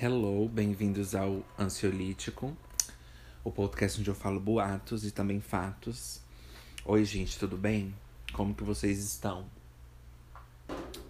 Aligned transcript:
Hello, 0.00 0.48
bem-vindos 0.48 1.12
ao 1.16 1.42
Ansiolítico, 1.58 2.56
o 3.42 3.50
podcast 3.50 3.98
onde 3.98 4.08
eu 4.08 4.14
falo 4.14 4.38
boatos 4.38 5.04
e 5.04 5.10
também 5.10 5.40
fatos. 5.40 6.20
Oi, 6.84 7.04
gente, 7.04 7.36
tudo 7.36 7.56
bem? 7.56 7.92
Como 8.32 8.54
que 8.54 8.62
vocês 8.62 9.00
estão? 9.00 9.46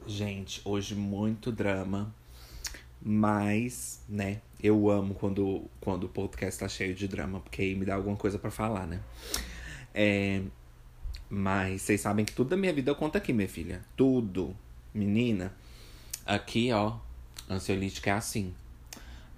Gente, 0.07 0.63
hoje 0.65 0.95
muito 0.95 1.53
drama, 1.53 2.15
mas, 3.03 4.03
né, 4.09 4.41
eu 4.59 4.89
amo 4.89 5.13
quando, 5.13 5.69
quando 5.83 6.05
o 6.05 6.09
podcast 6.09 6.59
tá 6.59 6.67
cheio 6.67 6.95
de 6.95 7.07
drama, 7.07 7.41
porque 7.41 7.61
aí 7.61 7.75
me 7.75 7.85
dá 7.85 7.95
alguma 7.95 8.17
coisa 8.17 8.39
para 8.39 8.51
falar, 8.51 8.87
né? 8.87 9.03
É, 9.93 10.41
mas 11.29 11.83
vocês 11.83 12.01
sabem 12.01 12.25
que 12.25 12.33
tudo 12.33 12.49
da 12.49 12.57
minha 12.57 12.73
vida 12.73 12.91
eu 12.91 12.97
conto 12.97 13.19
aqui, 13.19 13.35
minha 13.35 13.51
filha. 13.51 13.85
Tudo. 13.95 14.57
Menina, 14.95 15.55
aqui, 16.25 16.73
ó, 16.73 16.97
ansiolítica 17.51 18.09
é 18.09 18.15
assim. 18.15 18.55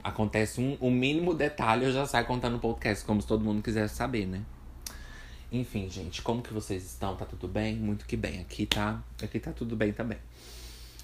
Acontece 0.03 0.61
um, 0.61 0.77
um 0.81 0.91
mínimo 0.91 1.35
detalhe, 1.35 1.85
eu 1.85 1.93
já 1.93 2.07
saio 2.07 2.27
contando 2.27 2.55
no 2.55 2.59
podcast, 2.59 3.05
como 3.05 3.21
se 3.21 3.27
todo 3.27 3.45
mundo 3.45 3.63
quisesse 3.63 3.95
saber, 3.95 4.27
né? 4.27 4.43
Enfim, 5.53 5.91
gente, 5.91 6.23
como 6.23 6.43
que 6.43 6.53
vocês 6.53 6.85
estão? 6.85 7.17
Tá 7.17 7.25
tudo 7.25 7.49
bem? 7.49 7.75
Muito 7.75 8.07
que 8.07 8.17
bem. 8.17 8.41
Aqui 8.41 8.67
tá, 8.67 9.03
aqui 9.21 9.41
tá 9.41 9.53
tudo 9.53 9.75
bem 9.75 9.93
também. 9.93 10.19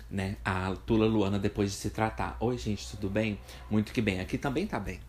Né? 0.09 0.37
A 0.45 0.74
Tula 0.87 1.06
Luana 1.06 1.38
depois 1.38 1.73
de 1.73 1.77
se 1.77 1.90
tratar. 1.90 2.37
Oi, 2.38 2.56
gente, 2.56 2.88
tudo 2.90 3.10
bem? 3.10 3.40
Muito 3.68 3.92
que 3.92 4.01
bem. 4.01 4.20
Aqui 4.20 4.38
também 4.38 4.66
tá 4.66 4.78
bem. 4.78 5.01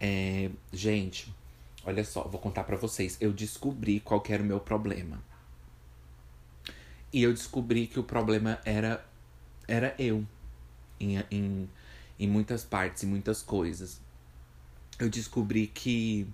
É, 0.00 0.50
gente, 0.72 1.32
olha 1.84 2.02
só, 2.04 2.22
vou 2.22 2.40
contar 2.40 2.64
para 2.64 2.76
vocês. 2.76 3.18
Eu 3.20 3.32
descobri 3.32 4.00
qual 4.00 4.22
era 4.28 4.42
o 4.42 4.46
meu 4.46 4.60
problema. 4.60 5.22
E 7.12 7.22
eu 7.22 7.34
descobri 7.34 7.86
que 7.86 8.00
o 8.00 8.02
problema 8.02 8.58
era 8.64 9.04
era 9.68 9.94
eu. 9.98 10.24
Em, 10.98 11.22
em, 11.30 11.68
em 12.18 12.28
muitas 12.28 12.64
partes, 12.64 13.02
em 13.04 13.06
muitas 13.06 13.42
coisas. 13.42 14.00
Eu 14.98 15.08
descobri 15.08 15.66
que 15.66 16.26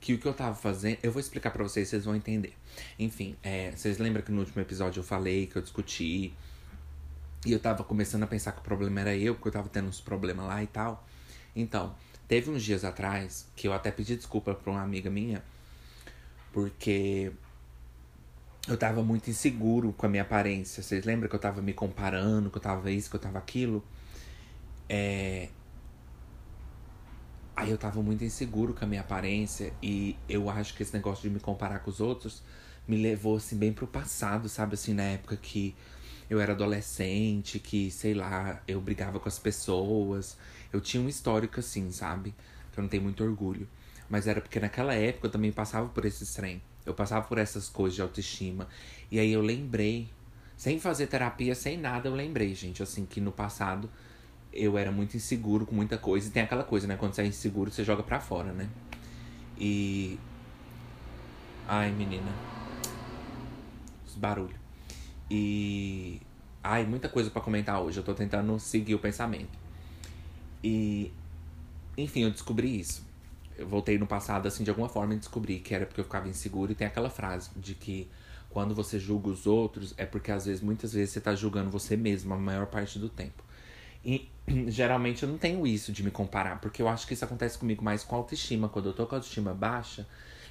que 0.00 0.14
o 0.14 0.18
que 0.18 0.26
eu 0.26 0.32
tava 0.32 0.54
fazendo. 0.54 0.98
Eu 1.02 1.12
vou 1.12 1.20
explicar 1.20 1.50
para 1.50 1.62
vocês, 1.62 1.88
vocês 1.88 2.04
vão 2.04 2.16
entender. 2.16 2.54
Enfim, 2.98 3.36
é, 3.42 3.70
vocês 3.70 3.98
lembram 3.98 4.22
que 4.22 4.32
no 4.32 4.40
último 4.40 4.60
episódio 4.60 5.00
eu 5.00 5.04
falei 5.04 5.46
que 5.46 5.56
eu 5.56 5.62
discuti. 5.62 6.32
E 7.44 7.52
eu 7.52 7.60
tava 7.60 7.84
começando 7.84 8.22
a 8.22 8.26
pensar 8.26 8.52
que 8.52 8.60
o 8.60 8.62
problema 8.62 9.00
era 9.00 9.16
eu, 9.16 9.34
porque 9.34 9.48
eu 9.48 9.52
tava 9.52 9.68
tendo 9.68 9.88
uns 9.88 10.00
problemas 10.00 10.46
lá 10.46 10.62
e 10.62 10.66
tal. 10.66 11.06
Então, 11.54 11.94
teve 12.28 12.50
uns 12.50 12.62
dias 12.62 12.84
atrás 12.84 13.46
que 13.56 13.66
eu 13.68 13.72
até 13.72 13.90
pedi 13.90 14.16
desculpa 14.16 14.54
pra 14.54 14.70
uma 14.70 14.82
amiga 14.82 15.10
minha, 15.10 15.42
porque 16.52 17.32
eu 18.68 18.76
tava 18.76 19.02
muito 19.02 19.30
inseguro 19.30 19.92
com 19.92 20.06
a 20.06 20.08
minha 20.08 20.22
aparência. 20.22 20.82
Vocês 20.82 21.04
lembram 21.04 21.28
que 21.28 21.34
eu 21.34 21.40
tava 21.40 21.62
me 21.62 21.72
comparando, 21.72 22.50
que 22.50 22.58
eu 22.58 22.62
tava 22.62 22.90
isso, 22.90 23.10
que 23.10 23.16
eu 23.16 23.20
tava 23.20 23.38
aquilo? 23.38 23.84
É, 24.88 25.48
Aí 27.60 27.70
eu 27.70 27.76
tava 27.76 28.02
muito 28.02 28.24
inseguro 28.24 28.72
com 28.72 28.86
a 28.86 28.88
minha 28.88 29.02
aparência 29.02 29.70
e 29.82 30.16
eu 30.26 30.48
acho 30.48 30.74
que 30.74 30.82
esse 30.82 30.94
negócio 30.94 31.28
de 31.28 31.28
me 31.28 31.38
comparar 31.38 31.80
com 31.80 31.90
os 31.90 32.00
outros 32.00 32.42
me 32.88 32.96
levou 32.96 33.36
assim 33.36 33.54
bem 33.54 33.70
pro 33.70 33.86
passado, 33.86 34.48
sabe? 34.48 34.74
Assim, 34.74 34.94
na 34.94 35.02
época 35.02 35.36
que 35.36 35.76
eu 36.30 36.40
era 36.40 36.52
adolescente, 36.52 37.58
que, 37.58 37.90
sei 37.90 38.14
lá, 38.14 38.62
eu 38.66 38.80
brigava 38.80 39.20
com 39.20 39.28
as 39.28 39.38
pessoas. 39.38 40.38
Eu 40.72 40.80
tinha 40.80 41.02
um 41.02 41.08
histórico 41.08 41.60
assim, 41.60 41.92
sabe? 41.92 42.34
Que 42.72 42.80
eu 42.80 42.82
não 42.82 42.88
tenho 42.88 43.02
muito 43.02 43.22
orgulho. 43.22 43.68
Mas 44.08 44.26
era 44.26 44.40
porque 44.40 44.58
naquela 44.58 44.94
época 44.94 45.26
eu 45.26 45.30
também 45.30 45.52
passava 45.52 45.86
por 45.90 46.06
esse 46.06 46.34
trem. 46.34 46.62
Eu 46.90 46.94
passava 46.94 47.26
por 47.26 47.38
essas 47.38 47.68
coisas 47.68 47.94
de 47.94 48.02
autoestima. 48.02 48.68
E 49.10 49.18
aí 49.18 49.32
eu 49.32 49.40
lembrei, 49.40 50.08
sem 50.56 50.78
fazer 50.78 51.06
terapia, 51.06 51.54
sem 51.54 51.78
nada, 51.78 52.08
eu 52.08 52.14
lembrei, 52.14 52.54
gente, 52.54 52.82
assim, 52.82 53.06
que 53.06 53.20
no 53.20 53.32
passado 53.32 53.88
eu 54.52 54.76
era 54.76 54.90
muito 54.90 55.16
inseguro 55.16 55.64
com 55.64 55.74
muita 55.74 55.96
coisa. 55.96 56.28
E 56.28 56.30
tem 56.30 56.42
aquela 56.42 56.64
coisa, 56.64 56.86
né? 56.86 56.96
Quando 56.96 57.14
você 57.14 57.22
é 57.22 57.26
inseguro, 57.26 57.70
você 57.70 57.84
joga 57.84 58.02
pra 58.02 58.20
fora, 58.20 58.52
né? 58.52 58.68
E. 59.58 60.18
Ai, 61.68 61.90
menina. 61.92 62.32
Os 64.06 64.14
barulhos. 64.14 64.58
E. 65.30 66.20
Ai, 66.62 66.84
muita 66.84 67.08
coisa 67.08 67.30
para 67.30 67.40
comentar 67.40 67.80
hoje. 67.80 67.98
Eu 67.98 68.04
tô 68.04 68.14
tentando 68.14 68.58
seguir 68.58 68.94
o 68.94 68.98
pensamento. 68.98 69.58
E. 70.64 71.12
Enfim, 71.96 72.22
eu 72.22 72.30
descobri 72.30 72.80
isso. 72.80 73.09
Eu 73.60 73.68
voltei 73.68 73.98
no 73.98 74.06
passado, 74.06 74.48
assim, 74.48 74.64
de 74.64 74.70
alguma 74.70 74.88
forma 74.88 75.12
e 75.12 75.18
descobri 75.18 75.58
que 75.60 75.74
era 75.74 75.84
porque 75.84 76.00
eu 76.00 76.04
ficava 76.04 76.26
inseguro. 76.26 76.72
E 76.72 76.74
tem 76.74 76.86
aquela 76.86 77.10
frase 77.10 77.50
de 77.54 77.74
que 77.74 78.08
quando 78.48 78.74
você 78.74 78.98
julga 78.98 79.28
os 79.28 79.46
outros, 79.46 79.92
é 79.98 80.06
porque 80.06 80.32
às 80.32 80.46
vezes, 80.46 80.62
muitas 80.62 80.94
vezes, 80.94 81.12
você 81.12 81.20
tá 81.20 81.34
julgando 81.34 81.70
você 81.70 81.94
mesmo 81.94 82.32
a 82.32 82.38
maior 82.38 82.66
parte 82.66 82.98
do 82.98 83.10
tempo. 83.10 83.44
E 84.02 84.30
geralmente 84.68 85.22
eu 85.24 85.28
não 85.28 85.36
tenho 85.36 85.66
isso 85.66 85.92
de 85.92 86.02
me 86.02 86.10
comparar, 86.10 86.58
porque 86.58 86.80
eu 86.80 86.88
acho 86.88 87.06
que 87.06 87.12
isso 87.12 87.24
acontece 87.24 87.58
comigo 87.58 87.84
mais 87.84 88.02
com 88.02 88.16
autoestima. 88.16 88.66
Quando 88.66 88.86
eu 88.86 88.92
tô 88.94 89.06
com 89.06 89.14
a 89.14 89.18
autoestima 89.18 89.52
baixa, 89.52 90.06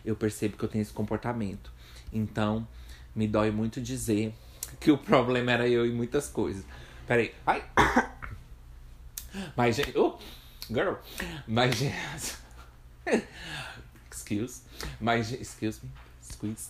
eu 0.05 0.15
percebo 0.15 0.55
que 0.55 0.63
eu 0.63 0.69
tenho 0.69 0.83
esse 0.83 0.93
comportamento. 0.93 1.73
Então, 2.13 2.67
me 3.15 3.27
dói 3.27 3.49
muito 3.49 3.81
dizer 3.81 4.33
que 4.79 4.91
o 4.91 4.97
problema 4.99 5.51
era 5.51 5.67
eu 5.67 5.83
em 5.83 5.93
muitas 5.93 6.29
coisas. 6.29 6.63
Peraí. 7.07 7.33
Ai! 7.45 7.63
Mas, 9.57 9.75
gente. 9.75 9.97
Oh, 9.97 10.17
girl! 10.69 10.93
Mas, 11.47 11.73
gente. 11.79 12.48
Excuse. 14.11 14.61
Mas, 14.99 15.31
excuse 15.31 15.79
me. 15.83 15.91
Squeeze. 16.21 16.69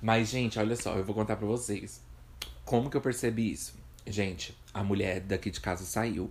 Mas, 0.00 0.28
gente, 0.28 0.58
olha 0.58 0.76
só, 0.76 0.94
eu 0.96 1.04
vou 1.04 1.14
contar 1.14 1.36
pra 1.36 1.46
vocês. 1.46 2.02
Como 2.64 2.90
que 2.90 2.96
eu 2.96 3.00
percebi 3.00 3.50
isso? 3.50 3.74
Gente, 4.06 4.56
a 4.72 4.82
mulher 4.82 5.20
daqui 5.20 5.50
de 5.50 5.60
casa 5.60 5.84
saiu. 5.84 6.30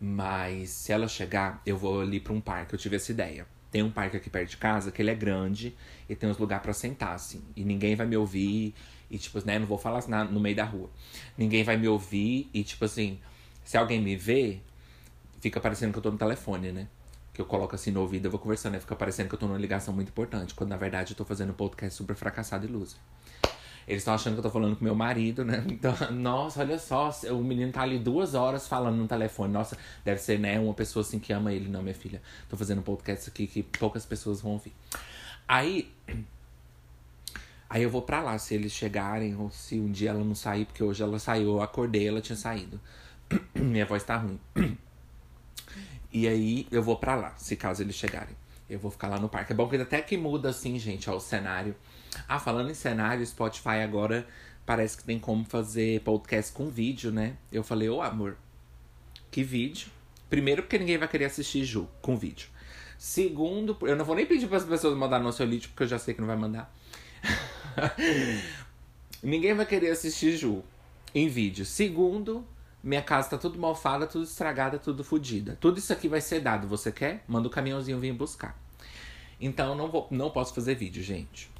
Mas 0.00 0.70
se 0.70 0.92
ela 0.92 1.06
chegar, 1.06 1.60
eu 1.64 1.76
vou 1.76 2.00
ali 2.00 2.18
para 2.18 2.32
um 2.32 2.40
parque. 2.40 2.74
Eu 2.74 2.78
tive 2.78 2.96
essa 2.96 3.12
ideia. 3.12 3.46
Tem 3.70 3.82
um 3.82 3.90
parque 3.90 4.16
aqui 4.16 4.28
perto 4.28 4.50
de 4.50 4.56
casa 4.56 4.90
que 4.90 5.00
ele 5.00 5.10
é 5.10 5.14
grande 5.14 5.76
e 6.08 6.16
tem 6.16 6.28
uns 6.28 6.38
lugares 6.38 6.62
para 6.62 6.72
sentar, 6.72 7.14
assim. 7.14 7.42
E 7.54 7.64
ninguém 7.64 7.94
vai 7.94 8.06
me 8.06 8.16
ouvir. 8.16 8.74
E, 9.10 9.18
tipo, 9.18 9.44
né, 9.46 9.58
não 9.58 9.66
vou 9.66 9.78
falar 9.78 9.98
assim 9.98 10.10
no 10.30 10.40
meio 10.40 10.56
da 10.56 10.64
rua. 10.64 10.90
Ninguém 11.36 11.62
vai 11.62 11.76
me 11.76 11.86
ouvir. 11.86 12.48
E, 12.52 12.64
tipo 12.64 12.84
assim, 12.84 13.20
se 13.64 13.76
alguém 13.76 14.00
me 14.00 14.16
vê, 14.16 14.60
fica 15.40 15.60
parecendo 15.60 15.92
que 15.92 15.98
eu 15.98 16.02
tô 16.02 16.10
no 16.10 16.18
telefone, 16.18 16.72
né? 16.72 16.88
Que 17.40 17.42
eu 17.42 17.46
coloco 17.46 17.74
assim 17.74 17.90
no 17.90 18.02
ouvido, 18.02 18.26
eu 18.26 18.30
vou 18.30 18.38
conversando, 18.38 18.74
né? 18.74 18.80
Fica 18.80 18.94
parecendo 18.94 19.30
que 19.30 19.34
eu 19.34 19.38
tô 19.38 19.46
numa 19.46 19.58
ligação 19.58 19.94
muito 19.94 20.10
importante. 20.10 20.52
Quando 20.52 20.68
na 20.68 20.76
verdade 20.76 21.12
eu 21.12 21.16
tô 21.16 21.24
fazendo 21.24 21.48
um 21.48 21.54
podcast 21.54 21.96
super 21.96 22.14
fracassado 22.14 22.66
e 22.66 22.68
loser. 22.68 22.98
Eles 23.88 24.02
estão 24.02 24.12
achando 24.12 24.34
que 24.34 24.40
eu 24.40 24.42
tô 24.42 24.50
falando 24.50 24.76
com 24.76 24.84
meu 24.84 24.94
marido, 24.94 25.42
né? 25.42 25.64
Então, 25.66 25.94
nossa, 26.10 26.60
olha 26.60 26.78
só, 26.78 27.10
o 27.30 27.42
menino 27.42 27.72
tá 27.72 27.80
ali 27.80 27.98
duas 27.98 28.34
horas 28.34 28.68
falando 28.68 28.98
no 28.98 29.08
telefone. 29.08 29.54
Nossa, 29.54 29.78
deve 30.04 30.20
ser, 30.20 30.38
né, 30.38 30.60
uma 30.60 30.74
pessoa 30.74 31.00
assim 31.00 31.18
que 31.18 31.32
ama 31.32 31.50
ele. 31.50 31.66
Não, 31.66 31.82
minha 31.82 31.94
filha. 31.94 32.20
Tô 32.46 32.58
fazendo 32.58 32.80
um 32.80 32.82
podcast 32.82 33.30
aqui 33.30 33.46
que 33.46 33.62
poucas 33.62 34.04
pessoas 34.04 34.42
vão 34.42 34.52
ouvir. 34.52 34.74
Aí. 35.48 35.90
Aí 37.70 37.82
eu 37.82 37.88
vou 37.88 38.02
pra 38.02 38.20
lá, 38.20 38.36
se 38.36 38.54
eles 38.54 38.72
chegarem, 38.72 39.34
ou 39.34 39.50
se 39.50 39.80
um 39.80 39.90
dia 39.90 40.10
ela 40.10 40.22
não 40.22 40.34
sair, 40.34 40.66
porque 40.66 40.84
hoje 40.84 41.02
ela 41.02 41.18
saiu, 41.18 41.52
eu 41.52 41.62
acordei, 41.62 42.06
ela 42.06 42.20
tinha 42.20 42.36
saído. 42.36 42.78
Minha 43.54 43.86
voz 43.86 44.04
tá 44.04 44.18
ruim. 44.18 44.38
E 46.12 46.26
aí 46.26 46.66
eu 46.70 46.82
vou 46.82 46.96
pra 46.96 47.14
lá, 47.14 47.34
se 47.36 47.56
caso 47.56 47.82
eles 47.82 47.94
chegarem. 47.94 48.36
Eu 48.68 48.78
vou 48.78 48.90
ficar 48.90 49.08
lá 49.08 49.18
no 49.18 49.28
parque. 49.28 49.52
É 49.52 49.54
bom 49.54 49.68
que 49.68 49.76
até 49.76 50.00
que 50.00 50.16
muda 50.16 50.50
assim, 50.50 50.78
gente, 50.78 51.10
ó, 51.10 51.16
o 51.16 51.20
cenário. 51.20 51.74
Ah, 52.28 52.38
falando 52.38 52.70
em 52.70 52.74
cenário, 52.74 53.24
Spotify 53.26 53.80
agora 53.82 54.26
parece 54.64 54.96
que 54.96 55.04
tem 55.04 55.18
como 55.18 55.44
fazer 55.44 56.00
podcast 56.02 56.52
com 56.52 56.68
vídeo, 56.68 57.10
né? 57.10 57.36
Eu 57.50 57.64
falei, 57.64 57.88
ô 57.88 58.00
amor, 58.00 58.36
que 59.30 59.42
vídeo? 59.42 59.88
Primeiro, 60.28 60.62
porque 60.62 60.78
ninguém 60.78 60.98
vai 60.98 61.08
querer 61.08 61.24
assistir 61.24 61.64
Ju 61.64 61.88
com 62.00 62.16
vídeo. 62.16 62.48
Segundo, 62.96 63.76
eu 63.82 63.96
não 63.96 64.04
vou 64.04 64.14
nem 64.14 64.26
pedir 64.26 64.46
para 64.46 64.58
as 64.58 64.64
pessoas 64.64 64.96
mandarem 64.96 65.26
no 65.26 65.32
seu 65.32 65.46
lítio, 65.46 65.70
porque 65.70 65.84
eu 65.84 65.88
já 65.88 65.98
sei 65.98 66.14
que 66.14 66.20
não 66.20 66.28
vai 66.28 66.36
mandar. 66.36 66.72
ninguém 69.22 69.54
vai 69.54 69.66
querer 69.66 69.90
assistir 69.90 70.36
Ju 70.36 70.62
em 71.14 71.28
vídeo. 71.28 71.64
Segundo, 71.64 72.46
minha 72.82 73.02
casa 73.02 73.30
tá 73.30 73.38
tudo 73.38 73.58
malfada, 73.58 74.06
tudo 74.06 74.24
estragada, 74.24 74.78
tudo 74.78 75.04
fodida. 75.04 75.56
Tudo 75.60 75.78
isso 75.78 75.92
aqui 75.92 76.08
vai 76.08 76.20
ser 76.20 76.40
dado. 76.40 76.66
Você 76.68 76.90
quer? 76.90 77.24
Manda 77.28 77.48
o 77.48 77.50
caminhãozinho 77.50 77.98
vir 77.98 78.12
buscar. 78.12 78.58
Então, 79.40 79.74
não, 79.74 79.90
vou, 79.90 80.06
não 80.10 80.30
posso 80.30 80.54
fazer 80.54 80.74
vídeo, 80.74 81.02
gente. 81.02 81.50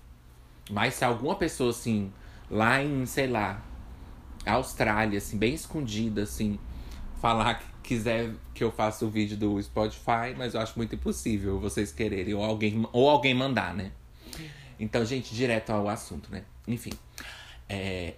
Mas 0.71 0.95
se 0.95 1.05
alguma 1.05 1.35
pessoa, 1.35 1.71
assim, 1.71 2.13
lá 2.51 2.83
em, 2.83 3.05
sei 3.07 3.27
lá, 3.27 3.63
Austrália, 4.47 5.19
assim, 5.19 5.37
bem 5.37 5.55
escondida, 5.55 6.23
assim, 6.23 6.59
falar 7.21 7.55
que 7.55 7.71
quiser 7.83 8.33
que 8.55 8.63
eu 8.63 8.71
faça 8.71 9.05
o 9.05 9.11
vídeo 9.11 9.37
do 9.37 9.61
Spotify, 9.63 10.35
mas 10.37 10.55
eu 10.55 10.61
acho 10.61 10.75
muito 10.77 10.95
impossível 10.95 11.59
vocês 11.59 11.91
quererem, 11.91 12.35
ou 12.35 12.45
alguém, 12.45 12.87
ou 12.93 13.09
alguém 13.11 13.35
mandar, 13.35 13.75
né? 13.75 13.93
Então, 14.79 15.05
gente, 15.05 15.35
direto 15.35 15.71
ao 15.71 15.89
assunto, 15.89 16.31
né? 16.31 16.45
Enfim. 16.67 16.93
É, 17.69 18.15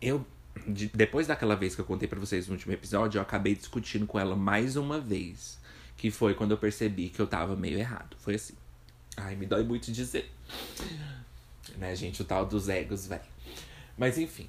eu, 0.00 0.24
de, 0.66 0.88
depois 0.88 1.26
daquela 1.26 1.54
vez 1.54 1.74
que 1.74 1.80
eu 1.80 1.84
contei 1.84 2.08
para 2.08 2.18
vocês 2.18 2.46
no 2.46 2.54
último 2.54 2.72
episódio, 2.72 3.18
eu 3.18 3.22
acabei 3.22 3.54
discutindo 3.54 4.06
com 4.06 4.18
ela 4.18 4.36
mais 4.36 4.76
uma 4.76 5.00
vez. 5.00 5.58
Que 5.96 6.10
foi 6.10 6.34
quando 6.34 6.52
eu 6.52 6.58
percebi 6.58 7.08
que 7.08 7.20
eu 7.20 7.26
tava 7.26 7.56
meio 7.56 7.78
errado. 7.78 8.16
Foi 8.18 8.36
assim. 8.36 8.54
Ai, 9.16 9.34
me 9.34 9.46
dói 9.46 9.64
muito 9.64 9.90
dizer 9.90 10.30
né, 11.78 11.94
gente? 11.94 12.22
O 12.22 12.24
tal 12.24 12.44
dos 12.44 12.68
egos, 12.68 13.06
velho. 13.06 13.22
Mas 13.96 14.18
enfim. 14.18 14.48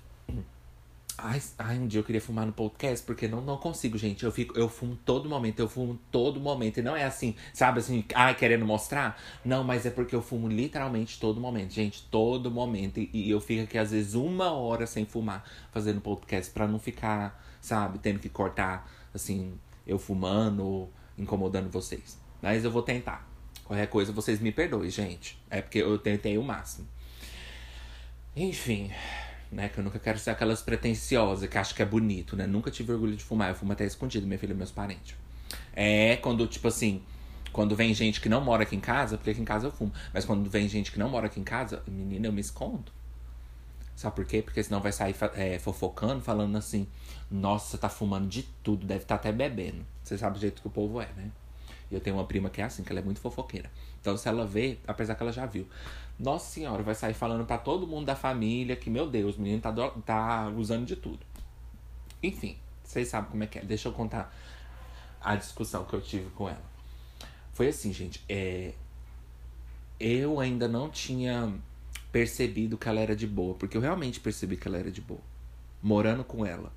Ai, 1.21 1.41
ai, 1.57 1.77
um 1.77 1.87
dia 1.87 1.99
eu 1.99 2.03
queria 2.03 2.21
fumar 2.21 2.45
no 2.45 2.53
podcast, 2.53 3.05
porque 3.05 3.27
não, 3.27 3.41
não 3.41 3.57
consigo, 3.57 3.97
gente. 3.97 4.23
Eu 4.23 4.31
fico, 4.31 4.57
eu 4.57 4.69
fumo 4.69 4.97
todo 5.05 5.27
momento, 5.27 5.59
eu 5.59 5.67
fumo 5.67 5.99
todo 6.11 6.39
momento. 6.39 6.79
E 6.79 6.81
não 6.81 6.95
é 6.95 7.03
assim, 7.03 7.35
sabe 7.53 7.79
assim, 7.79 8.05
ai, 8.13 8.35
querendo 8.35 8.65
mostrar. 8.65 9.21
Não, 9.43 9.63
mas 9.63 9.85
é 9.85 9.89
porque 9.89 10.15
eu 10.15 10.21
fumo 10.21 10.47
literalmente 10.47 11.19
todo 11.19 11.41
momento, 11.41 11.73
gente, 11.73 12.03
todo 12.09 12.49
momento. 12.49 12.99
E, 12.99 13.09
e 13.13 13.29
eu 13.29 13.41
fico 13.41 13.63
aqui, 13.63 13.77
às 13.77 13.91
vezes, 13.91 14.13
uma 14.13 14.51
hora 14.51 14.87
sem 14.87 15.05
fumar, 15.05 15.43
fazendo 15.71 15.99
podcast, 15.99 16.51
pra 16.53 16.67
não 16.67 16.79
ficar, 16.79 17.43
sabe, 17.59 17.99
tendo 17.99 18.19
que 18.19 18.29
cortar, 18.29 18.89
assim, 19.13 19.53
eu 19.85 19.99
fumando, 19.99 20.87
incomodando 21.17 21.69
vocês. 21.69 22.17
Mas 22.41 22.63
eu 22.63 22.71
vou 22.71 22.81
tentar. 22.81 23.27
Qualquer 23.65 23.87
coisa, 23.87 24.13
vocês 24.13 24.39
me 24.39 24.51
perdoem, 24.51 24.89
gente. 24.89 25.37
É 25.49 25.61
porque 25.61 25.79
eu 25.79 25.97
tentei 25.97 26.37
o 26.37 26.43
máximo. 26.43 26.87
Enfim 28.35 28.89
né? 29.51 29.69
Que 29.69 29.79
eu 29.79 29.83
nunca 29.83 29.99
quero 29.99 30.19
ser 30.19 30.31
aquelas 30.31 30.61
pretensiosas 30.61 31.49
que 31.49 31.57
acho 31.57 31.73
que 31.73 31.81
é 31.81 31.85
bonito, 31.85 32.35
né? 32.35 32.45
Nunca 32.45 32.69
tive 32.71 32.91
orgulho 32.91 33.15
de 33.15 33.23
fumar. 33.23 33.49
Eu 33.49 33.55
fumo 33.55 33.71
até 33.71 33.85
escondido, 33.85 34.27
minha 34.27 34.39
filha 34.39 34.53
e 34.53 34.55
meus 34.55 34.71
parentes. 34.71 35.15
É 35.73 36.17
quando, 36.17 36.45
tipo 36.47 36.67
assim, 36.67 37.01
quando 37.51 37.75
vem 37.75 37.93
gente 37.93 38.21
que 38.21 38.29
não 38.29 38.41
mora 38.41 38.63
aqui 38.63 38.75
em 38.75 38.79
casa, 38.79 39.17
porque 39.17 39.31
aqui 39.31 39.41
em 39.41 39.45
casa 39.45 39.67
eu 39.67 39.71
fumo. 39.71 39.91
Mas 40.13 40.25
quando 40.25 40.49
vem 40.49 40.67
gente 40.67 40.91
que 40.91 40.99
não 40.99 41.09
mora 41.09 41.27
aqui 41.27 41.39
em 41.39 41.43
casa, 41.43 41.81
menina, 41.87 42.27
eu 42.27 42.33
me 42.33 42.41
escondo. 42.41 42.91
Sabe 43.95 44.15
por 44.15 44.25
quê? 44.25 44.41
Porque 44.41 44.63
senão 44.63 44.79
vai 44.79 44.93
sair 44.93 45.15
é, 45.35 45.59
fofocando, 45.59 46.21
falando 46.21 46.57
assim: 46.57 46.87
Nossa, 47.29 47.77
tá 47.77 47.89
fumando 47.89 48.27
de 48.27 48.43
tudo, 48.63 48.85
deve 48.85 49.03
estar 49.03 49.17
tá 49.17 49.29
até 49.29 49.31
bebendo. 49.31 49.85
Você 50.03 50.17
sabe 50.17 50.37
o 50.37 50.41
jeito 50.41 50.61
que 50.61 50.67
o 50.67 50.71
povo 50.71 51.01
é, 51.01 51.09
né? 51.17 51.29
Eu 51.91 51.99
tenho 51.99 52.15
uma 52.15 52.25
prima 52.25 52.49
que 52.49 52.61
é 52.61 52.65
assim, 52.65 52.83
que 52.83 52.91
ela 52.91 52.99
é 52.99 53.03
muito 53.03 53.19
fofoqueira. 53.19 53.71
Então, 53.99 54.15
se 54.15 54.27
ela 54.27 54.45
vê, 54.45 54.77
apesar 54.87 55.15
que 55.15 55.23
ela 55.23 55.31
já 55.31 55.45
viu, 55.45 55.67
nossa 56.19 56.51
senhora, 56.51 56.83
vai 56.83 56.93
sair 56.93 57.13
falando 57.13 57.45
para 57.45 57.57
todo 57.57 57.87
mundo 57.87 58.05
da 58.05 58.15
família 58.15 58.75
que, 58.75 58.89
meu 58.89 59.09
Deus, 59.09 59.37
o 59.37 59.41
menino 59.41 59.61
tá, 59.61 59.71
do, 59.71 59.89
tá 60.01 60.47
usando 60.49 60.85
de 60.85 60.95
tudo. 60.95 61.19
Enfim, 62.21 62.57
vocês 62.83 63.07
sabem 63.07 63.31
como 63.31 63.43
é 63.43 63.47
que 63.47 63.59
é. 63.59 63.63
Deixa 63.63 63.87
eu 63.87 63.93
contar 63.93 64.35
a 65.21 65.35
discussão 65.35 65.85
que 65.85 65.93
eu 65.93 66.01
tive 66.01 66.29
com 66.31 66.47
ela. 66.47 66.69
Foi 67.53 67.67
assim, 67.67 67.91
gente. 67.91 68.23
É, 68.27 68.73
eu 69.99 70.39
ainda 70.39 70.67
não 70.67 70.89
tinha 70.89 71.53
percebido 72.11 72.77
que 72.77 72.87
ela 72.87 72.99
era 72.99 73.15
de 73.15 73.27
boa, 73.27 73.55
porque 73.55 73.77
eu 73.77 73.81
realmente 73.81 74.19
percebi 74.19 74.57
que 74.57 74.67
ela 74.67 74.77
era 74.77 74.91
de 74.91 75.01
boa, 75.01 75.21
morando 75.81 76.23
com 76.23 76.45
ela. 76.45 76.71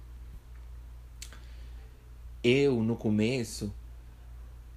Eu, 2.43 2.83
no 2.83 2.97
começo, 2.97 3.73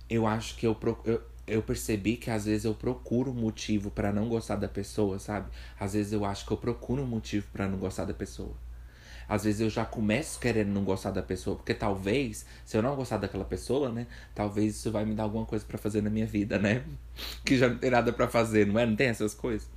eu 0.10 0.28
acho 0.28 0.56
que 0.56 0.66
eu, 0.66 0.78
eu, 1.04 1.22
eu 1.48 1.62
percebi 1.62 2.18
que 2.18 2.30
às 2.30 2.46
vezes 2.46 2.66
eu 2.66 2.74
procuro 2.74 3.34
motivo 3.34 3.92
para 3.92 4.12
não 4.12 4.28
gostar 4.28 4.56
da 4.56 4.68
pessoa, 4.68 5.20
sabe? 5.20 5.50
Às 5.80 5.94
vezes 5.94 6.14
eu 6.14 6.26
acho 6.26 6.46
que 6.46 6.52
eu 6.52 6.58
procuro 6.58 7.04
um 7.04 7.08
motivo 7.08 7.48
para 7.52 7.68
não 7.68 7.78
gostar 7.78 8.06
da 8.06 8.14
pessoa. 8.14 8.54
Às 9.28 9.44
vezes 9.44 9.62
eu 9.62 9.70
já 9.70 9.86
começo 9.86 10.40
querendo 10.40 10.70
não 10.70 10.84
gostar 10.84 11.12
da 11.12 11.24
pessoa, 11.24 11.56
porque 11.56 11.74
talvez, 11.74 12.46
se 12.64 12.78
eu 12.78 12.82
não 12.84 12.96
gostar 12.96 13.18
daquela 13.18 13.46
pessoa, 13.46 13.90
né? 13.90 14.06
Talvez 14.36 14.76
isso 14.76 14.92
vai 14.92 15.04
me 15.04 15.16
dar 15.16 15.24
alguma 15.24 15.46
coisa 15.46 15.66
para 15.66 15.78
fazer 15.78 16.02
na 16.02 16.10
minha 16.10 16.28
vida, 16.28 16.60
né? 16.60 16.84
Que 17.44 17.58
já 17.58 17.70
não 17.70 17.78
tem 17.78 17.90
nada 17.90 18.14
para 18.14 18.28
fazer, 18.28 18.68
não 18.68 18.80
é? 18.80 18.86
Não 18.86 18.96
tem 18.96 19.08
essas 19.08 19.34
coisas. 19.34 19.68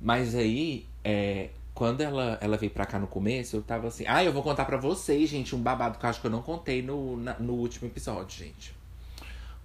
Mas 0.00 0.34
aí, 0.34 0.86
é, 1.02 1.50
quando 1.74 2.00
ela, 2.00 2.38
ela 2.40 2.56
veio 2.56 2.70
pra 2.70 2.86
cá 2.86 2.98
no 2.98 3.06
começo, 3.06 3.56
eu 3.56 3.62
tava 3.62 3.88
assim, 3.88 4.04
ah, 4.06 4.22
eu 4.22 4.32
vou 4.32 4.42
contar 4.42 4.64
para 4.64 4.76
vocês, 4.76 5.28
gente, 5.28 5.56
um 5.56 5.60
babado 5.60 5.98
que 5.98 6.06
eu 6.06 6.10
acho 6.10 6.20
que 6.20 6.26
eu 6.26 6.30
não 6.30 6.42
contei 6.42 6.82
no, 6.82 7.16
na, 7.16 7.38
no 7.38 7.54
último 7.54 7.88
episódio, 7.88 8.38
gente. 8.44 8.83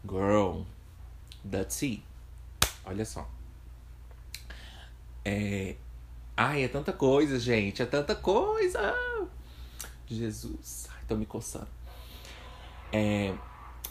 Girl, 0.07 0.63
That's 1.49 1.83
it. 1.83 2.03
Olha 2.85 3.05
só. 3.05 3.27
É. 5.23 5.75
Ai, 6.35 6.63
é 6.63 6.67
tanta 6.67 6.93
coisa, 6.93 7.39
gente. 7.39 7.81
É 7.81 7.85
tanta 7.85 8.15
coisa. 8.15 8.93
Jesus. 10.07 10.87
Ai, 10.91 11.03
tô 11.07 11.15
me 11.15 11.25
coçando. 11.25 11.67
É. 12.91 13.33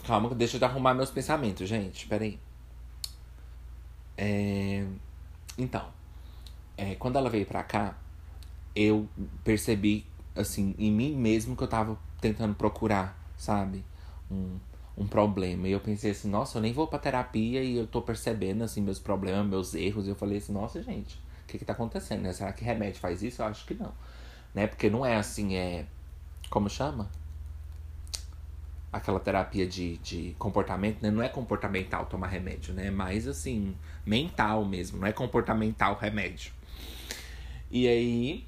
Calma, 0.05 0.33
deixa 0.33 0.57
eu 0.57 0.65
arrumar 0.65 0.93
meus 0.93 1.11
pensamentos, 1.11 1.67
gente. 1.67 2.07
Peraí. 2.07 2.39
É. 4.17 4.85
Então. 5.57 5.91
É, 6.77 6.95
quando 6.95 7.17
ela 7.17 7.29
veio 7.29 7.45
pra 7.45 7.61
cá, 7.61 7.97
eu 8.73 9.07
percebi, 9.43 10.05
assim, 10.33 10.73
em 10.77 10.89
mim 10.89 11.13
mesmo 11.13 11.55
que 11.55 11.63
eu 11.63 11.67
tava 11.67 11.97
tentando 12.21 12.55
procurar, 12.55 13.17
sabe? 13.37 13.83
Um, 14.31 14.57
um 14.99 15.07
problema. 15.07 15.67
E 15.67 15.71
eu 15.71 15.79
pensei 15.79 16.11
assim, 16.11 16.29
nossa, 16.29 16.57
eu 16.57 16.61
nem 16.61 16.73
vou 16.73 16.85
pra 16.85 16.99
terapia 16.99 17.63
e 17.63 17.77
eu 17.77 17.87
tô 17.87 18.01
percebendo, 18.01 18.63
assim, 18.63 18.81
meus 18.81 18.99
problemas, 18.99 19.47
meus 19.47 19.73
erros. 19.73 20.05
E 20.05 20.09
eu 20.09 20.15
falei 20.15 20.39
assim, 20.39 20.51
nossa, 20.51 20.83
gente, 20.83 21.15
o 21.43 21.47
que 21.47 21.57
que 21.57 21.63
tá 21.63 21.71
acontecendo, 21.71 22.21
né? 22.23 22.33
Será 22.33 22.51
que 22.51 22.65
remédio 22.65 22.99
faz 22.99 23.23
isso? 23.23 23.41
Eu 23.41 23.45
acho 23.47 23.65
que 23.65 23.73
não. 23.73 23.93
Né? 24.53 24.67
Porque 24.67 24.89
não 24.89 25.05
é 25.05 25.15
assim, 25.15 25.55
é... 25.55 25.85
Como 26.49 26.69
chama? 26.69 27.09
Aquela 28.91 29.19
terapia 29.19 29.65
de, 29.65 29.97
de 29.99 30.35
comportamento, 30.37 31.01
né? 31.01 31.09
Não 31.09 31.23
é 31.23 31.29
comportamental 31.29 32.05
tomar 32.07 32.27
remédio, 32.27 32.73
né? 32.73 32.87
É 32.87 32.91
mais, 32.91 33.25
assim, 33.27 33.75
mental 34.05 34.65
mesmo. 34.65 34.99
Não 34.99 35.07
é 35.07 35.13
comportamental 35.13 35.95
remédio. 35.95 36.51
E 37.71 37.87
aí... 37.87 38.45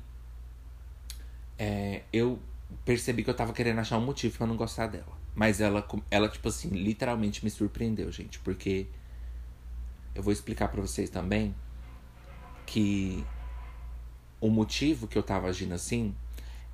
É, 1.58 2.02
eu 2.12 2.40
percebi 2.84 3.24
que 3.24 3.30
eu 3.30 3.36
tava 3.36 3.54
querendo 3.54 3.80
achar 3.80 3.98
um 3.98 4.06
motivo 4.06 4.36
pra 4.36 4.48
não 4.48 4.58
gostar 4.58 4.88
dela. 4.88 5.21
Mas 5.34 5.62
ela, 5.62 5.88
ela, 6.10 6.28
tipo 6.28 6.50
assim, 6.50 6.70
literalmente 6.70 7.44
me 7.44 7.50
surpreendeu, 7.50 8.12
gente. 8.12 8.40
Porque 8.40 8.88
eu 10.14 10.22
vou 10.22 10.34
explicar 10.34 10.68
para 10.68 10.82
vocês 10.82 11.10
também 11.10 11.56
que 12.66 13.26
o 14.40 14.50
motivo 14.50 15.08
que 15.08 15.18
eu 15.18 15.24
tava 15.24 15.48
agindo 15.48 15.74
assim 15.74 16.16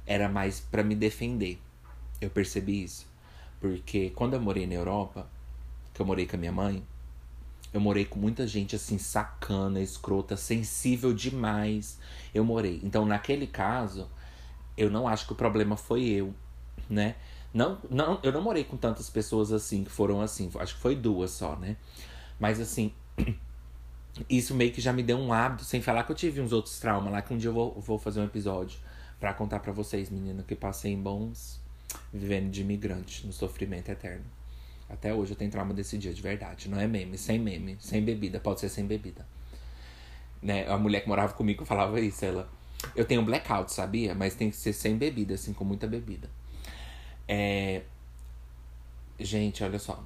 era 0.05 0.29
mais 0.29 0.59
para 0.59 0.83
me 0.83 0.95
defender. 0.95 1.59
Eu 2.19 2.29
percebi 2.29 2.83
isso. 2.83 3.07
Porque 3.59 4.09
quando 4.11 4.33
eu 4.33 4.41
morei 4.41 4.65
na 4.65 4.73
Europa, 4.73 5.29
que 5.93 6.01
eu 6.01 6.05
morei 6.05 6.25
com 6.25 6.35
a 6.35 6.39
minha 6.39 6.51
mãe, 6.51 6.83
eu 7.73 7.81
morei 7.81 8.05
com 8.05 8.19
muita 8.19 8.47
gente 8.47 8.75
assim, 8.75 8.97
sacana, 8.97 9.81
escrota, 9.81 10.37
sensível 10.37 11.13
demais. 11.13 11.99
Eu 12.33 12.45
morei. 12.45 12.79
Então, 12.83 13.05
naquele 13.05 13.45
caso, 13.45 14.09
eu 14.77 14.89
não 14.89 15.07
acho 15.07 15.25
que 15.25 15.33
o 15.33 15.35
problema 15.35 15.75
foi 15.75 16.05
eu, 16.05 16.33
né? 16.89 17.15
Não, 17.57 17.79
não, 17.89 18.19
eu 18.21 18.31
não 18.31 18.39
morei 18.39 18.63
com 18.63 18.77
tantas 18.77 19.09
pessoas 19.09 19.51
assim 19.51 19.83
que 19.83 19.89
foram 19.89 20.21
assim. 20.21 20.47
Acho 20.59 20.75
que 20.75 20.79
foi 20.79 20.95
duas 20.95 21.31
só, 21.31 21.55
né? 21.55 21.75
Mas 22.39 22.59
assim, 22.59 22.93
isso 24.29 24.53
meio 24.53 24.71
que 24.71 24.79
já 24.79 24.93
me 24.93 25.01
deu 25.01 25.17
um 25.17 25.33
hábito, 25.33 25.63
sem 25.63 25.81
falar 25.81 26.03
que 26.03 26.11
eu 26.11 26.15
tive 26.15 26.39
uns 26.39 26.53
outros 26.53 26.79
traumas 26.79 27.11
lá, 27.11 27.19
que 27.19 27.33
um 27.33 27.37
dia 27.37 27.49
eu 27.49 27.53
vou, 27.53 27.73
vou 27.81 27.97
fazer 27.97 28.19
um 28.19 28.25
episódio 28.25 28.77
para 29.19 29.33
contar 29.33 29.59
para 29.59 29.71
vocês, 29.71 30.11
menina, 30.11 30.43
que 30.47 30.55
passei 30.55 30.93
em 30.93 31.01
bons 31.01 31.59
vivendo 32.13 32.51
de 32.51 32.61
imigrante, 32.61 33.25
no 33.25 33.33
sofrimento 33.33 33.89
eterno. 33.89 34.25
Até 34.87 35.11
hoje 35.11 35.31
eu 35.31 35.35
tenho 35.35 35.49
trauma 35.49 35.73
desse 35.73 35.97
dia, 35.97 36.13
de 36.13 36.21
verdade. 36.21 36.69
Não 36.69 36.79
é 36.79 36.85
meme, 36.85 37.17
sem 37.17 37.39
meme, 37.39 37.75
sem 37.79 38.05
bebida, 38.05 38.39
pode 38.39 38.59
ser 38.59 38.69
sem 38.69 38.85
bebida. 38.85 39.25
Né? 40.43 40.69
A 40.69 40.77
mulher 40.77 41.01
que 41.01 41.07
morava 41.07 41.33
comigo 41.33 41.65
falava 41.65 41.99
isso, 41.99 42.23
ela. 42.23 42.47
Eu 42.95 43.03
tenho 43.03 43.23
blackout, 43.23 43.73
sabia? 43.73 44.13
Mas 44.13 44.35
tem 44.35 44.51
que 44.51 44.55
ser 44.55 44.73
sem 44.73 44.95
bebida, 44.95 45.33
assim, 45.33 45.53
com 45.53 45.65
muita 45.65 45.87
bebida. 45.87 46.29
É... 47.27 47.83
Gente, 49.19 49.63
olha 49.63 49.79
só. 49.79 50.03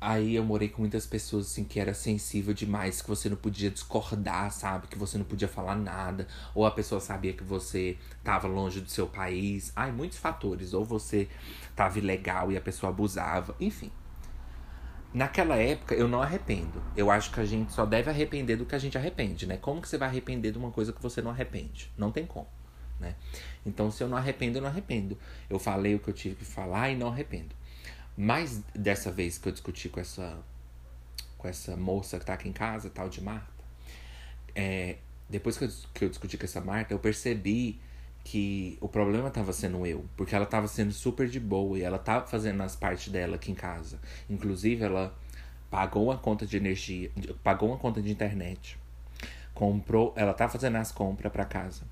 Aí 0.00 0.34
eu 0.34 0.42
morei 0.42 0.68
com 0.70 0.80
muitas 0.80 1.04
pessoas 1.04 1.46
assim 1.46 1.62
que 1.62 1.78
era 1.78 1.92
sensível 1.92 2.54
demais, 2.54 3.02
que 3.02 3.08
você 3.08 3.28
não 3.28 3.36
podia 3.36 3.70
discordar, 3.70 4.50
sabe? 4.50 4.86
Que 4.86 4.96
você 4.96 5.18
não 5.18 5.26
podia 5.26 5.46
falar 5.46 5.76
nada, 5.76 6.26
ou 6.54 6.64
a 6.64 6.70
pessoa 6.70 7.02
sabia 7.02 7.34
que 7.34 7.44
você 7.44 7.98
tava 8.24 8.48
longe 8.48 8.80
do 8.80 8.88
seu 8.88 9.06
país. 9.06 9.72
Ai, 9.76 9.92
muitos 9.92 10.16
fatores, 10.16 10.72
ou 10.72 10.86
você 10.86 11.28
tava 11.76 11.98
ilegal 11.98 12.50
e 12.50 12.56
a 12.56 12.60
pessoa 12.62 12.90
abusava, 12.90 13.54
enfim. 13.60 13.92
Naquela 15.12 15.56
época 15.56 15.94
eu 15.94 16.08
não 16.08 16.22
arrependo. 16.22 16.82
Eu 16.96 17.10
acho 17.10 17.30
que 17.30 17.40
a 17.40 17.44
gente 17.44 17.70
só 17.72 17.84
deve 17.84 18.08
arrepender 18.08 18.56
do 18.56 18.64
que 18.64 18.74
a 18.74 18.78
gente 18.78 18.96
arrepende, 18.96 19.46
né? 19.46 19.58
Como 19.58 19.82
que 19.82 19.88
você 19.88 19.98
vai 19.98 20.08
arrepender 20.08 20.52
de 20.52 20.58
uma 20.58 20.70
coisa 20.70 20.94
que 20.94 21.02
você 21.02 21.20
não 21.20 21.30
arrepende? 21.30 21.92
Não 21.98 22.10
tem 22.10 22.24
como 22.24 22.48
né? 23.00 23.16
Então, 23.64 23.90
se 23.90 24.02
eu 24.02 24.08
não 24.08 24.16
arrependo, 24.16 24.58
eu 24.58 24.62
não 24.62 24.68
arrependo. 24.68 25.18
Eu 25.48 25.58
falei 25.58 25.94
o 25.94 25.98
que 25.98 26.08
eu 26.08 26.14
tive 26.14 26.36
que 26.36 26.44
falar 26.44 26.90
e 26.90 26.96
não 26.96 27.08
arrependo. 27.08 27.54
Mas 28.16 28.62
dessa 28.74 29.10
vez 29.10 29.38
que 29.38 29.48
eu 29.48 29.52
discuti 29.52 29.88
com 29.88 30.00
essa 30.00 30.38
com 31.38 31.48
essa 31.48 31.74
moça 31.74 32.18
que 32.18 32.26
tá 32.26 32.34
aqui 32.34 32.50
em 32.50 32.52
casa, 32.52 32.90
tal 32.90 33.08
de 33.08 33.22
Marta, 33.22 33.64
é, 34.54 34.98
depois 35.26 35.56
que 35.56 35.64
eu, 35.64 35.70
que 35.94 36.04
eu 36.04 36.10
discuti 36.10 36.36
com 36.36 36.44
essa 36.44 36.60
Marta, 36.60 36.92
eu 36.92 36.98
percebi 36.98 37.80
que 38.22 38.76
o 38.78 38.86
problema 38.86 39.30
tava 39.30 39.50
sendo 39.54 39.86
eu, 39.86 40.04
porque 40.18 40.34
ela 40.34 40.44
tava 40.44 40.68
sendo 40.68 40.92
super 40.92 41.26
de 41.26 41.40
boa 41.40 41.78
e 41.78 41.82
ela 41.82 41.98
tava 41.98 42.26
fazendo 42.26 42.62
as 42.62 42.76
partes 42.76 43.10
dela 43.10 43.36
aqui 43.36 43.50
em 43.50 43.54
casa. 43.54 43.98
Inclusive, 44.28 44.84
ela 44.84 45.16
pagou 45.70 46.04
uma 46.04 46.18
conta 46.18 46.44
de 46.44 46.58
energia, 46.58 47.10
pagou 47.42 47.70
uma 47.70 47.78
conta 47.78 48.02
de 48.02 48.10
internet, 48.10 48.78
comprou, 49.54 50.12
ela 50.16 50.34
tá 50.34 50.46
fazendo 50.46 50.76
as 50.76 50.92
compras 50.92 51.32
para 51.32 51.46
casa 51.46 51.84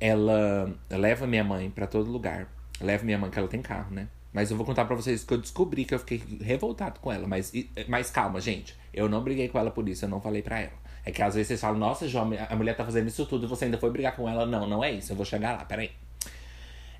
ela 0.00 0.74
leva 0.90 1.26
minha 1.26 1.44
mãe 1.44 1.70
para 1.70 1.86
todo 1.86 2.10
lugar. 2.10 2.48
Leva 2.80 3.04
minha 3.04 3.18
mãe, 3.18 3.30
que 3.30 3.38
ela 3.38 3.48
tem 3.48 3.60
carro, 3.60 3.92
né? 3.92 4.08
Mas 4.32 4.50
eu 4.50 4.56
vou 4.56 4.64
contar 4.64 4.84
para 4.84 4.94
vocês 4.94 5.24
que 5.24 5.32
eu 5.32 5.38
descobri 5.38 5.84
que 5.84 5.94
eu 5.94 5.98
fiquei 5.98 6.22
revoltado 6.40 7.00
com 7.00 7.10
ela. 7.10 7.26
Mas, 7.26 7.52
mas 7.88 8.10
calma, 8.10 8.40
gente. 8.40 8.76
Eu 8.92 9.08
não 9.08 9.22
briguei 9.22 9.48
com 9.48 9.58
ela 9.58 9.70
por 9.70 9.88
isso, 9.88 10.04
eu 10.04 10.08
não 10.08 10.20
falei 10.20 10.42
pra 10.42 10.60
ela. 10.60 10.88
É 11.04 11.10
que 11.10 11.22
às 11.22 11.34
vezes 11.34 11.48
vocês 11.48 11.60
falam, 11.60 11.78
nossa, 11.78 12.06
João, 12.06 12.30
a 12.48 12.54
mulher 12.54 12.76
tá 12.76 12.84
fazendo 12.84 13.08
isso 13.08 13.24
tudo 13.26 13.46
e 13.46 13.48
você 13.48 13.64
ainda 13.64 13.78
foi 13.78 13.90
brigar 13.90 14.14
com 14.14 14.28
ela. 14.28 14.44
Não, 14.44 14.66
não 14.66 14.84
é 14.84 14.92
isso. 14.92 15.12
Eu 15.12 15.16
vou 15.16 15.24
chegar 15.24 15.56
lá, 15.56 15.64
peraí. 15.64 15.90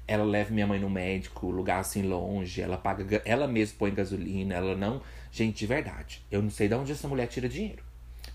Ela 0.06 0.24
leva 0.24 0.52
minha 0.52 0.66
mãe 0.66 0.80
no 0.80 0.88
médico, 0.88 1.50
lugar 1.50 1.80
assim 1.80 2.02
longe, 2.02 2.62
ela 2.62 2.78
paga. 2.78 3.20
Ela 3.26 3.46
mesma 3.46 3.76
põe 3.78 3.92
gasolina, 3.92 4.54
ela 4.54 4.74
não. 4.74 5.02
Gente, 5.30 5.58
de 5.58 5.66
verdade, 5.66 6.24
eu 6.30 6.40
não 6.40 6.50
sei 6.50 6.66
de 6.66 6.74
onde 6.74 6.92
essa 6.92 7.06
mulher 7.06 7.26
tira 7.26 7.48
dinheiro. 7.48 7.84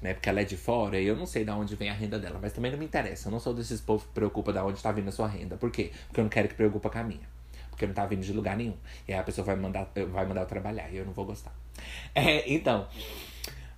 Né? 0.04 0.14
Porque 0.14 0.28
ela 0.28 0.42
é 0.42 0.44
de 0.44 0.58
fora 0.58 1.00
e 1.00 1.08
eu 1.08 1.16
não 1.16 1.26
sei 1.26 1.46
de 1.46 1.52
onde 1.52 1.78
vem 1.78 1.90
a 1.90 1.94
renda 1.94 2.20
dela. 2.20 2.38
Mas 2.42 2.52
também 2.52 2.70
não 2.70 2.78
me 2.78 2.84
interessa. 2.84 3.30
Eu 3.30 3.32
não 3.32 3.40
sou 3.40 3.54
desses 3.54 3.80
povos 3.80 4.04
que 4.04 4.10
preocupa 4.10 4.52
de 4.52 4.60
onde 4.60 4.84
tá 4.84 4.92
vindo 4.92 5.08
a 5.08 5.12
sua 5.14 5.30
renda. 5.30 5.56
Por 5.56 5.72
quê? 5.72 5.92
Porque 6.08 6.20
eu 6.20 6.24
não 6.24 6.30
quero 6.30 6.50
que 6.50 6.56
preocupe 6.56 6.90
com 6.90 6.98
a 6.98 7.04
minha. 7.04 7.26
Porque 7.70 7.88
não 7.88 7.94
tá 7.94 8.06
vindo 8.06 8.22
de 8.22 8.34
lugar 8.34 8.58
nenhum. 8.58 8.76
E 9.08 9.14
aí 9.14 9.20
a 9.20 9.24
pessoa 9.24 9.46
vai 9.46 9.56
mandar, 9.56 9.90
vai 10.12 10.26
mandar 10.26 10.42
eu 10.42 10.46
trabalhar 10.46 10.90
e 10.92 10.98
eu 10.98 11.06
não 11.06 11.14
vou 11.14 11.26
gostar. 11.26 11.56
É, 12.14 12.54
então. 12.54 12.86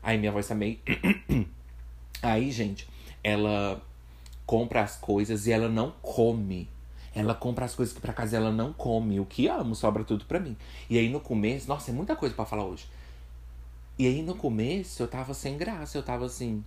Aí 0.01 0.17
minha 0.17 0.32
voz 0.32 0.48
tá 0.48 0.55
meio. 0.55 0.79
aí, 2.24 2.51
gente, 2.51 2.88
ela 3.24 3.79
compra 4.48 4.82
as 4.82 4.96
coisas 4.98 5.46
e 5.46 5.51
ela 5.51 5.70
não 5.70 5.91
come. 6.01 6.67
Ela 7.13 7.36
compra 7.36 7.65
as 7.65 7.75
coisas 7.75 7.94
que 7.94 8.01
pra 8.01 8.13
casa 8.13 8.36
ela 8.36 8.51
não 8.51 8.74
come. 8.74 9.20
O 9.20 9.25
que 9.25 9.48
amo, 9.48 9.75
sobra 9.75 10.03
tudo 10.03 10.25
pra 10.25 10.39
mim. 10.39 10.58
E 10.89 10.98
aí 10.98 11.08
no 11.08 11.20
começo, 11.20 11.67
nossa, 11.67 11.91
é 11.91 11.94
muita 11.94 12.15
coisa 12.15 12.34
para 12.34 12.46
falar 12.46 12.65
hoje. 12.65 12.88
E 13.97 14.07
aí 14.07 14.21
no 14.21 14.35
começo 14.35 15.01
eu 15.01 15.07
tava 15.07 15.33
sem 15.33 15.57
graça, 15.57 15.97
eu 15.97 16.03
tava 16.03 16.25
assim, 16.25 16.63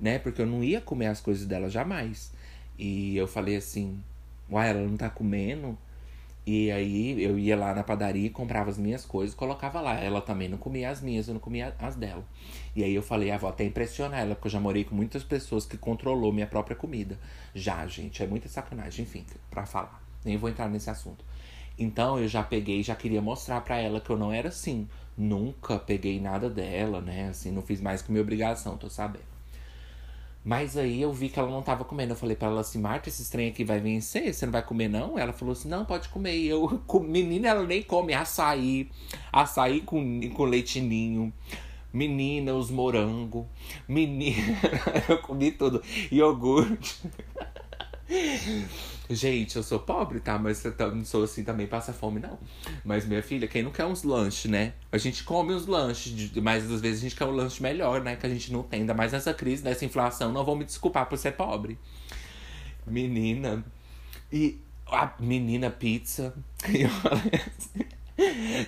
né? 0.00 0.18
Porque 0.18 0.40
eu 0.40 0.46
não 0.46 0.64
ia 0.64 0.80
comer 0.80 1.06
as 1.06 1.20
coisas 1.20 1.46
dela 1.46 1.68
jamais. 1.68 2.32
E 2.78 3.14
eu 3.16 3.28
falei 3.28 3.56
assim, 3.56 4.02
uai, 4.50 4.70
ela 4.70 4.80
não 4.80 4.96
tá 4.96 5.10
comendo. 5.10 5.76
E 6.46 6.72
aí 6.72 7.22
eu 7.22 7.38
ia 7.38 7.56
lá 7.56 7.74
na 7.74 7.84
padaria, 7.84 8.28
comprava 8.30 8.70
as 8.70 8.78
minhas 8.78 9.04
coisas, 9.04 9.34
colocava 9.34 9.80
lá. 9.82 10.00
Ela 10.00 10.22
também 10.22 10.48
não 10.48 10.56
comia 10.56 10.90
as 10.90 11.02
minhas, 11.02 11.28
eu 11.28 11.34
não 11.34 11.40
comia 11.40 11.76
as 11.78 11.94
dela. 11.94 12.24
E 12.74 12.82
aí 12.82 12.94
eu 12.94 13.02
falei, 13.02 13.30
ah, 13.30 13.36
vou 13.36 13.50
até 13.50 13.64
impressionar 13.64 14.20
ela, 14.20 14.34
porque 14.34 14.48
eu 14.48 14.52
já 14.52 14.58
morei 14.60 14.82
com 14.82 14.94
muitas 14.94 15.22
pessoas 15.22 15.66
que 15.66 15.76
controlou 15.76 16.32
minha 16.32 16.46
própria 16.46 16.74
comida. 16.74 17.18
Já, 17.54 17.86
gente, 17.86 18.22
é 18.22 18.26
muita 18.26 18.48
sacanagem, 18.48 19.04
enfim, 19.04 19.26
para 19.50 19.66
falar. 19.66 20.02
Nem 20.24 20.38
vou 20.38 20.48
entrar 20.48 20.68
nesse 20.68 20.88
assunto. 20.88 21.22
Então 21.78 22.18
eu 22.18 22.28
já 22.28 22.42
peguei, 22.42 22.82
já 22.82 22.94
queria 22.94 23.22
mostrar 23.22 23.60
para 23.62 23.78
ela 23.78 24.00
que 24.00 24.10
eu 24.10 24.16
não 24.16 24.32
era 24.32 24.48
assim. 24.48 24.88
Nunca 25.16 25.78
peguei 25.78 26.20
nada 26.20 26.48
dela, 26.48 27.00
né? 27.00 27.28
Assim, 27.28 27.50
não 27.50 27.62
fiz 27.62 27.80
mais 27.80 28.02
que 28.02 28.10
minha 28.10 28.22
obrigação, 28.22 28.76
tô 28.76 28.88
sabendo. 28.88 29.32
Mas 30.44 30.76
aí 30.76 31.00
eu 31.00 31.12
vi 31.12 31.28
que 31.28 31.38
ela 31.38 31.50
não 31.50 31.62
tava 31.62 31.84
comendo. 31.84 32.12
Eu 32.12 32.16
falei 32.16 32.34
pra 32.34 32.48
ela 32.48 32.60
assim, 32.62 32.80
Marta, 32.80 33.08
esse 33.08 33.30
trem 33.30 33.48
aqui 33.48 33.64
vai 33.64 33.78
vencer, 33.80 34.34
você 34.34 34.44
não 34.44 34.52
vai 34.52 34.62
comer 34.62 34.88
não? 34.88 35.18
Ela 35.18 35.32
falou 35.32 35.52
assim, 35.52 35.68
não, 35.68 35.84
pode 35.84 36.08
comer. 36.08 36.36
E 36.36 36.48
eu, 36.48 36.80
menina, 37.02 37.48
ela 37.48 37.64
nem 37.64 37.82
come 37.82 38.12
açaí, 38.12 38.90
açaí 39.32 39.80
com, 39.82 40.20
com 40.30 40.44
leitinho. 40.44 41.32
Menina, 41.92 42.54
os 42.54 42.70
morango. 42.70 43.46
Menina, 43.86 44.58
eu 45.08 45.18
comi 45.18 45.52
tudo. 45.52 45.82
Iogurte. 46.10 47.02
Gente, 49.14 49.56
eu 49.56 49.62
sou 49.62 49.78
pobre, 49.78 50.20
tá? 50.20 50.38
Mas 50.38 50.64
eu 50.64 50.94
não 50.94 51.04
sou 51.04 51.24
assim 51.24 51.44
também, 51.44 51.66
passa 51.66 51.92
fome, 51.92 52.20
não. 52.20 52.38
Mas, 52.84 53.04
minha 53.04 53.22
filha, 53.22 53.46
quem 53.46 53.62
não 53.62 53.70
quer 53.70 53.84
uns 53.84 54.02
lanches, 54.04 54.50
né? 54.50 54.72
A 54.90 54.98
gente 54.98 55.24
come 55.24 55.52
uns 55.52 55.66
lanches, 55.66 56.32
mas 56.36 56.70
às 56.70 56.80
vezes 56.80 57.00
a 57.00 57.02
gente 57.02 57.16
quer 57.16 57.26
um 57.26 57.30
lanche 57.30 57.62
melhor, 57.62 58.00
né? 58.00 58.16
Que 58.16 58.26
a 58.26 58.28
gente 58.28 58.52
não 58.52 58.62
tem. 58.62 58.80
Ainda 58.80 58.94
mais 58.94 59.12
nessa 59.12 59.34
crise, 59.34 59.62
nessa 59.62 59.84
inflação, 59.84 60.32
não 60.32 60.44
vou 60.44 60.56
me 60.56 60.64
desculpar 60.64 61.06
por 61.08 61.18
ser 61.18 61.32
pobre. 61.32 61.78
Menina. 62.86 63.64
E 64.32 64.60
a 64.86 65.12
menina 65.20 65.70
pizza. 65.70 66.34
E 66.68 66.82
eu 66.82 66.88
falei 66.88 67.32
assim. 67.58 68.02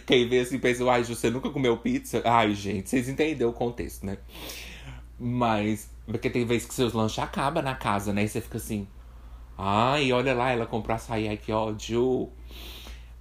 Quem 0.06 0.28
vê 0.28 0.40
assim 0.40 0.58
pensa, 0.58 0.90
ai, 0.90 1.04
você 1.04 1.30
nunca 1.30 1.50
comeu 1.50 1.76
pizza? 1.76 2.22
Ai, 2.24 2.54
gente, 2.54 2.88
vocês 2.88 3.08
entenderam 3.08 3.50
o 3.50 3.54
contexto, 3.54 4.04
né? 4.04 4.18
Mas, 5.18 5.88
porque 6.06 6.28
tem 6.28 6.44
vezes 6.44 6.66
que 6.66 6.74
seus 6.74 6.92
lanches 6.92 7.18
acabam 7.18 7.62
na 7.62 7.74
casa, 7.74 8.12
né? 8.12 8.24
E 8.24 8.28
você 8.28 8.40
fica 8.40 8.56
assim, 8.56 8.88
Ai, 9.56 10.12
olha 10.12 10.34
lá, 10.34 10.50
ela 10.50 10.66
comprou 10.66 10.94
açaí, 10.94 11.28
ai 11.28 11.37
que 11.37 11.52
ódio. 11.52 12.30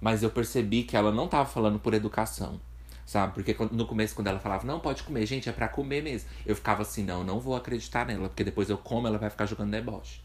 Mas 0.00 0.22
eu 0.22 0.30
percebi 0.30 0.82
que 0.82 0.96
ela 0.96 1.12
não 1.12 1.28
tava 1.28 1.48
falando 1.48 1.78
por 1.78 1.94
educação, 1.94 2.60
sabe? 3.06 3.34
Porque 3.34 3.56
no 3.72 3.86
começo, 3.86 4.14
quando 4.14 4.26
ela 4.26 4.38
falava, 4.38 4.66
não, 4.66 4.80
pode 4.80 5.02
comer, 5.02 5.24
gente, 5.26 5.48
é 5.48 5.52
pra 5.52 5.68
comer 5.68 6.02
mesmo. 6.02 6.28
Eu 6.44 6.54
ficava 6.56 6.82
assim, 6.82 7.04
não, 7.04 7.24
não 7.24 7.40
vou 7.40 7.56
acreditar 7.56 8.04
nela, 8.04 8.28
porque 8.28 8.44
depois 8.44 8.68
eu 8.68 8.76
como, 8.76 9.06
ela 9.06 9.18
vai 9.18 9.30
ficar 9.30 9.46
jogando 9.46 9.70
deboche. 9.70 10.20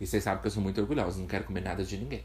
E 0.00 0.06
vocês 0.06 0.22
sabem 0.22 0.40
que 0.40 0.46
eu 0.46 0.50
sou 0.50 0.62
muito 0.62 0.80
orgulhosa, 0.80 1.20
não 1.20 1.26
quero 1.26 1.44
comer 1.44 1.60
nada 1.62 1.84
de 1.84 1.98
ninguém. 1.98 2.24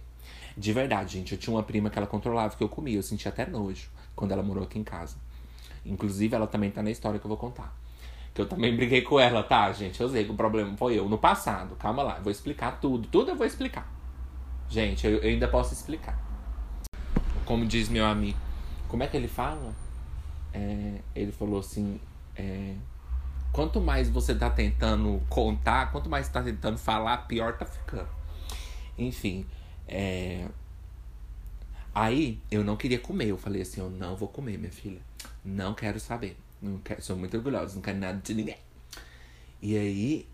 De 0.55 0.71
verdade, 0.71 1.13
gente, 1.17 1.31
eu 1.33 1.37
tinha 1.37 1.55
uma 1.55 1.63
prima 1.63 1.89
que 1.89 1.97
ela 1.97 2.07
controlava 2.07 2.55
que 2.55 2.63
eu 2.63 2.69
comia, 2.69 2.97
eu 2.97 3.03
sentia 3.03 3.29
até 3.29 3.45
nojo 3.45 3.89
quando 4.15 4.31
ela 4.31 4.43
morou 4.43 4.63
aqui 4.63 4.77
em 4.77 4.83
casa. 4.83 5.17
Inclusive, 5.83 6.35
ela 6.35 6.47
também 6.47 6.69
tá 6.69 6.83
na 6.83 6.91
história 6.91 7.19
que 7.19 7.25
eu 7.25 7.29
vou 7.29 7.37
contar. 7.37 7.75
Que 8.33 8.41
eu 8.41 8.47
também 8.47 8.75
briguei 8.75 9.03
com 9.03 9.19
ela, 9.19 9.43
tá, 9.43 9.71
gente? 9.71 10.01
Eu 10.01 10.09
sei 10.09 10.25
que 10.25 10.31
o 10.31 10.35
problema 10.35 10.75
foi 10.75 10.97
eu 10.97 11.07
no 11.07 11.17
passado. 11.17 11.75
Calma 11.75 12.01
lá, 12.01 12.19
vou 12.19 12.31
explicar 12.31 12.79
tudo. 12.79 13.07
Tudo 13.07 13.31
eu 13.31 13.35
vou 13.35 13.45
explicar. 13.45 13.87
Gente, 14.67 15.05
eu, 15.05 15.17
eu 15.17 15.29
ainda 15.29 15.47
posso 15.47 15.73
explicar. 15.73 16.19
Como 17.45 17.65
diz 17.65 17.89
meu 17.89 18.05
amigo. 18.05 18.37
Como 18.87 19.03
é 19.03 19.07
que 19.07 19.15
ele 19.15 19.27
fala? 19.27 19.73
É, 20.51 20.99
ele 21.15 21.31
falou 21.31 21.59
assim. 21.59 21.99
É, 22.35 22.73
quanto 23.51 23.79
mais 23.79 24.09
você 24.09 24.33
tá 24.33 24.49
tentando 24.49 25.21
contar, 25.29 25.91
quanto 25.91 26.09
mais 26.09 26.25
você 26.25 26.31
tá 26.31 26.41
tentando 26.41 26.79
falar, 26.79 27.17
pior 27.27 27.55
tá 27.55 27.67
ficando. 27.67 28.09
Enfim. 28.97 29.45
É, 29.87 30.47
aí 31.93 32.41
eu 32.49 32.63
não 32.63 32.75
queria 32.75 32.97
comer. 32.97 33.27
Eu 33.27 33.37
falei 33.37 33.61
assim: 33.61 33.79
eu 33.79 33.91
não 33.91 34.15
vou 34.15 34.27
comer, 34.27 34.57
minha 34.57 34.71
filha. 34.71 35.01
Não 35.45 35.75
quero 35.75 35.99
saber. 35.99 36.35
Não 36.63 36.77
quero, 36.79 37.01
sou 37.01 37.17
muito 37.17 37.35
orgulhosa, 37.35 37.75
não 37.75 37.81
quero 37.81 37.97
nada 37.97 38.21
de 38.23 38.33
ninguém. 38.33 38.57
E 39.61 39.77
aí 39.77 40.27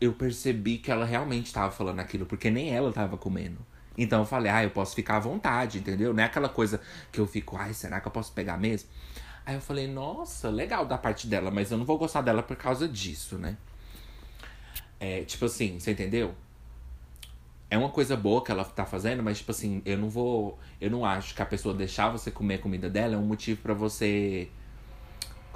eu 0.00 0.14
percebi 0.14 0.78
que 0.78 0.90
ela 0.90 1.04
realmente 1.04 1.46
estava 1.46 1.70
falando 1.70 2.00
aquilo, 2.00 2.24
porque 2.24 2.50
nem 2.50 2.74
ela 2.74 2.88
estava 2.88 3.18
comendo. 3.18 3.58
Então 3.98 4.20
eu 4.20 4.26
falei, 4.26 4.50
ah, 4.50 4.64
eu 4.64 4.70
posso 4.70 4.94
ficar 4.94 5.16
à 5.16 5.20
vontade, 5.20 5.78
entendeu? 5.78 6.14
Não 6.14 6.22
é 6.22 6.26
aquela 6.26 6.48
coisa 6.48 6.80
que 7.12 7.20
eu 7.20 7.26
fico, 7.26 7.56
ai, 7.56 7.74
será 7.74 8.00
que 8.00 8.08
eu 8.08 8.12
posso 8.12 8.32
pegar 8.32 8.56
mesmo? 8.56 8.88
Aí 9.44 9.54
eu 9.54 9.60
falei, 9.60 9.86
nossa, 9.86 10.48
legal 10.48 10.86
da 10.86 10.98
parte 10.98 11.26
dela, 11.26 11.50
mas 11.50 11.70
eu 11.70 11.78
não 11.78 11.84
vou 11.84 11.98
gostar 11.98 12.22
dela 12.22 12.42
por 12.42 12.56
causa 12.56 12.88
disso, 12.88 13.38
né? 13.38 13.56
É, 14.98 15.22
tipo 15.24 15.44
assim, 15.44 15.78
você 15.78 15.92
entendeu? 15.92 16.34
É 17.70 17.76
uma 17.76 17.90
coisa 17.90 18.16
boa 18.16 18.42
que 18.42 18.50
ela 18.50 18.64
tá 18.64 18.86
fazendo, 18.86 19.22
mas 19.22 19.38
tipo 19.38 19.50
assim, 19.50 19.82
eu 19.84 19.98
não 19.98 20.08
vou. 20.08 20.58
Eu 20.80 20.90
não 20.90 21.04
acho 21.04 21.34
que 21.34 21.42
a 21.42 21.46
pessoa 21.46 21.74
deixar 21.74 22.08
você 22.10 22.30
comer 22.30 22.56
a 22.56 22.58
comida 22.58 22.88
dela 22.88 23.14
é 23.14 23.18
um 23.18 23.26
motivo 23.26 23.60
para 23.62 23.74
você 23.74 24.48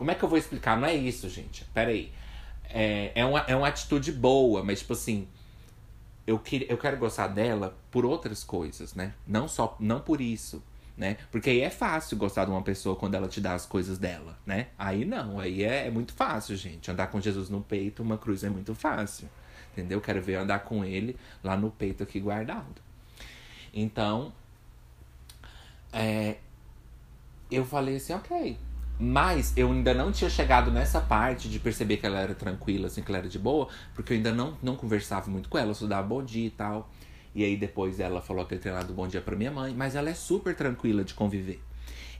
como 0.00 0.11
é 0.11 0.14
que 0.14 0.25
eu 0.25 0.30
vou 0.30 0.38
explicar? 0.38 0.80
Não 0.80 0.88
é 0.88 0.95
isso, 0.95 1.28
gente. 1.28 1.62
Pera 1.75 1.90
aí. 1.90 2.11
É, 2.71 3.12
é, 3.14 3.23
uma, 3.23 3.40
é 3.40 3.54
uma 3.54 3.69
atitude 3.69 4.11
boa, 4.11 4.64
mas 4.64 4.78
tipo 4.78 4.95
assim. 4.95 5.28
Eu, 6.26 6.38
que, 6.38 6.66
eu 6.71 6.78
quero 6.78 6.97
gostar 6.97 7.26
dela 7.26 7.76
por 7.90 8.07
outras 8.07 8.42
coisas, 8.42 8.95
né? 8.95 9.12
Não 9.26 9.47
só 9.47 9.76
não 9.78 10.00
por 10.00 10.23
isso, 10.23 10.62
né? 10.97 11.19
Porque 11.30 11.50
aí 11.50 11.61
é 11.61 11.69
fácil 11.69 12.16
gostar 12.16 12.47
de 12.47 12.50
uma 12.50 12.62
pessoa 12.62 12.97
quando 12.97 13.14
ela 13.14 13.28
te 13.28 13.42
dá 13.42 13.52
as 13.52 13.66
coisas 13.66 13.99
dela, 13.99 14.38
né? 14.47 14.69
Aí 14.78 15.04
não, 15.04 15.38
aí 15.38 15.64
é, 15.64 15.88
é 15.88 15.90
muito 15.90 16.14
fácil, 16.14 16.57
gente. 16.57 16.90
Andar 16.90 17.09
com 17.09 17.21
Jesus 17.21 17.50
no 17.50 17.61
peito, 17.61 18.02
uma 18.02 18.16
cruz 18.16 18.42
é 18.42 18.49
muito 18.49 18.75
fácil. 18.75 19.28
Entendeu? 19.73 20.00
Quero 20.00 20.23
ver 20.23 20.37
andar 20.37 20.61
com 20.61 20.83
ele 20.83 21.14
lá 21.45 21.59
no 21.59 21.71
peito 21.71 22.02
aqui 22.02 22.19
guardado. 22.19 22.80
Então, 23.75 24.33
é, 25.92 26.38
eu 27.50 27.66
falei 27.66 27.97
assim, 27.97 28.14
ok, 28.14 28.57
mas 29.00 29.57
eu 29.57 29.73
ainda 29.73 29.95
não 29.95 30.12
tinha 30.12 30.28
chegado 30.28 30.71
nessa 30.71 31.00
parte 31.00 31.49
de 31.49 31.59
perceber 31.59 31.97
que 31.97 32.04
ela 32.04 32.21
era 32.21 32.35
tranquila, 32.35 32.88
assim, 32.88 33.02
que 33.02 33.11
ela 33.11 33.19
era 33.19 33.28
de 33.28 33.38
boa, 33.38 33.66
porque 33.95 34.12
eu 34.12 34.16
ainda 34.19 34.30
não, 34.30 34.59
não 34.62 34.76
conversava 34.76 35.30
muito 35.30 35.49
com 35.49 35.57
ela, 35.57 35.73
só 35.73 35.87
dava 35.87 36.07
bom 36.07 36.23
dia 36.23 36.47
e 36.47 36.50
tal. 36.50 36.90
E 37.35 37.42
aí 37.42 37.57
depois 37.57 37.99
ela 37.99 38.21
falou 38.21 38.45
que 38.45 38.54
eu 38.54 38.59
tinha 38.59 38.75
dado 38.75 38.92
bom 38.92 39.09
dia 39.09 39.23
pra 39.23 39.35
minha 39.35 39.50
mãe, 39.50 39.73
mas 39.75 39.95
ela 39.95 40.11
é 40.11 40.14
super 40.14 40.54
tranquila 40.54 41.02
de 41.02 41.14
conviver. 41.14 41.62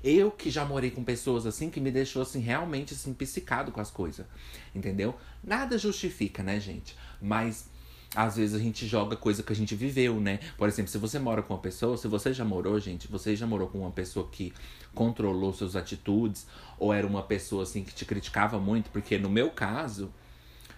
Eu 0.03 0.31
que 0.31 0.51
já 0.51 0.65
morei 0.65 0.91
com 0.91 1.05
pessoas 1.05 1.45
assim 1.45 1.69
que 1.69 1.81
me 1.81 1.91
deixou 1.91 2.23
assim 2.23 2.41
realmente 2.41 2.95
assim 2.95 3.13
psicado 3.13 3.71
com 3.71 3.81
as 3.81 3.91
coisas. 3.91 4.25
Entendeu? 4.75 5.15
Nada 5.45 5.77
justifica, 5.77 6.43
né, 6.43 6.59
gente? 6.59 6.97
Mas 7.21 7.69
às 8.15 8.37
vezes 8.37 8.55
a 8.55 8.59
gente 8.59 8.87
joga 8.87 9.15
coisa 9.17 9.43
que 9.43 9.53
a 9.53 9.57
gente 9.57 9.75
viveu, 9.75 10.21
né? 10.21 10.41
Por 10.57 10.69
exemplo, 10.69 10.91
se 10.91 10.99
você 10.99 11.19
mora 11.19 11.43
com 11.43 11.55
uma 11.55 11.61
pessoa, 11.61 11.97
se 11.97 12.09
você 12.09 12.33
já 12.33 12.45
morou, 12.45 12.79
gente, 12.81 13.07
você 13.07 13.37
já 13.37 13.47
morou 13.47 13.69
com 13.69 13.79
uma 13.79 13.91
pessoa 13.91 14.29
que 14.31 14.53
controlou 14.93 15.53
suas 15.53 15.77
atitudes, 15.77 16.47
ou 16.79 16.93
era 16.93 17.07
uma 17.07 17.23
pessoa 17.23 17.63
assim 17.63 17.85
que 17.85 17.95
te 17.95 18.05
criticava 18.05 18.59
muito, 18.59 18.91
porque 18.91 19.17
no 19.17 19.31
meu 19.31 19.51
caso, 19.51 20.13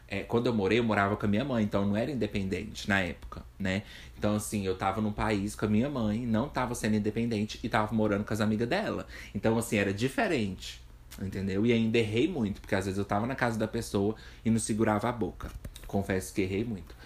é, 0.06 0.22
quando 0.22 0.46
eu 0.46 0.52
morei, 0.52 0.78
eu 0.78 0.84
morava 0.84 1.16
com 1.16 1.24
a 1.24 1.28
minha 1.28 1.44
mãe, 1.44 1.64
então 1.64 1.82
eu 1.82 1.88
não 1.88 1.96
era 1.96 2.10
independente 2.10 2.86
na 2.86 3.00
época, 3.00 3.42
né? 3.58 3.82
Então, 4.18 4.36
assim, 4.36 4.66
eu 4.66 4.76
tava 4.76 5.00
num 5.00 5.12
país 5.12 5.54
com 5.54 5.64
a 5.64 5.68
minha 5.68 5.88
mãe, 5.88 6.26
não 6.26 6.50
tava 6.50 6.74
sendo 6.74 6.96
independente 6.96 7.58
e 7.62 7.68
tava 7.68 7.94
morando 7.94 8.24
com 8.24 8.34
as 8.34 8.42
amigas 8.42 8.68
dela. 8.68 9.06
Então, 9.34 9.56
assim, 9.56 9.78
era 9.78 9.92
diferente, 9.94 10.82
entendeu? 11.20 11.64
E 11.64 11.72
ainda 11.72 11.96
errei 11.96 12.28
muito, 12.28 12.60
porque 12.60 12.74
às 12.74 12.84
vezes 12.84 12.98
eu 12.98 13.06
tava 13.06 13.26
na 13.26 13.34
casa 13.34 13.58
da 13.58 13.66
pessoa 13.66 14.14
e 14.44 14.50
não 14.50 14.58
segurava 14.58 15.08
a 15.08 15.12
boca. 15.12 15.50
Confesso 15.86 16.34
que 16.34 16.42
errei 16.42 16.62
muito. 16.62 17.01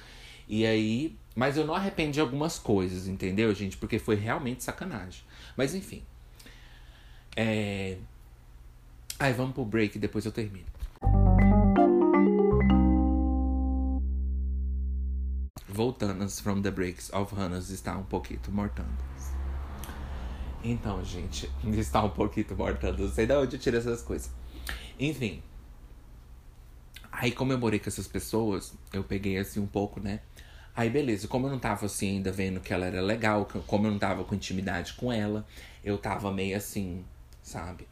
E 0.49 0.67
aí. 0.67 1.17
Mas 1.35 1.57
eu 1.57 1.67
não 1.67 1.75
arrependi 1.75 2.19
algumas 2.19 2.59
coisas, 2.59 3.07
entendeu, 3.07 3.55
gente? 3.55 3.77
Porque 3.77 3.99
foi 3.99 4.15
realmente 4.15 4.65
sacanagem. 4.65 5.23
Mas 5.57 5.75
enfim. 5.75 6.03
É. 7.37 7.99
Aí 9.19 9.33
vamos 9.33 9.55
pro 9.55 9.65
break, 9.65 9.99
depois 9.99 10.25
eu 10.25 10.33
termino. 10.33 10.67
Voltanas 15.69 16.41
from 16.41 16.63
the 16.63 16.71
breaks 16.71 17.13
of 17.13 17.35
Hannahs 17.35 17.69
está 17.69 17.99
um 17.99 18.03
pouquinho 18.03 18.41
mortando 18.49 18.89
Então, 20.65 21.05
gente, 21.05 21.51
está 21.77 22.03
um 22.03 22.11
pouquinho 22.11 22.47
mortando. 22.57 23.03
Não 23.03 23.13
sei 23.13 23.27
de 23.27 23.35
onde 23.35 23.57
eu 23.57 23.61
tiro 23.61 23.77
essas 23.77 24.01
coisas. 24.01 24.31
Enfim, 24.99 25.43
Aí, 27.19 27.33
como 27.33 27.53
eu 27.53 27.59
morei 27.59 27.79
com 27.79 27.89
essas 27.89 28.07
pessoas, 28.07 28.75
eu 28.93 29.03
peguei 29.03 29.39
assim 29.39 29.59
um 29.59 29.67
pouco, 29.67 29.99
né? 30.01 30.21
Aí, 30.75 30.91
beleza. 30.91 31.27
Como 31.27 31.47
eu 31.47 31.51
não 31.51 31.59
tava 31.59 31.87
assim 31.87 32.17
ainda 32.17 32.31
vendo 32.31 32.61
que 32.61 32.75
ela 32.75 32.85
era 32.87 33.01
legal, 33.01 33.49
como 33.67 33.87
eu 33.87 33.91
não 33.91 33.99
tava 33.99 34.23
com 34.23 34.35
intimidade 34.35 34.93
com 34.95 35.11
ela, 35.11 35.47
eu 35.83 35.97
tava 35.97 36.31
meio 36.31 36.57
assim, 36.57 37.05
sabe? 37.43 37.87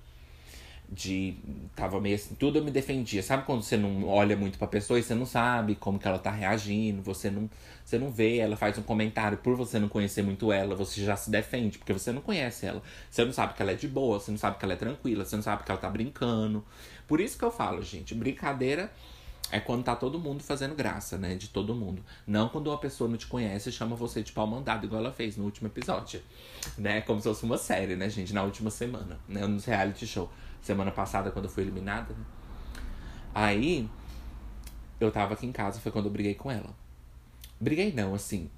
de 0.88 1.34
tava 1.74 2.00
meio 2.00 2.14
assim, 2.14 2.34
tudo 2.34 2.58
eu 2.58 2.64
me 2.64 2.70
defendia. 2.70 3.22
Sabe 3.22 3.44
quando 3.44 3.62
você 3.62 3.76
não 3.76 4.06
olha 4.06 4.36
muito 4.36 4.58
pra 4.58 4.66
pessoa 4.66 4.98
e 4.98 5.02
você 5.02 5.14
não 5.14 5.26
sabe 5.26 5.74
como 5.74 5.98
que 5.98 6.06
ela 6.06 6.18
tá 6.18 6.30
reagindo, 6.30 7.02
você 7.02 7.30
não, 7.30 7.48
você 7.84 7.98
não 7.98 8.10
vê, 8.10 8.38
ela 8.38 8.56
faz 8.56 8.78
um 8.78 8.82
comentário, 8.82 9.38
por 9.38 9.56
você 9.56 9.78
não 9.78 9.88
conhecer 9.88 10.22
muito 10.22 10.52
ela, 10.52 10.74
você 10.74 11.02
já 11.02 11.16
se 11.16 11.30
defende, 11.30 11.78
porque 11.78 11.92
você 11.92 12.12
não 12.12 12.20
conhece 12.20 12.66
ela. 12.66 12.82
Você 13.10 13.24
não 13.24 13.32
sabe 13.32 13.54
que 13.54 13.62
ela 13.62 13.72
é 13.72 13.74
de 13.74 13.88
boa, 13.88 14.20
você 14.20 14.30
não 14.30 14.38
sabe 14.38 14.58
que 14.58 14.64
ela 14.64 14.74
é 14.74 14.76
tranquila, 14.76 15.24
você 15.24 15.36
não 15.36 15.42
sabe 15.42 15.64
que 15.64 15.70
ela 15.70 15.80
tá 15.80 15.88
brincando. 15.88 16.64
Por 17.08 17.20
isso 17.20 17.38
que 17.38 17.44
eu 17.44 17.50
falo, 17.50 17.82
gente, 17.82 18.14
brincadeira 18.14 18.90
é 19.54 19.60
quando 19.60 19.84
tá 19.84 19.94
todo 19.94 20.18
mundo 20.18 20.42
fazendo 20.42 20.74
graça, 20.74 21.16
né? 21.16 21.36
De 21.36 21.48
todo 21.48 21.76
mundo. 21.76 22.04
Não 22.26 22.48
quando 22.48 22.66
uma 22.66 22.76
pessoa 22.76 23.08
não 23.08 23.16
te 23.16 23.28
conhece 23.28 23.68
e 23.68 23.72
chama 23.72 23.94
você 23.94 24.20
de 24.20 24.32
pau 24.32 24.48
mandado, 24.48 24.84
igual 24.84 25.00
ela 25.00 25.12
fez 25.12 25.36
no 25.36 25.44
último 25.44 25.68
episódio. 25.68 26.20
Né? 26.76 27.02
Como 27.02 27.20
se 27.20 27.28
fosse 27.28 27.44
uma 27.44 27.56
série, 27.56 27.94
né, 27.94 28.10
gente? 28.10 28.34
Na 28.34 28.42
última 28.42 28.68
semana, 28.68 29.16
né? 29.28 29.46
Nos 29.46 29.64
reality 29.64 30.08
show 30.08 30.28
semana 30.60 30.90
passada, 30.90 31.30
quando 31.30 31.44
eu 31.44 31.50
fui 31.52 31.62
eliminada, 31.62 32.12
né? 32.14 32.24
Aí, 33.32 33.88
eu 34.98 35.12
tava 35.12 35.34
aqui 35.34 35.46
em 35.46 35.52
casa, 35.52 35.78
foi 35.78 35.92
quando 35.92 36.06
eu 36.06 36.10
briguei 36.10 36.34
com 36.34 36.50
ela. 36.50 36.74
Briguei 37.60 37.92
não, 37.92 38.12
assim. 38.12 38.50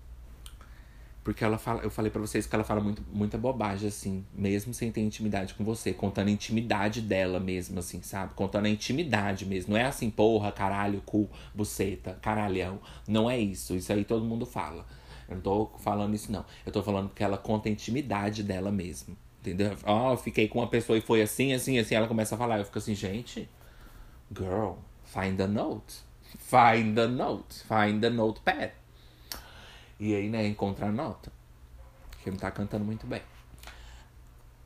Porque 1.26 1.42
ela 1.42 1.58
fala, 1.58 1.82
eu 1.82 1.90
falei 1.90 2.08
para 2.08 2.20
vocês 2.20 2.46
que 2.46 2.54
ela 2.54 2.62
fala 2.62 2.80
muito, 2.80 3.02
muita 3.12 3.36
bobagem, 3.36 3.88
assim, 3.88 4.24
mesmo 4.32 4.72
sem 4.72 4.92
ter 4.92 5.00
intimidade 5.00 5.54
com 5.54 5.64
você, 5.64 5.92
contando 5.92 6.28
a 6.28 6.30
intimidade 6.30 7.00
dela 7.00 7.40
mesmo, 7.40 7.80
assim, 7.80 8.00
sabe? 8.00 8.32
Contando 8.34 8.66
a 8.66 8.68
intimidade 8.68 9.44
mesmo. 9.44 9.72
Não 9.72 9.80
é 9.80 9.86
assim, 9.86 10.08
porra, 10.08 10.52
caralho, 10.52 11.02
cu, 11.04 11.28
buceta, 11.52 12.16
caralhão. 12.22 12.78
Não 13.08 13.28
é 13.28 13.36
isso. 13.36 13.74
Isso 13.74 13.92
aí 13.92 14.04
todo 14.04 14.24
mundo 14.24 14.46
fala. 14.46 14.86
Eu 15.28 15.34
não 15.34 15.42
tô 15.42 15.66
falando 15.80 16.14
isso, 16.14 16.30
não. 16.30 16.44
Eu 16.64 16.70
tô 16.70 16.80
falando 16.80 17.10
que 17.12 17.24
ela 17.24 17.36
conta 17.36 17.68
a 17.68 17.72
intimidade 17.72 18.44
dela 18.44 18.70
mesmo. 18.70 19.16
Entendeu? 19.40 19.76
Ó, 19.82 20.12
oh, 20.12 20.16
fiquei 20.16 20.46
com 20.46 20.60
uma 20.60 20.68
pessoa 20.68 20.96
e 20.96 21.00
foi 21.00 21.22
assim, 21.22 21.52
assim, 21.52 21.76
assim. 21.76 21.96
Ela 21.96 22.06
começa 22.06 22.36
a 22.36 22.38
falar. 22.38 22.60
Eu 22.60 22.64
fico 22.64 22.78
assim, 22.78 22.94
gente, 22.94 23.48
girl, 24.32 24.74
find 25.04 25.36
the 25.36 25.48
note. 25.48 25.92
Find 26.38 26.94
the 26.94 27.08
note. 27.08 27.64
Find 27.64 28.00
the 28.00 28.10
notepad. 28.10 28.70
E 29.98 30.14
aí, 30.14 30.28
né, 30.28 30.46
encontra 30.46 30.86
a 30.86 30.92
nota. 30.92 31.32
Que 32.22 32.30
não 32.30 32.38
tá 32.38 32.50
cantando 32.50 32.84
muito 32.84 33.06
bem. 33.06 33.22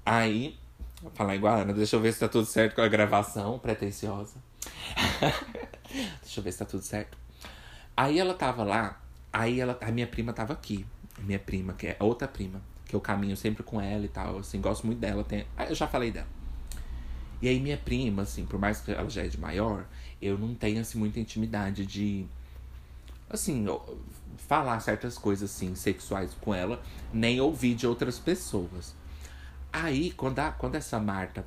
Aí, 0.05 0.59
vou 1.03 1.11
falar 1.13 1.37
igual, 1.37 1.61
Ana, 1.61 1.73
deixa 1.73 1.97
eu 1.97 2.01
ver 2.01 2.13
se 2.13 2.21
tá 2.21 2.29
tudo 2.29 2.47
certo 2.47 2.75
com 2.75 2.83
a 2.83 2.89
gravação 2.89 3.59
pretensiosa. 3.59 4.37
deixa 6.23 6.41
eu 6.41 6.45
ver 6.45 6.53
se 6.53 6.59
tá 6.59 6.65
tudo 6.65 6.83
certo. 6.83 7.17
Aí 7.97 8.19
ela 8.19 8.35
tava 8.35 8.65
lá, 8.65 9.01
aí 9.33 9.61
ela, 9.61 9.79
a 9.81 9.91
minha 9.91 10.07
prima 10.07 10.33
tava 10.33 10.53
aqui. 10.53 10.87
Minha 11.19 11.39
prima, 11.39 11.75
que 11.75 11.89
é 11.89 11.97
outra 12.01 12.27
prima 12.27 12.63
que 12.91 12.97
eu 12.97 13.01
caminho 13.01 13.37
sempre 13.37 13.63
com 13.63 13.81
ela 13.81 14.05
e 14.05 14.09
tal, 14.09 14.39
assim, 14.39 14.61
gosto 14.61 14.85
muito 14.85 14.99
dela. 14.99 15.23
Tem... 15.23 15.47
Ah, 15.57 15.67
eu 15.67 15.75
já 15.77 15.87
falei 15.87 16.11
dela. 16.11 16.27
E 17.41 17.49
aí 17.49 17.61
minha 17.61 17.77
prima, 17.79 18.23
assim, 18.23 18.45
por 18.45 18.59
mais 18.59 18.81
que 18.81 18.91
ela 18.91 19.09
já 19.09 19.23
é 19.23 19.29
de 19.29 19.39
maior, 19.39 19.87
eu 20.21 20.37
não 20.37 20.55
tenho, 20.57 20.81
assim, 20.81 20.99
muita 20.99 21.21
intimidade 21.21 21.87
de, 21.87 22.27
assim, 23.31 23.65
falar 24.37 24.81
certas 24.81 25.17
coisas, 25.17 25.51
assim, 25.51 25.75
sexuais 25.75 26.35
com 26.41 26.53
ela, 26.53 26.83
nem 27.13 27.41
ouvir 27.41 27.75
de 27.75 27.87
outras 27.87 28.19
pessoas. 28.19 28.95
Aí, 29.73 30.11
quando, 30.13 30.41
a, 30.41 30.51
quando 30.51 30.75
essa 30.75 30.99
Marta 30.99 31.45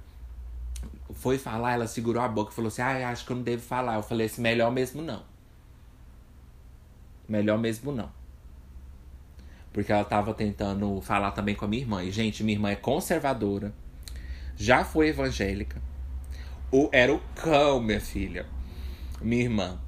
foi 1.13 1.37
falar, 1.37 1.73
ela 1.73 1.87
segurou 1.87 2.23
a 2.23 2.27
boca 2.27 2.51
e 2.51 2.55
falou 2.55 2.69
assim, 2.69 2.81
ah, 2.81 3.09
acho 3.09 3.25
que 3.25 3.31
eu 3.31 3.35
não 3.35 3.43
devo 3.43 3.61
falar. 3.61 3.95
Eu 3.95 4.03
falei 4.03 4.27
assim, 4.27 4.41
melhor 4.41 4.71
mesmo 4.71 5.01
não. 5.01 5.23
Melhor 7.27 7.57
mesmo 7.57 7.91
não. 7.91 8.09
Porque 9.71 9.91
ela 9.91 10.05
tava 10.05 10.33
tentando 10.33 11.01
falar 11.01 11.31
também 11.31 11.55
com 11.55 11.65
a 11.65 11.67
minha 11.67 11.81
irmã. 11.81 12.03
E, 12.03 12.11
gente, 12.11 12.43
minha 12.43 12.55
irmã 12.55 12.69
é 12.69 12.75
conservadora. 12.75 13.73
Já 14.55 14.85
foi 14.85 15.09
evangélica. 15.09 15.81
O, 16.71 16.89
era 16.91 17.13
o 17.13 17.19
cão, 17.35 17.81
minha 17.81 17.99
filha. 17.99 18.45
Minha 19.21 19.43
irmã. 19.43 19.79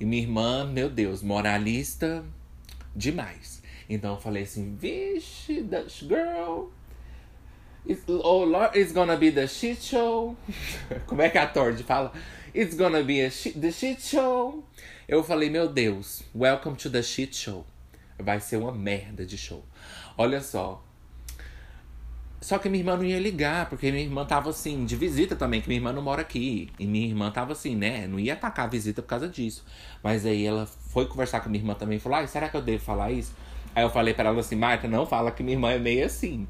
E 0.00 0.04
minha 0.04 0.22
irmã, 0.22 0.64
meu 0.64 0.88
Deus, 0.88 1.22
moralista 1.22 2.24
demais. 2.94 3.62
Então 3.88 4.14
eu 4.14 4.20
falei 4.20 4.44
assim, 4.44 4.76
vixe, 4.76 5.62
Dutch 5.62 6.04
girl. 6.04 6.68
It's, 7.86 8.04
oh 8.06 8.44
Lord, 8.44 8.78
it's 8.78 8.92
gonna 8.92 9.16
be 9.16 9.30
the 9.30 9.46
shit 9.46 9.82
show. 9.82 10.36
Como 11.06 11.22
é 11.22 11.30
que 11.30 11.38
a 11.38 11.46
Tord 11.46 11.82
fala? 11.82 12.12
It's 12.54 12.76
gonna 12.76 13.02
be 13.02 13.24
a 13.24 13.28
the 13.28 13.72
shit 13.72 14.00
show. 14.00 14.64
Eu 15.08 15.24
falei, 15.24 15.48
meu 15.50 15.68
Deus, 15.68 16.22
welcome 16.34 16.76
to 16.76 16.90
the 16.90 17.02
shit 17.02 17.34
show. 17.34 17.64
Vai 18.18 18.40
ser 18.40 18.56
uma 18.56 18.72
merda 18.72 19.24
de 19.24 19.38
show. 19.38 19.64
Olha 20.16 20.40
só. 20.40 20.84
Só 22.40 22.58
que 22.58 22.68
minha 22.68 22.80
irmã 22.80 22.96
não 22.96 23.04
ia 23.04 23.18
ligar, 23.18 23.68
porque 23.68 23.90
minha 23.90 24.04
irmã 24.04 24.24
tava 24.24 24.50
assim, 24.50 24.84
de 24.84 24.94
visita 24.94 25.34
também, 25.34 25.60
que 25.60 25.68
minha 25.68 25.78
irmã 25.78 25.92
não 25.92 26.02
mora 26.02 26.22
aqui. 26.22 26.70
E 26.78 26.86
minha 26.86 27.06
irmã 27.06 27.30
tava 27.30 27.52
assim, 27.52 27.74
né? 27.74 28.06
Não 28.06 28.18
ia 28.18 28.34
atacar 28.34 28.66
a 28.66 28.68
visita 28.68 29.02
por 29.02 29.08
causa 29.08 29.28
disso. 29.28 29.64
Mas 30.02 30.24
aí 30.24 30.46
ela 30.46 30.66
foi 30.66 31.06
conversar 31.06 31.40
com 31.40 31.48
minha 31.50 31.60
irmã 31.60 31.74
também 31.74 31.98
e 31.98 32.00
falou: 32.00 32.18
ah, 32.18 32.26
será 32.26 32.48
que 32.48 32.56
eu 32.56 32.62
devo 32.62 32.82
falar 32.82 33.10
isso? 33.10 33.34
Aí 33.74 33.82
eu 33.82 33.90
falei 33.90 34.14
para 34.14 34.28
ela 34.28 34.40
assim, 34.40 34.56
Marta, 34.56 34.86
não 34.86 35.04
fala 35.04 35.30
que 35.30 35.42
minha 35.42 35.56
irmã 35.56 35.72
é 35.72 35.78
meio 35.78 36.06
assim. 36.06 36.46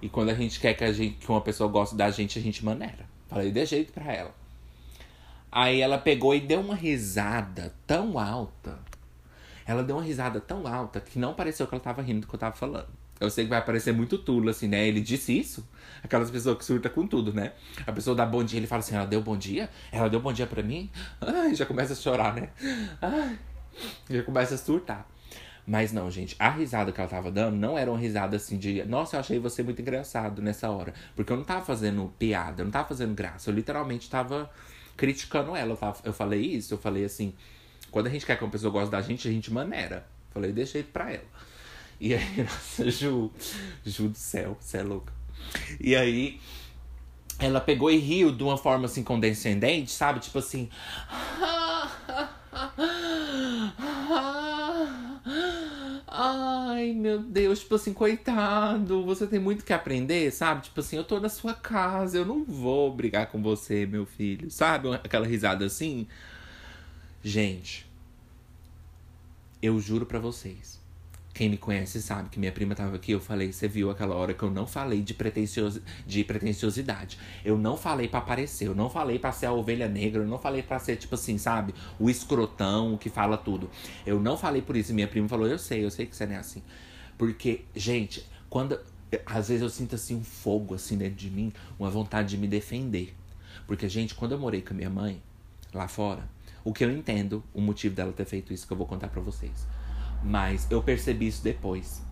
E 0.00 0.08
quando 0.08 0.30
a 0.30 0.34
gente 0.34 0.58
quer 0.58 0.74
que, 0.74 0.84
a 0.84 0.92
gente, 0.92 1.16
que 1.16 1.30
uma 1.30 1.40
pessoa 1.40 1.70
goste 1.70 1.94
da 1.94 2.10
gente, 2.10 2.38
a 2.38 2.42
gente 2.42 2.64
maneira. 2.64 3.06
Falei 3.28 3.50
de 3.50 3.64
jeito 3.64 3.92
pra 3.92 4.12
ela. 4.12 4.34
Aí 5.52 5.80
ela 5.80 5.98
pegou 5.98 6.34
e 6.34 6.40
deu 6.40 6.60
uma 6.60 6.74
risada 6.74 7.74
tão 7.86 8.18
alta 8.18 8.78
ela 9.66 9.82
deu 9.82 9.96
uma 9.96 10.02
risada 10.04 10.40
tão 10.40 10.66
alta 10.66 11.00
que 11.00 11.18
não 11.18 11.34
pareceu 11.34 11.66
que 11.66 11.74
ela 11.74 11.82
tava 11.82 12.00
rindo 12.00 12.20
do 12.20 12.28
que 12.28 12.34
eu 12.34 12.38
tava 12.38 12.54
falando. 12.54 12.88
Eu 13.18 13.30
sei 13.30 13.44
que 13.44 13.50
vai 13.50 13.64
parecer 13.64 13.92
muito 13.92 14.18
tulo, 14.18 14.50
assim, 14.50 14.68
né? 14.68 14.86
Ele 14.86 15.00
disse 15.00 15.38
isso. 15.38 15.66
Aquelas 16.02 16.30
pessoas 16.30 16.58
que 16.58 16.64
surtam 16.64 16.92
com 16.92 17.06
tudo, 17.06 17.32
né? 17.32 17.52
A 17.86 17.92
pessoa 17.92 18.14
dá 18.14 18.26
bom 18.26 18.44
dia, 18.44 18.58
ele 18.58 18.66
fala 18.66 18.80
assim, 18.80 18.94
ela 18.94 19.06
deu 19.06 19.22
bom 19.22 19.36
dia? 19.36 19.70
Ela 19.90 20.08
deu 20.08 20.20
bom 20.20 20.32
dia 20.32 20.46
pra 20.46 20.62
mim? 20.62 20.90
Ai, 21.20 21.54
já 21.54 21.64
começa 21.64 21.94
a 21.94 21.96
chorar, 21.96 22.34
né? 22.34 22.50
Ai, 23.00 23.38
já 24.10 24.22
começa 24.22 24.54
a 24.54 24.58
surtar. 24.58 25.08
Mas 25.66 25.92
não, 25.92 26.08
gente, 26.10 26.36
a 26.38 26.48
risada 26.48 26.92
que 26.92 27.00
ela 27.00 27.10
tava 27.10 27.30
dando 27.30 27.56
não 27.56 27.76
era 27.76 27.90
uma 27.90 27.98
risada 27.98 28.36
assim 28.36 28.56
de, 28.56 28.84
nossa, 28.84 29.16
eu 29.16 29.20
achei 29.20 29.38
você 29.38 29.64
muito 29.64 29.82
engraçado 29.82 30.40
nessa 30.40 30.70
hora. 30.70 30.94
Porque 31.16 31.32
eu 31.32 31.36
não 31.36 31.42
tava 31.42 31.64
fazendo 31.64 32.12
piada, 32.18 32.60
eu 32.60 32.64
não 32.64 32.70
tava 32.70 32.86
fazendo 32.86 33.14
graça. 33.14 33.50
Eu 33.50 33.54
literalmente 33.54 34.08
tava 34.08 34.48
criticando 34.96 35.56
ela. 35.56 35.72
Eu, 35.72 35.76
tava, 35.76 35.98
eu 36.04 36.12
falei 36.12 36.40
isso, 36.40 36.72
eu 36.72 36.78
falei 36.78 37.04
assim, 37.04 37.34
quando 37.90 38.06
a 38.06 38.10
gente 38.10 38.24
quer 38.24 38.36
que 38.36 38.44
uma 38.44 38.50
pessoa 38.50 38.72
goste 38.72 38.90
da 38.92 39.00
gente, 39.02 39.26
a 39.26 39.30
gente 39.30 39.52
maneira. 39.52 40.06
Falei, 40.30 40.52
deixei 40.52 40.84
pra 40.84 41.10
ela. 41.10 41.24
E 42.00 42.14
aí, 42.14 42.36
nossa, 42.42 42.90
Ju, 42.90 43.30
Ju 43.84 44.08
do 44.08 44.18
céu, 44.18 44.56
você 44.60 44.78
é 44.78 44.82
louca. 44.82 45.12
E 45.80 45.94
aí, 45.94 46.40
ela 47.38 47.60
pegou 47.60 47.90
e 47.90 47.98
riu 47.98 48.32
de 48.32 48.42
uma 48.42 48.56
forma 48.56 48.86
assim 48.86 49.02
condescendente, 49.02 49.90
sabe? 49.90 50.20
Tipo 50.20 50.38
assim. 50.38 50.68
Ai, 56.08 56.92
meu 56.94 57.18
Deus, 57.18 57.60
tipo 57.60 57.74
assim, 57.74 57.92
coitado, 57.92 59.04
você 59.04 59.26
tem 59.26 59.38
muito 59.38 59.64
que 59.64 59.72
aprender, 59.72 60.30
sabe? 60.30 60.62
Tipo 60.62 60.80
assim, 60.80 60.96
eu 60.96 61.04
tô 61.04 61.20
na 61.20 61.28
sua 61.28 61.52
casa, 61.52 62.16
eu 62.16 62.24
não 62.24 62.42
vou 62.44 62.92
brigar 62.94 63.26
com 63.26 63.42
você, 63.42 63.84
meu 63.84 64.06
filho, 64.06 64.50
sabe? 64.50 64.94
Aquela 64.94 65.26
risada 65.26 65.66
assim. 65.66 66.06
Gente, 67.22 67.86
eu 69.60 69.78
juro 69.80 70.06
para 70.06 70.18
vocês. 70.18 70.80
Quem 71.36 71.50
me 71.50 71.58
conhece 71.58 72.00
sabe 72.00 72.30
que 72.30 72.40
minha 72.40 72.50
prima 72.50 72.74
tava 72.74 72.96
aqui, 72.96 73.12
eu 73.12 73.20
falei, 73.20 73.52
você 73.52 73.68
viu 73.68 73.90
aquela 73.90 74.14
hora 74.14 74.32
que 74.32 74.42
eu 74.42 74.50
não 74.50 74.66
falei 74.66 75.02
de, 75.02 75.12
pretencios, 75.12 75.78
de 76.06 76.24
pretenciosidade. 76.24 77.18
Eu 77.44 77.58
não 77.58 77.76
falei 77.76 78.08
para 78.08 78.20
aparecer, 78.20 78.68
eu 78.68 78.74
não 78.74 78.88
falei 78.88 79.18
para 79.18 79.32
ser 79.32 79.44
a 79.44 79.52
ovelha 79.52 79.86
negra, 79.86 80.22
eu 80.22 80.26
não 80.26 80.38
falei 80.38 80.62
para 80.62 80.78
ser, 80.78 80.96
tipo 80.96 81.14
assim, 81.14 81.36
sabe, 81.36 81.74
o 82.00 82.08
escrotão 82.08 82.96
que 82.96 83.10
fala 83.10 83.36
tudo. 83.36 83.68
Eu 84.06 84.18
não 84.18 84.38
falei 84.38 84.62
por 84.62 84.78
isso. 84.78 84.92
E 84.92 84.94
minha 84.94 85.06
prima 85.06 85.28
falou, 85.28 85.46
eu 85.46 85.58
sei, 85.58 85.84
eu 85.84 85.90
sei 85.90 86.06
que 86.06 86.16
você 86.16 86.24
não 86.24 86.36
é 86.36 86.38
assim. 86.38 86.62
Porque, 87.18 87.66
gente, 87.74 88.26
quando. 88.48 88.80
Às 89.26 89.48
vezes 89.48 89.62
eu 89.62 89.68
sinto 89.68 89.94
assim 89.94 90.16
um 90.16 90.24
fogo 90.24 90.74
assim 90.74 90.96
dentro 90.96 91.16
de 91.16 91.30
mim, 91.30 91.52
uma 91.78 91.90
vontade 91.90 92.30
de 92.30 92.38
me 92.38 92.48
defender. 92.48 93.14
Porque, 93.66 93.86
gente, 93.90 94.14
quando 94.14 94.32
eu 94.32 94.38
morei 94.38 94.62
com 94.62 94.72
a 94.72 94.76
minha 94.76 94.88
mãe, 94.88 95.22
lá 95.74 95.86
fora, 95.86 96.26
o 96.64 96.72
que 96.72 96.82
eu 96.82 96.90
entendo, 96.90 97.44
o 97.52 97.60
motivo 97.60 97.94
dela 97.94 98.10
ter 98.10 98.24
feito 98.24 98.54
isso 98.54 98.66
que 98.66 98.72
eu 98.72 98.76
vou 98.76 98.86
contar 98.86 99.08
para 99.08 99.20
vocês. 99.20 99.75
Mas 100.22 100.66
eu 100.70 100.82
percebi 100.82 101.26
isso 101.26 101.42
depois. 101.42 102.02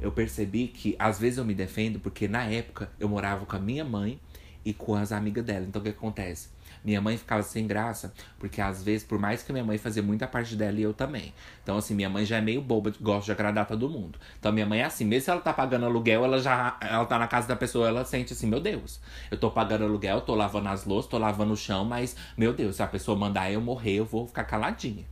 Eu 0.00 0.10
percebi 0.10 0.68
que 0.68 0.96
às 0.98 1.18
vezes 1.18 1.38
eu 1.38 1.44
me 1.44 1.54
defendo 1.54 2.00
porque 2.00 2.26
na 2.26 2.44
época 2.44 2.90
eu 2.98 3.08
morava 3.08 3.46
com 3.46 3.56
a 3.56 3.60
minha 3.60 3.84
mãe 3.84 4.20
e 4.64 4.72
com 4.72 4.94
as 4.94 5.12
amigas 5.12 5.44
dela. 5.44 5.64
Então 5.66 5.80
o 5.80 5.84
que 5.84 5.90
acontece? 5.90 6.48
Minha 6.84 7.00
mãe 7.00 7.16
ficava 7.16 7.42
sem 7.44 7.66
graça, 7.66 8.12
porque 8.38 8.60
às 8.60 8.82
vezes, 8.82 9.06
por 9.06 9.18
mais 9.18 9.42
que 9.42 9.52
minha 9.52 9.64
mãe 9.64 9.78
fazia 9.78 10.02
muita 10.02 10.26
parte 10.26 10.56
dela 10.56 10.78
e 10.80 10.82
eu 10.82 10.92
também. 10.92 11.32
Então, 11.62 11.76
assim, 11.76 11.94
minha 11.94 12.10
mãe 12.10 12.24
já 12.24 12.38
é 12.38 12.40
meio 12.40 12.60
boba, 12.60 12.92
gosta 13.00 13.26
de 13.26 13.32
agradar 13.32 13.66
todo 13.66 13.88
mundo. 13.88 14.18
Então, 14.38 14.50
minha 14.50 14.66
mãe 14.66 14.80
é 14.80 14.84
assim, 14.84 15.04
mesmo 15.04 15.24
se 15.24 15.30
ela 15.30 15.40
tá 15.40 15.52
pagando 15.52 15.86
aluguel, 15.86 16.24
ela 16.24 16.40
já 16.40 16.76
ela 16.80 17.04
tá 17.04 17.18
na 17.18 17.28
casa 17.28 17.46
da 17.46 17.54
pessoa, 17.54 17.86
ela 17.86 18.04
sente 18.04 18.32
assim, 18.32 18.48
meu 18.48 18.58
Deus, 18.58 19.00
eu 19.30 19.38
tô 19.38 19.50
pagando 19.50 19.84
aluguel, 19.84 20.22
tô 20.22 20.34
lavando 20.34 20.68
as 20.68 20.84
louças, 20.84 21.08
tô 21.08 21.18
lavando 21.18 21.52
o 21.52 21.56
chão, 21.56 21.84
mas, 21.84 22.16
meu 22.36 22.52
Deus, 22.52 22.76
se 22.76 22.82
a 22.82 22.86
pessoa 22.88 23.16
mandar 23.16 23.52
eu 23.52 23.60
morrer, 23.60 23.94
eu 23.94 24.04
vou 24.04 24.26
ficar 24.26 24.44
caladinha. 24.44 25.04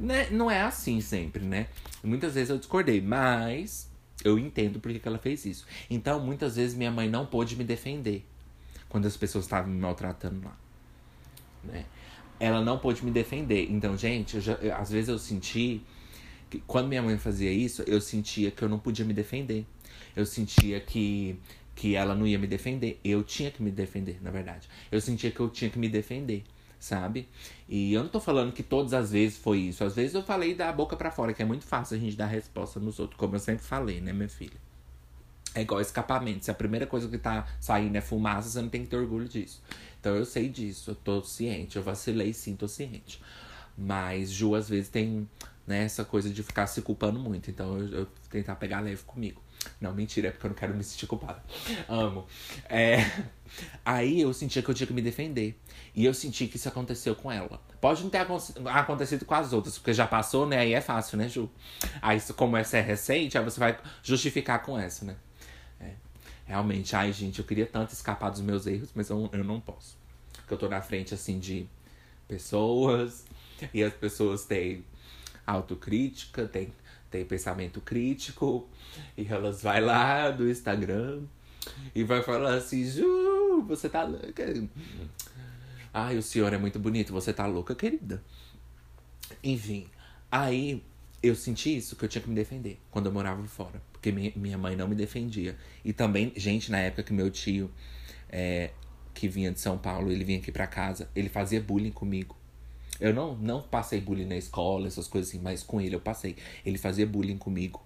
Né? 0.00 0.28
Não 0.30 0.50
é 0.50 0.62
assim 0.62 1.00
sempre, 1.00 1.44
né? 1.44 1.68
Muitas 2.02 2.34
vezes 2.34 2.50
eu 2.50 2.58
discordei, 2.58 3.00
mas 3.00 3.90
eu 4.24 4.38
entendo 4.38 4.80
por 4.80 4.92
que 4.92 5.06
ela 5.06 5.18
fez 5.18 5.44
isso. 5.44 5.66
Então, 5.88 6.18
muitas 6.20 6.56
vezes 6.56 6.76
minha 6.76 6.90
mãe 6.90 7.08
não 7.08 7.26
pôde 7.26 7.56
me 7.56 7.64
defender 7.64 8.24
quando 8.88 9.06
as 9.06 9.16
pessoas 9.16 9.44
estavam 9.44 9.70
me 9.70 9.78
maltratando 9.78 10.44
lá 10.44 10.56
né? 11.64 11.84
Ela 12.38 12.62
não 12.62 12.78
pôde 12.78 13.04
me 13.04 13.10
defender. 13.10 13.70
Então, 13.70 13.96
gente, 13.96 14.36
eu 14.36 14.40
já, 14.40 14.52
eu, 14.54 14.74
às 14.74 14.90
vezes 14.90 15.08
eu 15.08 15.18
senti 15.18 15.82
que 16.48 16.60
quando 16.66 16.88
minha 16.88 17.02
mãe 17.02 17.18
fazia 17.18 17.52
isso, 17.52 17.82
eu 17.86 18.00
sentia 18.00 18.50
que 18.50 18.62
eu 18.62 18.68
não 18.68 18.78
podia 18.78 19.04
me 19.04 19.12
defender. 19.12 19.66
Eu 20.16 20.26
sentia 20.26 20.80
que 20.80 21.38
que 21.74 21.94
ela 21.94 22.14
não 22.14 22.26
ia 22.26 22.38
me 22.38 22.46
defender. 22.46 23.00
Eu 23.02 23.22
tinha 23.22 23.50
que 23.50 23.62
me 23.62 23.70
defender, 23.70 24.18
na 24.20 24.30
verdade. 24.30 24.68
Eu 24.92 25.00
sentia 25.00 25.30
que 25.30 25.40
eu 25.40 25.48
tinha 25.48 25.70
que 25.70 25.78
me 25.78 25.88
defender, 25.88 26.44
sabe? 26.78 27.26
E 27.72 27.92
eu 27.94 28.02
não 28.02 28.10
tô 28.10 28.18
falando 28.18 28.52
que 28.52 28.64
todas 28.64 28.92
as 28.92 29.12
vezes 29.12 29.38
foi 29.38 29.58
isso. 29.58 29.84
Às 29.84 29.94
vezes 29.94 30.12
eu 30.16 30.24
falei 30.24 30.56
da 30.56 30.72
boca 30.72 30.96
para 30.96 31.08
fora, 31.08 31.32
que 31.32 31.40
é 31.40 31.44
muito 31.44 31.64
fácil 31.64 31.96
a 31.96 32.00
gente 32.00 32.16
dar 32.16 32.26
resposta 32.26 32.80
nos 32.80 32.98
outros, 32.98 33.16
como 33.16 33.36
eu 33.36 33.38
sempre 33.38 33.64
falei, 33.64 34.00
né, 34.00 34.12
minha 34.12 34.28
filha? 34.28 34.58
É 35.54 35.62
igual 35.62 35.80
escapamento. 35.80 36.44
Se 36.44 36.50
a 36.50 36.54
primeira 36.54 36.84
coisa 36.84 37.06
que 37.06 37.16
tá 37.16 37.46
saindo 37.60 37.94
é 37.94 38.00
fumaça, 38.00 38.48
você 38.48 38.60
não 38.60 38.68
tem 38.68 38.82
que 38.82 38.88
ter 38.88 38.96
orgulho 38.96 39.28
disso. 39.28 39.62
Então 40.00 40.16
eu 40.16 40.24
sei 40.24 40.48
disso, 40.48 40.90
eu 40.90 40.94
tô 40.96 41.22
ciente. 41.22 41.76
Eu 41.76 41.82
vacilei 41.84 42.32
sim, 42.32 42.56
tô 42.56 42.66
ciente. 42.66 43.22
Mas 43.78 44.32
Ju, 44.32 44.56
às 44.56 44.68
vezes, 44.68 44.88
tem 44.88 45.28
né, 45.64 45.84
essa 45.84 46.04
coisa 46.04 46.28
de 46.28 46.42
ficar 46.42 46.66
se 46.66 46.82
culpando 46.82 47.20
muito. 47.20 47.52
Então 47.52 47.78
eu, 47.78 48.00
eu 48.00 48.08
tentar 48.28 48.56
pegar 48.56 48.80
leve 48.80 49.04
comigo. 49.04 49.40
Não, 49.80 49.92
mentira, 49.92 50.28
é 50.28 50.30
porque 50.30 50.46
eu 50.46 50.50
não 50.50 50.56
quero 50.56 50.74
me 50.74 50.82
sentir 50.82 51.06
culpada. 51.06 51.42
Amo. 51.88 52.26
É... 52.68 52.98
Aí 53.84 54.20
eu 54.20 54.32
sentia 54.32 54.62
que 54.62 54.68
eu 54.68 54.74
tinha 54.74 54.86
que 54.86 54.92
me 54.92 55.02
defender. 55.02 55.58
E 55.94 56.04
eu 56.04 56.14
senti 56.14 56.46
que 56.46 56.56
isso 56.56 56.68
aconteceu 56.68 57.16
com 57.16 57.32
ela. 57.32 57.60
Pode 57.80 58.02
não 58.02 58.10
ter 58.10 58.24
acontecido 58.66 59.24
com 59.24 59.34
as 59.34 59.52
outras, 59.52 59.76
porque 59.76 59.92
já 59.92 60.06
passou, 60.06 60.46
né? 60.46 60.58
Aí 60.58 60.72
é 60.72 60.80
fácil, 60.80 61.18
né, 61.18 61.28
Ju? 61.28 61.50
Aí, 62.00 62.20
como 62.36 62.56
essa 62.56 62.78
é 62.78 62.80
recente, 62.80 63.36
aí 63.36 63.42
você 63.42 63.58
vai 63.58 63.76
justificar 64.02 64.62
com 64.62 64.78
essa, 64.78 65.04
né? 65.04 65.16
Realmente, 66.50 66.96
ai, 66.96 67.12
gente, 67.12 67.38
eu 67.38 67.44
queria 67.44 67.64
tanto 67.64 67.92
escapar 67.92 68.28
dos 68.28 68.40
meus 68.40 68.66
erros, 68.66 68.90
mas 68.92 69.08
eu, 69.08 69.30
eu 69.32 69.44
não 69.44 69.60
posso. 69.60 69.96
Porque 70.32 70.52
eu 70.52 70.58
tô 70.58 70.68
na 70.68 70.82
frente, 70.82 71.14
assim, 71.14 71.38
de 71.38 71.64
pessoas, 72.26 73.24
e 73.72 73.84
as 73.84 73.94
pessoas 73.94 74.44
têm 74.44 74.84
autocrítica, 75.46 76.48
têm, 76.48 76.72
têm 77.10 77.24
pensamento 77.24 77.80
crítico, 77.80 78.68
e 79.16 79.26
elas 79.26 79.62
vai 79.62 79.80
lá 79.80 80.30
do 80.30 80.48
Instagram 80.48 81.22
e 81.94 82.04
vai 82.04 82.22
falar 82.22 82.54
assim, 82.54 82.84
Ju, 82.84 83.64
você 83.66 83.88
tá 83.88 84.04
louca. 84.04 84.68
Ai, 85.92 86.16
o 86.16 86.22
senhor 86.22 86.52
é 86.52 86.58
muito 86.58 86.78
bonito, 86.78 87.12
você 87.12 87.32
tá 87.32 87.46
louca, 87.46 87.74
querida. 87.74 88.22
Enfim, 89.42 89.88
aí 90.30 90.82
eu 91.22 91.34
senti 91.34 91.76
isso, 91.76 91.96
que 91.96 92.04
eu 92.04 92.08
tinha 92.08 92.22
que 92.22 92.28
me 92.28 92.34
defender 92.34 92.78
quando 92.90 93.06
eu 93.06 93.12
morava 93.12 93.42
fora. 93.44 93.82
Porque 93.92 94.10
minha 94.12 94.56
mãe 94.56 94.76
não 94.76 94.88
me 94.88 94.94
defendia. 94.94 95.56
E 95.84 95.92
também, 95.92 96.32
gente, 96.36 96.70
na 96.70 96.78
época 96.78 97.02
que 97.02 97.12
meu 97.12 97.30
tio, 97.30 97.70
é, 98.28 98.70
que 99.12 99.28
vinha 99.28 99.50
de 99.50 99.60
São 99.60 99.76
Paulo, 99.76 100.10
ele 100.10 100.24
vinha 100.24 100.38
aqui 100.38 100.50
pra 100.50 100.66
casa, 100.66 101.10
ele 101.14 101.28
fazia 101.28 101.60
bullying 101.60 101.90
comigo. 101.90 102.36
Eu 103.00 103.14
não, 103.14 103.34
não 103.36 103.62
passei 103.62 104.00
bullying 104.00 104.26
na 104.26 104.36
escola, 104.36 104.86
essas 104.86 105.08
coisas 105.08 105.30
assim, 105.30 105.40
mas 105.40 105.62
com 105.62 105.80
ele 105.80 105.94
eu 105.94 106.00
passei. 106.00 106.36
Ele 106.64 106.76
fazia 106.76 107.06
bullying 107.06 107.38
comigo. 107.38 107.82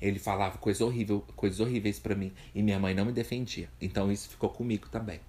Ele 0.00 0.18
falava 0.18 0.56
coisas 0.58 0.80
horríveis, 0.80 1.20
coisas 1.36 1.60
horríveis 1.60 1.98
para 1.98 2.14
mim. 2.14 2.32
E 2.54 2.62
minha 2.62 2.78
mãe 2.78 2.94
não 2.94 3.04
me 3.04 3.12
defendia. 3.12 3.68
Então 3.80 4.10
isso 4.10 4.28
ficou 4.30 4.48
comigo 4.48 4.88
também. 4.88 5.20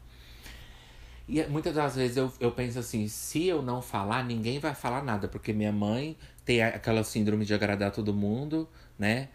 E 1.28 1.44
muitas 1.46 1.76
das 1.76 1.96
vezes 1.96 2.18
eu, 2.18 2.32
eu 2.40 2.52
penso 2.52 2.80
assim, 2.80 3.08
se 3.08 3.46
eu 3.48 3.62
não 3.62 3.82
falar, 3.82 4.24
ninguém 4.24 4.60
vai 4.60 4.74
falar 4.74 5.04
nada, 5.04 5.28
porque 5.28 5.54
minha 5.54 5.72
mãe 5.72 6.18
tem 6.44 6.62
aquela 6.62 7.04
síndrome 7.04 7.46
de 7.46 7.54
agradar 7.54 7.92
todo 7.92 8.14
mundo, 8.14 8.68
né? 8.98 9.30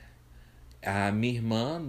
A 0.83 1.11
minha 1.13 1.35
irmã 1.35 1.83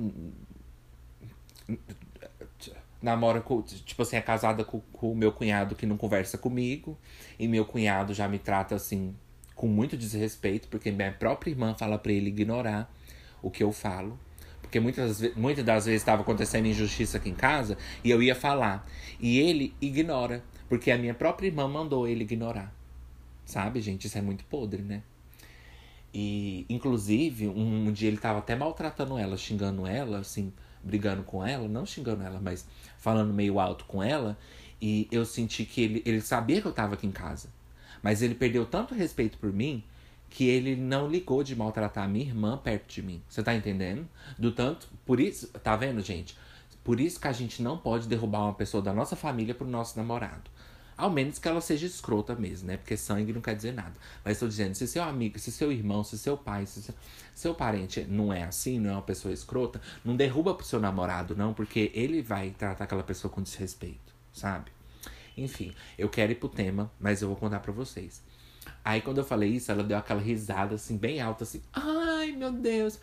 namora 3.01 3.41
com, 3.41 3.61
tipo 3.61 4.01
assim, 4.01 4.15
é 4.15 4.21
casada 4.21 4.63
com, 4.63 4.79
com 4.91 5.11
o 5.11 5.15
meu 5.15 5.31
cunhado 5.31 5.75
que 5.75 5.85
não 5.85 5.97
conversa 5.97 6.37
comigo, 6.37 6.97
e 7.37 7.47
meu 7.47 7.65
cunhado 7.65 8.13
já 8.13 8.27
me 8.27 8.39
trata 8.39 8.75
assim 8.75 9.15
com 9.55 9.67
muito 9.67 9.97
desrespeito, 9.97 10.67
porque 10.67 10.91
minha 10.91 11.11
própria 11.11 11.49
irmã 11.49 11.73
fala 11.73 11.97
para 11.97 12.11
ele 12.11 12.29
ignorar 12.29 12.93
o 13.41 13.49
que 13.49 13.63
eu 13.63 13.71
falo. 13.71 14.17
Porque 14.61 14.79
muitas, 14.79 15.21
muitas 15.35 15.63
das 15.63 15.85
vezes 15.85 16.01
estava 16.01 16.21
acontecendo 16.21 16.67
injustiça 16.67 17.17
aqui 17.17 17.29
em 17.29 17.33
casa 17.33 17.77
e 18.03 18.09
eu 18.11 18.21
ia 18.21 18.35
falar. 18.35 18.85
E 19.19 19.39
ele 19.39 19.73
ignora. 19.81 20.43
Porque 20.67 20.91
a 20.91 20.97
minha 20.97 21.13
própria 21.13 21.47
irmã 21.47 21.67
mandou 21.67 22.07
ele 22.07 22.23
ignorar. 22.23 22.73
Sabe, 23.45 23.79
gente? 23.79 24.07
Isso 24.07 24.17
é 24.17 24.21
muito 24.21 24.43
podre, 24.43 24.81
né? 24.81 25.01
E, 26.13 26.65
inclusive, 26.69 27.47
um, 27.47 27.87
um 27.87 27.91
dia 27.91 28.09
ele 28.09 28.17
tava 28.17 28.39
até 28.39 28.55
maltratando 28.55 29.17
ela, 29.17 29.37
xingando 29.37 29.87
ela, 29.87 30.19
assim, 30.19 30.51
brigando 30.83 31.23
com 31.23 31.45
ela. 31.45 31.67
Não 31.67 31.85
xingando 31.85 32.23
ela, 32.23 32.39
mas 32.39 32.65
falando 32.97 33.33
meio 33.33 33.59
alto 33.59 33.85
com 33.85 34.01
ela. 34.01 34.37
E 34.81 35.07
eu 35.11 35.25
senti 35.25 35.65
que 35.65 35.81
ele, 35.81 36.03
ele 36.05 36.21
sabia 36.21 36.61
que 36.61 36.67
eu 36.67 36.73
tava 36.73 36.93
aqui 36.93 37.07
em 37.07 37.11
casa. 37.11 37.49
Mas 38.01 38.21
ele 38.21 38.35
perdeu 38.35 38.65
tanto 38.65 38.93
respeito 38.93 39.37
por 39.37 39.51
mim 39.51 39.83
que 40.29 40.47
ele 40.47 40.75
não 40.75 41.07
ligou 41.07 41.43
de 41.43 41.55
maltratar 41.55 42.03
a 42.03 42.07
minha 42.07 42.25
irmã 42.25 42.57
perto 42.57 42.93
de 42.93 43.01
mim. 43.01 43.21
Você 43.27 43.41
tá 43.41 43.55
entendendo? 43.55 44.07
Do 44.37 44.51
tanto. 44.51 44.87
Por 45.05 45.19
isso. 45.19 45.47
Tá 45.47 45.75
vendo, 45.75 46.01
gente? 46.01 46.37
Por 46.83 46.99
isso 46.99 47.19
que 47.19 47.27
a 47.27 47.33
gente 47.33 47.61
não 47.61 47.77
pode 47.77 48.07
derrubar 48.07 48.43
uma 48.43 48.53
pessoa 48.53 48.81
da 48.81 48.93
nossa 48.93 49.15
família 49.15 49.53
pro 49.53 49.67
nosso 49.67 49.97
namorado. 49.97 50.49
Ao 50.97 51.11
menos 51.11 51.37
que 51.37 51.47
ela 51.47 51.61
seja 51.61 51.85
escrota 51.85 52.33
mesmo, 52.33 52.67
né? 52.67 52.77
Porque 52.77 52.97
sangue 52.97 53.31
não 53.31 53.39
quer 53.39 53.55
dizer 53.55 53.71
nada. 53.71 53.93
Mas 54.25 54.33
estou 54.33 54.49
dizendo, 54.49 54.73
se 54.73 54.87
seu 54.87 55.03
amigo, 55.03 55.37
se 55.37 55.51
seu 55.51 55.71
irmão, 55.71 56.03
se 56.03 56.17
seu 56.17 56.35
pai, 56.35 56.65
se 56.65 56.81
seu, 56.81 56.95
seu 57.35 57.53
parente 57.53 58.03
não 58.09 58.33
é 58.33 58.43
assim, 58.43 58.79
não 58.79 58.89
é 58.89 58.93
uma 58.93 59.01
pessoa 59.03 59.31
escrota, 59.31 59.79
não 60.03 60.15
derruba 60.15 60.55
pro 60.55 60.65
seu 60.65 60.79
namorado, 60.79 61.35
não, 61.35 61.53
porque 61.53 61.91
ele 61.93 62.23
vai 62.23 62.49
tratar 62.49 62.85
aquela 62.85 63.03
pessoa 63.03 63.31
com 63.31 63.43
desrespeito, 63.43 64.11
sabe? 64.33 64.71
Enfim, 65.37 65.71
eu 65.99 66.09
quero 66.09 66.31
ir 66.31 66.35
pro 66.35 66.49
tema, 66.49 66.91
mas 66.99 67.21
eu 67.21 67.27
vou 67.27 67.37
contar 67.37 67.59
para 67.59 67.71
vocês. 67.71 68.23
Aí 68.83 69.01
quando 69.01 69.19
eu 69.19 69.23
falei 69.23 69.51
isso, 69.51 69.71
ela 69.71 69.83
deu 69.83 69.97
aquela 69.97 70.21
risada 70.21 70.75
assim, 70.75 70.97
bem 70.97 71.21
alta, 71.21 71.43
assim, 71.43 71.61
ai 71.73 72.31
meu 72.31 72.51
Deus. 72.51 72.99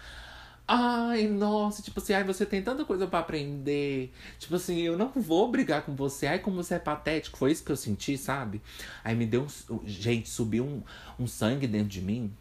Ai, 0.66 1.26
nossa, 1.28 1.82
tipo 1.82 2.00
assim, 2.00 2.14
ai, 2.14 2.24
você 2.24 2.46
tem 2.46 2.62
tanta 2.62 2.84
coisa 2.86 3.06
para 3.06 3.18
aprender. 3.18 4.10
Tipo 4.38 4.56
assim, 4.56 4.80
eu 4.80 4.96
não 4.96 5.10
vou 5.14 5.50
brigar 5.50 5.82
com 5.82 5.94
você. 5.94 6.26
Ai, 6.26 6.38
como 6.38 6.56
você 6.56 6.74
é 6.74 6.78
patético. 6.78 7.36
Foi 7.36 7.52
isso 7.52 7.62
que 7.62 7.70
eu 7.70 7.76
senti, 7.76 8.16
sabe? 8.16 8.62
Aí 9.02 9.14
me 9.14 9.26
deu 9.26 9.42
um. 9.42 9.80
Gente, 9.86 10.28
subiu 10.28 10.64
um, 10.64 10.82
um 11.18 11.26
sangue 11.26 11.66
dentro 11.66 11.88
de 11.88 12.00
mim. 12.00 12.32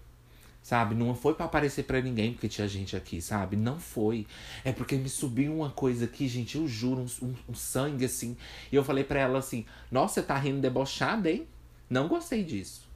Sabe? 0.62 0.96
Não 0.96 1.14
foi 1.14 1.34
para 1.34 1.46
aparecer 1.46 1.84
para 1.84 2.00
ninguém 2.02 2.32
porque 2.32 2.48
tinha 2.48 2.66
gente 2.70 2.96
aqui, 2.96 3.22
sabe? 3.22 3.58
Não 3.58 3.78
foi. 3.78 4.26
É 4.64 4.72
porque 4.72 4.96
me 4.96 5.10
subiu 5.10 5.54
uma 5.54 5.70
coisa 5.70 6.06
aqui, 6.06 6.26
gente, 6.30 6.56
eu 6.58 6.66
juro, 6.66 7.02
um, 7.02 7.26
um, 7.26 7.36
um 7.50 7.54
sangue 7.54 8.06
assim. 8.06 8.38
E 8.72 8.76
eu 8.78 8.84
falei 8.86 9.04
para 9.04 9.20
ela 9.20 9.40
assim: 9.40 9.66
Nossa, 9.92 10.16
você 10.16 10.24
tá 10.24 10.38
rindo 10.38 10.62
debochada, 10.62 11.30
hein? 11.30 11.46
Não 11.90 12.08
gostei 12.08 12.46
disso. 12.46 12.88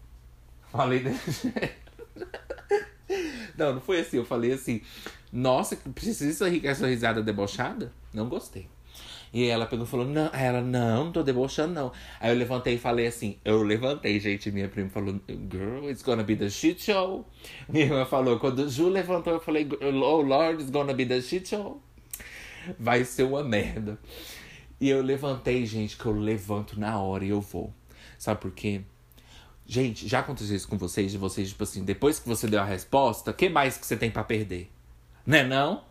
Falei 0.71 1.01
desse 1.01 1.53
Não, 3.57 3.73
não 3.73 3.81
foi 3.81 3.99
assim. 3.99 4.17
Eu 4.17 4.25
falei 4.25 4.53
assim, 4.53 4.81
nossa, 5.31 5.75
precisa 5.75 6.49
rir 6.49 6.61
com 6.61 6.67
essa 6.67 6.87
risada 6.87 7.21
debochada? 7.21 7.91
Não 8.13 8.27
gostei. 8.29 8.67
E 9.33 9.45
ela 9.45 9.65
pegou 9.65 9.85
e 9.85 9.87
falou, 9.87 10.05
não, 10.05 10.27
ela, 10.33 10.61
não, 10.61 11.05
não 11.05 11.11
tô 11.11 11.21
debochando, 11.21 11.73
não. 11.73 11.91
Aí 12.19 12.31
eu 12.31 12.37
levantei 12.37 12.75
e 12.75 12.77
falei 12.77 13.07
assim, 13.07 13.37
eu 13.43 13.61
levantei, 13.61 14.19
gente, 14.19 14.49
minha 14.51 14.69
prima 14.69 14.89
falou, 14.89 15.19
girl, 15.27 15.89
it's 15.89 16.01
gonna 16.01 16.23
be 16.23 16.35
the 16.35 16.49
shit 16.49 16.81
show. 16.81 17.25
Minha 17.67 17.85
irmã 17.85 18.05
falou, 18.05 18.39
quando 18.39 18.59
o 18.59 18.69
Ju 18.69 18.87
levantou, 18.87 19.33
eu 19.33 19.39
falei, 19.39 19.67
oh 19.81 20.21
Lord, 20.21 20.61
it's 20.61 20.71
gonna 20.71 20.93
be 20.93 21.05
the 21.05 21.21
shit 21.21 21.47
show. 21.49 21.81
Vai 22.79 23.03
ser 23.03 23.23
uma 23.23 23.43
merda. 23.43 23.99
E 24.79 24.89
eu 24.89 25.01
levantei, 25.01 25.65
gente, 25.65 25.97
que 25.97 26.05
eu 26.05 26.13
levanto 26.13 26.79
na 26.79 26.99
hora 26.99 27.25
e 27.25 27.29
eu 27.29 27.41
vou. 27.41 27.73
Sabe 28.17 28.39
por 28.39 28.51
quê? 28.51 28.81
Gente, 29.65 30.07
já 30.07 30.19
aconteceu 30.19 30.55
isso 30.55 30.67
com 30.67 30.77
vocês, 30.77 31.11
de 31.11 31.17
vocês, 31.17 31.49
tipo 31.49 31.63
assim, 31.63 31.83
depois 31.83 32.19
que 32.19 32.27
você 32.27 32.47
deu 32.47 32.61
a 32.61 32.65
resposta, 32.65 33.31
o 33.31 33.33
que 33.33 33.49
mais 33.49 33.77
que 33.77 33.85
você 33.85 33.97
tem 33.97 34.09
para 34.09 34.23
perder? 34.23 34.71
Né 35.27 35.43
não? 35.43 35.83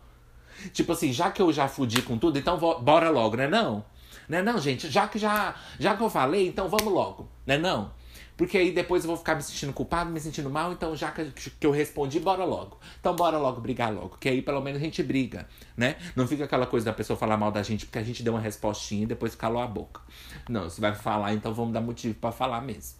Tipo 0.73 0.93
assim, 0.93 1.13
já 1.13 1.29
que 1.29 1.39
eu 1.39 1.53
já 1.53 1.67
fudi 1.67 2.01
com 2.01 2.17
tudo, 2.17 2.39
então 2.39 2.57
bora 2.57 3.11
logo, 3.11 3.37
né 3.37 3.47
não? 3.47 3.85
Né 4.27 4.41
não, 4.41 4.59
gente? 4.59 4.89
Já 4.89 5.07
que 5.07 5.19
já, 5.19 5.53
já 5.79 5.95
que 5.95 6.01
eu 6.01 6.09
falei, 6.09 6.47
então 6.47 6.67
vamos 6.67 6.91
logo, 6.91 7.29
né 7.45 7.55
não? 7.55 7.95
Porque 8.35 8.57
aí 8.57 8.71
depois 8.71 9.03
eu 9.03 9.07
vou 9.09 9.17
ficar 9.17 9.35
me 9.35 9.43
sentindo 9.43 9.71
culpado, 9.73 10.09
me 10.09 10.19
sentindo 10.19 10.49
mal, 10.49 10.71
então 10.71 10.95
já 10.95 11.11
que, 11.11 11.31
eu 11.61 11.71
respondi, 11.71 12.19
bora 12.19 12.43
logo. 12.43 12.79
Então 12.99 13.15
bora 13.15 13.37
logo 13.37 13.61
brigar 13.61 13.93
logo, 13.93 14.17
que 14.19 14.27
aí 14.27 14.41
pelo 14.41 14.61
menos 14.61 14.81
a 14.81 14.83
gente 14.83 15.03
briga, 15.03 15.47
né? 15.75 15.97
Não 16.15 16.27
fica 16.27 16.45
aquela 16.45 16.65
coisa 16.65 16.87
da 16.87 16.93
pessoa 16.93 17.17
falar 17.17 17.37
mal 17.37 17.51
da 17.51 17.61
gente 17.61 17.85
porque 17.85 17.99
a 17.99 18.03
gente 18.03 18.23
deu 18.23 18.33
uma 18.33 18.41
respostinha 18.41 19.03
e 19.03 19.07
depois 19.07 19.35
calou 19.35 19.61
a 19.61 19.67
boca. 19.67 20.01
Não, 20.49 20.63
você 20.63 20.81
vai 20.81 20.95
falar, 20.95 21.33
então 21.33 21.53
vamos 21.53 21.73
dar 21.73 21.81
motivo 21.81 22.15
para 22.15 22.31
falar 22.31 22.61
mesmo. 22.61 22.97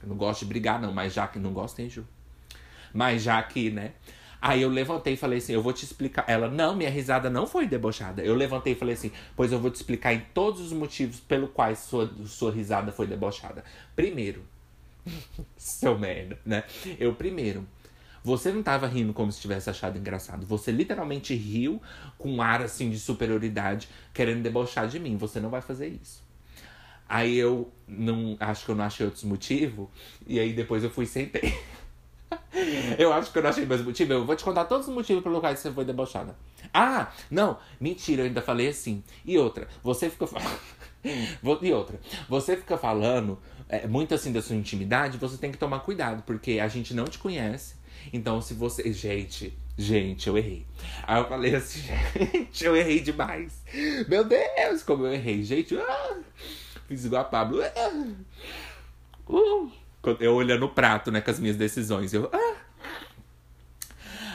Eu 0.00 0.08
não 0.08 0.16
gosto 0.16 0.40
de 0.40 0.46
brigar 0.46 0.80
não, 0.80 0.92
mas 0.92 1.12
já 1.12 1.26
que 1.26 1.38
não 1.38 1.52
gosto, 1.52 1.76
tem 1.76 1.90
Ju. 1.90 2.06
Mas 2.92 3.22
já 3.22 3.42
que, 3.42 3.70
né? 3.70 3.92
Aí 4.46 4.60
eu 4.60 4.68
levantei 4.68 5.14
e 5.14 5.16
falei 5.16 5.38
assim: 5.38 5.54
eu 5.54 5.62
vou 5.62 5.72
te 5.72 5.86
explicar. 5.86 6.26
Ela, 6.28 6.50
não, 6.50 6.76
minha 6.76 6.90
risada 6.90 7.30
não 7.30 7.46
foi 7.46 7.66
debochada. 7.66 8.22
Eu 8.22 8.34
levantei 8.34 8.74
e 8.74 8.76
falei 8.76 8.92
assim: 8.92 9.10
pois 9.34 9.50
eu 9.50 9.58
vou 9.58 9.70
te 9.70 9.76
explicar 9.76 10.12
em 10.12 10.20
todos 10.34 10.60
os 10.60 10.70
motivos 10.70 11.18
pelo 11.18 11.48
quais 11.48 11.78
sua, 11.78 12.12
sua 12.26 12.52
risada 12.52 12.92
foi 12.92 13.06
debochada. 13.06 13.64
Primeiro, 13.96 14.44
seu 15.56 15.98
merda, 15.98 16.38
né? 16.44 16.62
Eu 17.00 17.14
primeiro. 17.14 17.66
Você 18.22 18.52
não 18.52 18.62
tava 18.62 18.86
rindo 18.86 19.14
como 19.14 19.32
se 19.32 19.40
tivesse 19.40 19.70
achado 19.70 19.96
engraçado. 19.96 20.44
Você 20.44 20.70
literalmente 20.70 21.34
riu 21.34 21.80
com 22.18 22.30
um 22.34 22.42
ar 22.42 22.60
assim 22.60 22.90
de 22.90 22.98
superioridade, 22.98 23.88
querendo 24.12 24.42
debochar 24.42 24.86
de 24.88 25.00
mim. 25.00 25.16
Você 25.16 25.40
não 25.40 25.48
vai 25.48 25.62
fazer 25.62 25.88
isso. 25.88 26.22
Aí 27.08 27.34
eu 27.34 27.72
não 27.88 28.36
acho 28.38 28.66
que 28.66 28.70
eu 28.70 28.74
não 28.74 28.84
achei 28.84 29.06
outros 29.06 29.24
motivos. 29.24 29.88
E 30.26 30.38
aí 30.38 30.52
depois 30.52 30.84
eu 30.84 30.90
fui 30.90 31.06
sentei. 31.06 31.58
eu 32.98 33.12
acho 33.12 33.32
que 33.32 33.38
eu 33.38 33.42
não 33.42 33.50
achei 33.50 33.66
mais 33.66 33.82
motivo. 33.82 34.12
Eu 34.12 34.24
vou 34.24 34.36
te 34.36 34.44
contar 34.44 34.64
todos 34.64 34.88
os 34.88 34.94
motivos 34.94 35.22
pelo 35.22 35.40
qual 35.40 35.54
você 35.54 35.70
foi 35.70 35.84
debochada. 35.84 36.36
Ah, 36.72 37.12
não, 37.30 37.58
mentira, 37.80 38.22
eu 38.22 38.26
ainda 38.26 38.42
falei 38.42 38.68
assim. 38.68 39.02
E 39.24 39.38
outra, 39.38 39.68
você 39.82 40.08
fica 40.10 40.26
falando. 40.26 40.60
e 41.62 41.72
outra, 41.72 42.00
você 42.28 42.56
fica 42.56 42.78
falando 42.78 43.38
é, 43.68 43.86
muito 43.86 44.14
assim 44.14 44.32
da 44.32 44.42
sua 44.42 44.56
intimidade, 44.56 45.18
você 45.18 45.36
tem 45.36 45.50
que 45.50 45.58
tomar 45.58 45.80
cuidado, 45.80 46.22
porque 46.24 46.60
a 46.60 46.68
gente 46.68 46.94
não 46.94 47.04
te 47.04 47.18
conhece. 47.18 47.76
Então, 48.12 48.40
se 48.40 48.54
você. 48.54 48.92
Gente, 48.92 49.56
gente, 49.76 50.28
eu 50.28 50.36
errei. 50.36 50.66
Aí 51.06 51.20
eu 51.20 51.28
falei 51.28 51.54
assim, 51.54 51.80
gente, 52.32 52.64
eu 52.64 52.76
errei 52.76 53.00
demais. 53.00 53.62
Meu 54.08 54.24
Deus, 54.24 54.82
como 54.82 55.06
eu 55.06 55.14
errei. 55.14 55.42
Gente, 55.42 55.76
ah, 55.76 56.18
fiz 56.86 57.04
igual 57.04 57.22
a 57.22 57.24
Pablo. 57.24 57.60
Ah, 57.62 58.14
uh. 59.28 59.83
Eu 60.20 60.34
olhando 60.34 60.66
o 60.66 60.68
prato, 60.68 61.10
né, 61.10 61.20
com 61.20 61.30
as 61.30 61.38
minhas 61.38 61.56
decisões. 61.56 62.12
Eu. 62.12 62.28
Ah. 62.32 62.54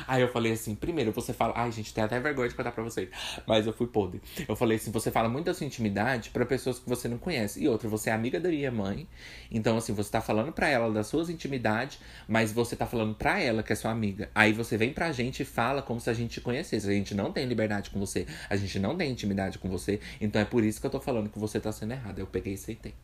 Aí 0.10 0.24
eu 0.24 0.28
falei 0.28 0.54
assim, 0.54 0.74
primeiro, 0.74 1.12
você 1.12 1.34
fala. 1.34 1.54
Ai, 1.56 1.72
gente, 1.72 1.94
tem 1.94 2.04
até 2.04 2.20
vergonha 2.20 2.50
de 2.50 2.56
contar 2.56 2.72
pra 2.72 2.84
vocês. 2.84 3.10
Mas 3.46 3.68
eu 3.68 3.74
fui 3.74 3.86
podre. 3.86 4.20
Eu 4.48 4.56
falei 4.56 4.78
assim, 4.78 4.90
você 4.90 5.12
fala 5.12 5.30
muito 5.30 5.46
da 5.46 5.54
sua 5.54 5.68
intimidade 5.68 6.32
para 6.32 6.44
pessoas 6.48 6.80
que 6.80 6.90
você 6.90 7.08
não 7.08 7.20
conhece. 7.20 7.62
E 7.62 7.68
outra, 7.68 7.88
você 7.88 8.10
é 8.10 8.14
amiga 8.14 8.40
da 8.40 8.50
minha 8.50 8.72
mãe. 8.72 9.08
Então, 9.52 9.78
assim, 9.78 9.94
você 9.94 10.10
tá 10.10 10.20
falando 10.20 10.52
pra 10.52 10.68
ela 10.68 10.92
das 10.92 11.06
suas 11.06 11.30
intimidades, 11.30 12.00
mas 12.28 12.52
você 12.52 12.76
tá 12.76 12.88
falando 12.88 13.14
pra 13.14 13.40
ela 13.40 13.62
que 13.62 13.72
é 13.72 13.76
sua 13.76 13.92
amiga. 13.92 14.32
Aí 14.34 14.52
você 14.52 14.78
vem 14.78 14.92
pra 14.92 15.12
gente 15.12 15.44
e 15.44 15.46
fala 15.46 15.84
como 15.84 16.00
se 16.00 16.10
a 16.10 16.14
gente 16.14 16.32
te 16.32 16.42
conhecesse. 16.42 16.90
A 16.90 16.94
gente 16.94 17.14
não 17.14 17.32
tem 17.32 17.46
liberdade 17.46 17.92
com 17.92 18.00
você. 18.00 18.26
A 18.50 18.56
gente 18.56 18.80
não 18.80 18.98
tem 18.98 19.12
intimidade 19.12 19.60
com 19.60 19.70
você. 19.70 20.00
Então 20.20 20.42
é 20.42 20.46
por 20.46 20.64
isso 20.64 20.82
que 20.82 20.88
eu 20.88 20.92
tô 20.92 21.00
falando 21.00 21.30
que 21.30 21.38
você 21.38 21.60
tá 21.60 21.72
sendo 21.72 21.92
errado. 21.92 22.18
Eu 22.18 22.26
peguei 22.26 22.54
e 22.54 22.56
aceitei. 22.56 22.96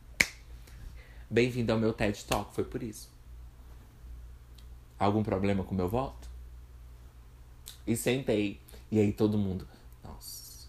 Bem-vindo 1.28 1.72
ao 1.72 1.78
meu 1.78 1.92
TED 1.92 2.24
Talk, 2.24 2.54
foi 2.54 2.62
por 2.62 2.82
isso. 2.82 3.10
Algum 4.98 5.24
problema 5.24 5.64
com 5.64 5.74
o 5.74 5.76
meu 5.76 5.88
voto? 5.88 6.28
E 7.84 7.96
sentei. 7.96 8.60
E 8.90 9.00
aí 9.00 9.12
todo 9.12 9.36
mundo. 9.36 9.66
Nossa. 10.04 10.68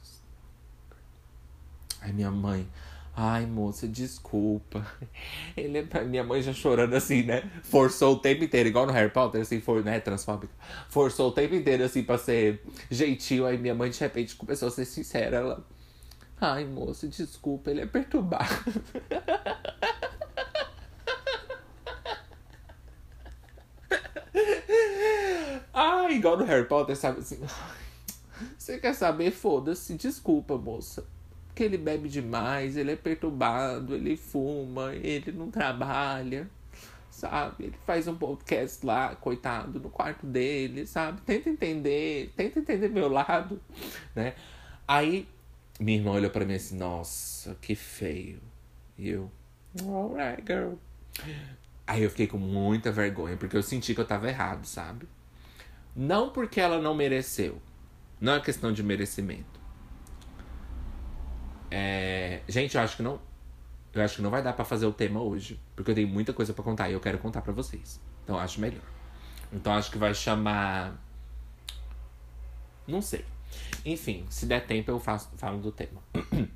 Aí 2.01 2.11
minha 2.11 2.31
mãe. 2.31 2.67
Ai, 3.15 3.45
moça, 3.45 3.87
desculpa. 3.87 4.85
Ele 5.55 5.87
minha 6.07 6.23
mãe 6.23 6.41
já 6.41 6.53
chorando 6.53 6.95
assim, 6.95 7.23
né? 7.23 7.49
Forçou 7.63 8.15
o 8.15 8.19
tempo 8.19 8.43
inteiro, 8.43 8.69
igual 8.69 8.85
no 8.85 8.91
Harry 8.93 9.11
Potter, 9.11 9.41
assim, 9.41 9.61
for, 9.61 9.83
né? 9.83 9.99
Transfóbica. 9.99 10.53
Forçou 10.89 11.29
o 11.29 11.31
tempo 11.31 11.53
inteiro, 11.53 11.83
assim, 11.83 12.03
pra 12.03 12.17
ser 12.17 12.63
gentil. 12.89 13.45
Aí 13.45 13.57
minha 13.57 13.75
mãe, 13.75 13.91
de 13.91 13.99
repente, 13.99 14.35
começou 14.35 14.67
a 14.67 14.71
ser 14.71 14.85
sincera. 14.85 15.37
Ela. 15.37 15.65
Ai, 16.41 16.65
moça, 16.65 17.07
desculpa, 17.07 17.71
ele 17.71 17.81
é 17.81 17.85
perturbado. 17.85 18.53
Ah, 26.07 26.11
igual 26.13 26.37
no 26.37 26.45
Harry 26.45 26.65
Potter, 26.65 26.95
sabe 26.95 27.19
assim. 27.19 27.39
Você 28.57 28.77
quer 28.77 28.93
saber? 28.93 29.31
Foda-se, 29.31 29.93
desculpa, 29.95 30.57
moça. 30.57 31.05
Que 31.53 31.63
ele 31.63 31.77
bebe 31.77 32.07
demais, 32.07 32.77
ele 32.77 32.91
é 32.91 32.95
perturbado, 32.95 33.93
ele 33.93 34.15
fuma, 34.15 34.95
ele 34.95 35.33
não 35.33 35.51
trabalha, 35.51 36.49
sabe? 37.09 37.65
Ele 37.65 37.75
faz 37.85 38.07
um 38.07 38.15
podcast 38.15 38.85
lá, 38.85 39.15
coitado, 39.15 39.81
no 39.81 39.89
quarto 39.89 40.25
dele, 40.25 40.87
sabe? 40.87 41.19
Tenta 41.21 41.49
entender, 41.49 42.31
tenta 42.37 42.59
entender 42.59 42.87
meu 42.87 43.09
lado, 43.09 43.59
né? 44.15 44.33
Aí 44.87 45.27
minha 45.77 45.97
irmã 45.97 46.11
olhou 46.11 46.31
pra 46.31 46.45
mim 46.45 46.53
assim, 46.53 46.77
nossa, 46.77 47.53
que 47.59 47.75
feio. 47.75 48.39
E 48.97 49.09
eu, 49.09 49.29
alright, 49.83 50.41
girl. 50.47 50.75
Aí 51.85 52.03
eu 52.03 52.09
fiquei 52.09 52.27
com 52.27 52.37
muita 52.37 52.93
vergonha, 52.93 53.35
porque 53.35 53.57
eu 53.57 53.63
senti 53.63 53.93
que 53.93 53.99
eu 53.99 54.07
tava 54.07 54.29
errado, 54.29 54.65
sabe? 54.65 55.05
Não 55.97 56.29
porque 56.29 56.61
ela 56.61 56.79
não 56.79 56.93
mereceu. 56.93 57.59
Não 58.21 58.35
é 58.35 58.39
questão 58.39 58.71
de 58.71 58.83
merecimento. 58.83 59.59
É... 61.71 62.41
Gente, 62.47 62.77
eu 62.77 62.81
acho 62.83 62.97
que 62.97 63.01
não. 63.01 63.19
Eu 63.91 64.03
acho 64.03 64.17
que 64.17 64.21
não 64.21 64.29
vai 64.29 64.43
dar 64.43 64.53
para 64.53 64.63
fazer 64.63 64.85
o 64.85 64.93
tema 64.93 65.19
hoje. 65.19 65.59
Porque 65.75 65.89
eu 65.89 65.95
tenho 65.95 66.07
muita 66.07 66.33
coisa 66.33 66.53
para 66.53 66.63
contar 66.63 66.87
e 66.87 66.93
eu 66.93 66.99
quero 66.99 67.17
contar 67.17 67.41
para 67.41 67.51
vocês. 67.51 67.99
Então 68.23 68.37
acho 68.37 68.61
melhor. 68.61 68.83
Então 69.51 69.73
acho 69.73 69.89
que 69.89 69.97
vai 69.97 70.13
chamar. 70.13 70.95
Não 72.87 73.01
sei. 73.01 73.25
Enfim, 73.83 74.27
se 74.29 74.45
der 74.45 74.67
tempo 74.67 74.91
eu 74.91 74.99
faço, 74.99 75.29
falo 75.35 75.57
do 75.59 75.71
tema. 75.71 75.99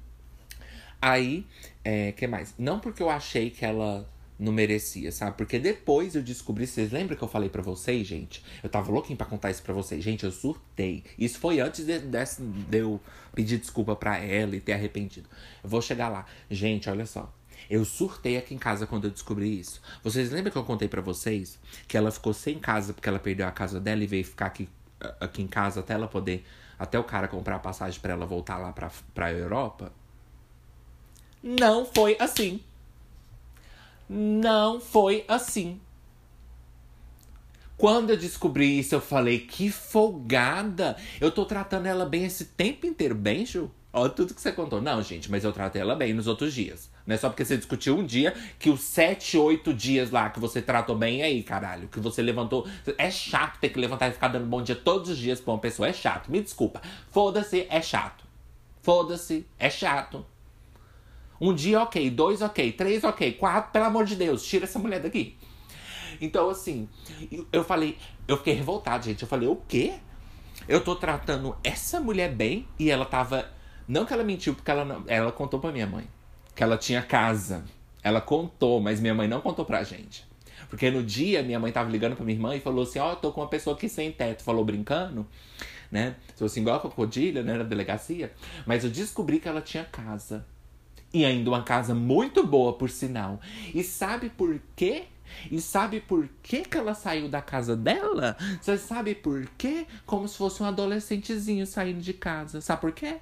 Aí, 1.01 1.47
é, 1.83 2.11
que 2.11 2.27
mais? 2.27 2.53
Não 2.59 2.79
porque 2.79 3.01
eu 3.01 3.09
achei 3.09 3.49
que 3.49 3.65
ela 3.65 4.07
não 4.41 4.51
merecia, 4.51 5.11
sabe? 5.11 5.37
Porque 5.37 5.59
depois 5.59 6.15
eu 6.15 6.23
descobri, 6.23 6.65
vocês 6.65 6.91
lembram 6.91 7.15
que 7.15 7.23
eu 7.23 7.27
falei 7.27 7.47
para 7.47 7.61
vocês, 7.61 8.07
gente? 8.07 8.43
Eu 8.63 8.69
tava 8.69 8.91
louquinho 8.91 9.15
pra 9.15 9.27
contar 9.27 9.51
isso 9.51 9.61
pra 9.61 9.71
vocês. 9.71 10.03
Gente, 10.03 10.23
eu 10.23 10.31
surtei. 10.31 11.03
Isso 11.17 11.37
foi 11.37 11.59
antes 11.59 11.85
de, 11.85 11.99
de, 11.99 12.25
de 12.67 12.77
eu 12.79 12.99
pedir 13.35 13.59
desculpa 13.59 13.95
pra 13.95 14.17
ela 14.17 14.55
e 14.55 14.59
ter 14.59 14.73
arrependido. 14.73 15.29
Eu 15.63 15.69
vou 15.69 15.79
chegar 15.79 16.09
lá. 16.09 16.25
Gente, 16.49 16.89
olha 16.89 17.05
só. 17.05 17.31
Eu 17.69 17.85
surtei 17.85 18.35
aqui 18.35 18.55
em 18.55 18.57
casa 18.57 18.87
quando 18.87 19.05
eu 19.05 19.11
descobri 19.11 19.59
isso. 19.59 19.79
Vocês 20.03 20.31
lembram 20.31 20.51
que 20.51 20.57
eu 20.57 20.63
contei 20.63 20.87
para 20.87 21.01
vocês 21.01 21.59
que 21.87 21.95
ela 21.95 22.09
ficou 22.09 22.33
sem 22.33 22.57
casa 22.57 22.93
porque 22.93 23.07
ela 23.07 23.19
perdeu 23.19 23.47
a 23.47 23.51
casa 23.51 23.79
dela 23.79 24.03
e 24.03 24.07
veio 24.07 24.25
ficar 24.25 24.47
aqui, 24.47 24.67
aqui 25.19 25.43
em 25.43 25.47
casa 25.47 25.81
até 25.81 25.93
ela 25.93 26.07
poder. 26.07 26.43
Até 26.79 26.97
o 26.97 27.03
cara 27.03 27.27
comprar 27.27 27.57
a 27.57 27.59
passagem 27.59 28.01
para 28.01 28.13
ela 28.13 28.25
voltar 28.25 28.57
lá 28.57 28.73
pra, 28.73 28.91
pra 29.13 29.31
Europa? 29.31 29.93
Não 31.43 31.85
foi 31.85 32.17
assim. 32.19 32.59
Não 34.13 34.81
foi 34.81 35.23
assim. 35.25 35.79
Quando 37.77 38.09
eu 38.09 38.17
descobri 38.17 38.77
isso, 38.77 38.93
eu 38.93 38.99
falei, 38.99 39.39
que 39.39 39.71
folgada! 39.71 40.97
Eu 41.21 41.31
tô 41.31 41.45
tratando 41.45 41.85
ela 41.85 42.05
bem 42.05 42.25
esse 42.25 42.43
tempo 42.43 42.85
inteiro, 42.85 43.15
bem, 43.15 43.45
Ju? 43.45 43.71
Olha 43.93 44.09
tudo 44.09 44.33
que 44.33 44.41
você 44.41 44.51
contou. 44.51 44.81
Não, 44.81 45.01
gente, 45.01 45.31
mas 45.31 45.45
eu 45.45 45.53
tratei 45.53 45.81
ela 45.81 45.95
bem 45.95 46.13
nos 46.13 46.27
outros 46.27 46.53
dias. 46.53 46.89
Não 47.07 47.15
é 47.15 47.17
só 47.17 47.29
porque 47.29 47.45
você 47.45 47.55
discutiu 47.55 47.97
um 47.97 48.05
dia 48.05 48.35
que 48.59 48.69
os 48.69 48.81
sete, 48.81 49.37
oito 49.37 49.73
dias 49.73 50.11
lá 50.11 50.29
que 50.29 50.41
você 50.41 50.61
tratou 50.61 50.95
bem 50.97 51.23
aí, 51.23 51.41
caralho. 51.41 51.87
Que 51.87 52.01
você 52.01 52.21
levantou. 52.21 52.67
É 52.97 53.09
chato 53.09 53.59
ter 53.61 53.69
que 53.69 53.79
levantar 53.79 54.09
e 54.09 54.11
ficar 54.11 54.27
dando 54.27 54.45
bom 54.45 54.61
dia 54.61 54.75
todos 54.75 55.09
os 55.09 55.17
dias 55.17 55.39
pra 55.39 55.53
uma 55.53 55.59
pessoa. 55.59 55.87
É 55.87 55.93
chato. 55.93 56.29
Me 56.29 56.41
desculpa. 56.41 56.81
Foda-se, 57.11 57.65
é 57.69 57.81
chato. 57.81 58.25
Foda-se, 58.81 59.45
é 59.57 59.69
chato. 59.69 60.25
Um 61.41 61.55
dia, 61.55 61.81
ok. 61.81 62.09
Dois, 62.11 62.43
ok. 62.43 62.71
Três, 62.71 63.03
ok. 63.03 63.33
Quatro, 63.33 63.71
pelo 63.71 63.85
amor 63.85 64.05
de 64.05 64.15
Deus, 64.15 64.45
tira 64.45 64.65
essa 64.65 64.77
mulher 64.77 65.01
daqui. 65.01 65.35
Então, 66.21 66.49
assim, 66.49 66.87
eu 67.51 67.63
falei, 67.63 67.97
eu 68.27 68.37
fiquei 68.37 68.53
revoltado, 68.53 69.05
gente. 69.05 69.23
Eu 69.23 69.27
falei, 69.27 69.49
o 69.49 69.55
quê? 69.67 69.95
Eu 70.67 70.83
tô 70.83 70.95
tratando 70.95 71.57
essa 71.63 71.99
mulher 71.99 72.31
bem 72.33 72.67
e 72.77 72.91
ela 72.91 73.05
tava. 73.05 73.49
Não 73.87 74.05
que 74.05 74.13
ela 74.13 74.23
mentiu, 74.23 74.53
porque 74.53 74.69
ela, 74.69 74.85
não... 74.85 75.03
ela 75.07 75.31
contou 75.31 75.59
pra 75.59 75.71
minha 75.71 75.87
mãe 75.87 76.07
que 76.55 76.63
ela 76.63 76.77
tinha 76.77 77.01
casa. 77.01 77.63
Ela 78.03 78.21
contou, 78.21 78.79
mas 78.79 78.99
minha 78.99 79.15
mãe 79.15 79.27
não 79.27 79.41
contou 79.41 79.65
pra 79.65 79.83
gente. 79.83 80.23
Porque 80.69 80.91
no 80.91 81.03
dia 81.03 81.41
minha 81.41 81.59
mãe 81.59 81.71
tava 81.71 81.89
ligando 81.89 82.15
pra 82.15 82.23
minha 82.23 82.35
irmã 82.35 82.55
e 82.55 82.59
falou 82.59 82.83
assim: 82.83 82.99
Ó, 82.99 83.13
oh, 83.13 83.15
tô 83.15 83.31
com 83.31 83.41
uma 83.41 83.47
pessoa 83.47 83.75
aqui 83.75 83.89
sem 83.89 84.11
teto. 84.11 84.43
Falou 84.43 84.63
brincando, 84.63 85.27
né? 85.91 86.15
Sou 86.35 86.45
assim, 86.45 86.61
igual 86.61 86.77
a 86.77 86.79
crocodilha, 86.79 87.41
né? 87.41 87.57
Na 87.57 87.63
delegacia. 87.63 88.31
Mas 88.65 88.83
eu 88.83 88.91
descobri 88.91 89.39
que 89.39 89.47
ela 89.47 89.61
tinha 89.61 89.83
casa. 89.83 90.45
E 91.13 91.25
ainda 91.25 91.49
uma 91.49 91.63
casa 91.63 91.93
muito 91.93 92.45
boa, 92.45 92.73
por 92.73 92.89
sinal. 92.89 93.39
E 93.73 93.83
sabe 93.83 94.29
por 94.29 94.59
quê? 94.75 95.05
E 95.49 95.59
sabe 95.59 95.99
por 95.99 96.29
que, 96.41 96.61
que 96.61 96.77
ela 96.77 96.93
saiu 96.93 97.27
da 97.27 97.41
casa 97.41 97.75
dela? 97.75 98.37
Você 98.61 98.77
sabe 98.77 99.15
por 99.15 99.45
quê? 99.57 99.85
Como 100.05 100.27
se 100.27 100.37
fosse 100.37 100.61
um 100.61 100.65
adolescentezinho 100.65 101.65
saindo 101.65 102.01
de 102.01 102.13
casa. 102.13 102.61
Sabe 102.61 102.81
por 102.81 102.91
quê? 102.91 103.17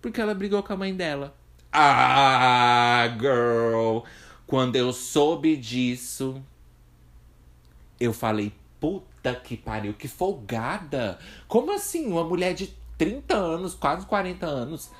Porque 0.00 0.20
ela 0.20 0.34
brigou 0.34 0.62
com 0.62 0.72
a 0.72 0.76
mãe 0.76 0.94
dela. 0.94 1.34
Ah, 1.72 3.08
girl! 3.18 4.04
Quando 4.46 4.76
eu 4.76 4.92
soube 4.92 5.56
disso, 5.56 6.42
eu 7.98 8.12
falei, 8.12 8.52
puta 8.78 9.34
que 9.34 9.56
pariu, 9.56 9.94
que 9.94 10.06
folgada. 10.06 11.18
Como 11.48 11.72
assim? 11.72 12.06
Uma 12.06 12.24
mulher 12.24 12.54
de 12.54 12.74
30 12.98 13.34
anos, 13.34 13.74
quase 13.74 14.06
40 14.06 14.46
anos, 14.46 14.90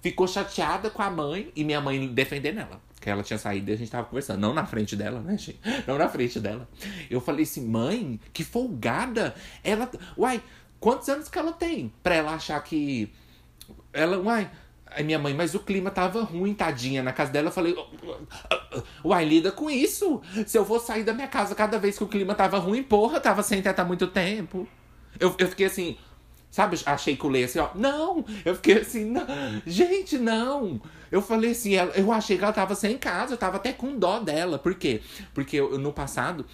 ficou 0.00 0.26
chateada 0.26 0.90
com 0.90 1.02
a 1.02 1.10
mãe 1.10 1.52
e 1.54 1.64
minha 1.64 1.80
mãe 1.80 2.06
defendendo 2.08 2.58
ela. 2.58 2.80
Que 3.00 3.08
ela 3.08 3.22
tinha 3.22 3.38
saído 3.38 3.70
e 3.70 3.74
a 3.74 3.76
gente 3.76 3.90
tava 3.90 4.06
conversando. 4.06 4.40
Não 4.40 4.52
na 4.52 4.66
frente 4.66 4.96
dela, 4.96 5.20
né, 5.20 5.36
gente? 5.38 5.60
Não 5.86 5.96
na 5.96 6.08
frente 6.08 6.40
dela. 6.40 6.68
Eu 7.08 7.20
falei 7.20 7.44
assim, 7.44 7.66
mãe, 7.66 8.20
que 8.32 8.42
folgada. 8.42 9.34
Ela. 9.62 9.88
Uai, 10.16 10.42
quantos 10.80 11.08
anos 11.08 11.28
que 11.28 11.38
ela 11.38 11.52
tem? 11.52 11.92
Pra 12.02 12.16
ela 12.16 12.34
achar 12.34 12.60
que. 12.62 13.12
Ela, 13.92 14.18
uai. 14.18 14.50
Aí 14.90 15.04
minha 15.04 15.18
mãe, 15.18 15.34
mas 15.34 15.54
o 15.54 15.60
clima 15.60 15.90
tava 15.90 16.22
ruim, 16.22 16.54
tadinha. 16.54 17.02
Na 17.02 17.12
casa 17.12 17.30
dela 17.30 17.48
eu 17.48 17.52
falei, 17.52 17.76
uai, 19.04 19.24
lida 19.24 19.52
com 19.52 19.70
isso. 19.70 20.20
Se 20.46 20.56
eu 20.56 20.64
vou 20.64 20.80
sair 20.80 21.04
da 21.04 21.12
minha 21.12 21.28
casa 21.28 21.54
cada 21.54 21.78
vez 21.78 21.96
que 21.98 22.04
o 22.04 22.08
clima 22.08 22.34
tava 22.34 22.58
ruim, 22.58 22.82
porra, 22.82 23.20
tava 23.20 23.42
sem 23.42 23.62
há 23.64 23.84
muito 23.84 24.06
tempo. 24.06 24.66
Eu, 25.20 25.34
eu 25.38 25.48
fiquei 25.48 25.66
assim, 25.66 25.96
Sabe, 26.50 26.78
achei 26.86 27.16
que 27.16 27.26
o 27.26 27.28
Lei 27.28 27.44
assim, 27.44 27.58
ó. 27.58 27.70
Não! 27.74 28.24
Eu 28.44 28.54
fiquei 28.54 28.78
assim, 28.78 29.04
não. 29.04 29.26
Gente, 29.66 30.18
não! 30.18 30.80
Eu 31.10 31.22
falei 31.22 31.52
assim, 31.52 31.72
eu 31.94 32.12
achei 32.12 32.36
que 32.36 32.44
ela 32.44 32.52
tava 32.52 32.74
sem 32.74 32.98
casa, 32.98 33.34
eu 33.34 33.38
tava 33.38 33.56
até 33.56 33.72
com 33.72 33.98
dó 33.98 34.18
dela. 34.18 34.58
Por 34.58 34.74
quê? 34.74 35.00
Porque 35.34 35.56
eu, 35.56 35.78
no 35.78 35.92
passado, 35.92 36.44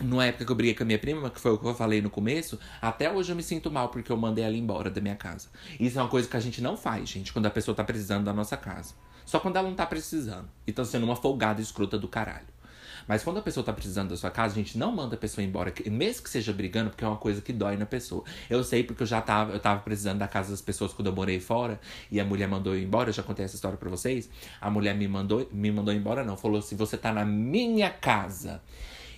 numa 0.00 0.26
época 0.26 0.44
que 0.44 0.52
eu 0.52 0.56
briguei 0.56 0.74
com 0.74 0.82
a 0.82 0.86
minha 0.86 0.98
prima, 0.98 1.30
que 1.30 1.40
foi 1.40 1.52
o 1.52 1.58
que 1.58 1.66
eu 1.66 1.74
falei 1.74 2.00
no 2.00 2.10
começo, 2.10 2.58
até 2.80 3.10
hoje 3.10 3.32
eu 3.32 3.36
me 3.36 3.42
sinto 3.42 3.70
mal 3.70 3.88
porque 3.88 4.10
eu 4.10 4.16
mandei 4.16 4.44
ela 4.44 4.56
embora 4.56 4.90
da 4.90 5.00
minha 5.00 5.16
casa. 5.16 5.48
Isso 5.78 5.98
é 5.98 6.02
uma 6.02 6.08
coisa 6.08 6.28
que 6.28 6.36
a 6.36 6.40
gente 6.40 6.60
não 6.60 6.76
faz, 6.76 7.08
gente, 7.08 7.32
quando 7.32 7.46
a 7.46 7.50
pessoa 7.50 7.74
tá 7.74 7.84
precisando 7.84 8.24
da 8.24 8.32
nossa 8.32 8.56
casa. 8.56 8.94
Só 9.24 9.38
quando 9.38 9.56
ela 9.56 9.68
não 9.68 9.76
tá 9.76 9.86
precisando. 9.86 10.48
E 10.66 10.72
tá 10.72 10.84
sendo 10.84 11.04
uma 11.04 11.16
folgada 11.16 11.60
escrota 11.60 11.98
do 11.98 12.08
caralho. 12.08 12.51
Mas 13.06 13.22
quando 13.22 13.38
a 13.38 13.42
pessoa 13.42 13.64
tá 13.64 13.72
precisando 13.72 14.10
da 14.10 14.16
sua 14.16 14.30
casa, 14.30 14.54
a 14.54 14.56
gente 14.56 14.78
não 14.78 14.92
manda 14.92 15.14
a 15.14 15.18
pessoa 15.18 15.44
embora, 15.44 15.72
mesmo 15.90 16.22
que 16.22 16.30
seja 16.30 16.52
brigando, 16.52 16.90
porque 16.90 17.04
é 17.04 17.08
uma 17.08 17.16
coisa 17.16 17.40
que 17.40 17.52
dói 17.52 17.76
na 17.76 17.86
pessoa. 17.86 18.24
Eu 18.48 18.62
sei 18.64 18.82
porque 18.82 19.02
eu 19.02 19.06
já 19.06 19.20
tava, 19.20 19.52
eu 19.52 19.60
tava 19.60 19.80
precisando 19.80 20.18
da 20.18 20.28
casa 20.28 20.50
das 20.50 20.60
pessoas 20.60 20.92
quando 20.92 21.08
eu 21.08 21.14
morei 21.14 21.40
fora 21.40 21.80
e 22.10 22.20
a 22.20 22.24
mulher 22.24 22.48
mandou 22.48 22.74
eu 22.74 22.80
embora, 22.80 23.10
eu 23.10 23.14
já 23.14 23.22
contei 23.22 23.44
essa 23.44 23.54
história 23.54 23.76
para 23.76 23.90
vocês. 23.90 24.28
A 24.60 24.70
mulher 24.70 24.94
me 24.94 25.08
mandou, 25.08 25.48
me 25.52 25.70
mandou 25.70 25.92
embora 25.94 26.24
não, 26.24 26.36
falou 26.36 26.58
assim: 26.58 26.76
"Você 26.76 26.96
tá 26.96 27.12
na 27.12 27.24
minha 27.24 27.90
casa". 27.90 28.60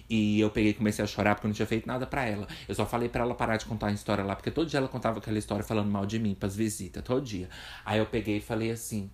E 0.09 0.38
eu 0.40 0.51
peguei 0.51 0.70
e 0.73 0.75
comecei 0.75 1.03
a 1.03 1.09
chorar 1.09 1.35
porque 1.35 1.47
eu 1.47 1.49
não 1.49 1.55
tinha 1.55 1.66
feito 1.66 1.87
nada 1.87 2.07
para 2.07 2.25
ela. 2.25 2.47
Eu 2.68 2.75
só 2.75 2.85
falei 2.85 3.09
para 3.09 3.25
ela 3.25 3.35
parar 3.35 3.57
de 3.57 3.64
contar 3.64 3.87
a 3.88 3.92
história 3.92 4.23
lá, 4.23 4.37
porque 4.37 4.51
todo 4.51 4.68
dia 4.68 4.79
ela 4.79 4.88
contava 4.88 5.18
aquela 5.18 5.38
história 5.38 5.64
falando 5.64 5.90
mal 5.90 6.05
de 6.05 6.18
mim 6.18 6.35
pras 6.35 6.55
visitas, 6.55 7.03
todo 7.03 7.23
dia. 7.23 7.49
Aí 7.85 7.99
eu 7.99 8.07
peguei 8.07 8.37
e 8.37 8.40
falei 8.40 8.70
assim: 8.70 9.11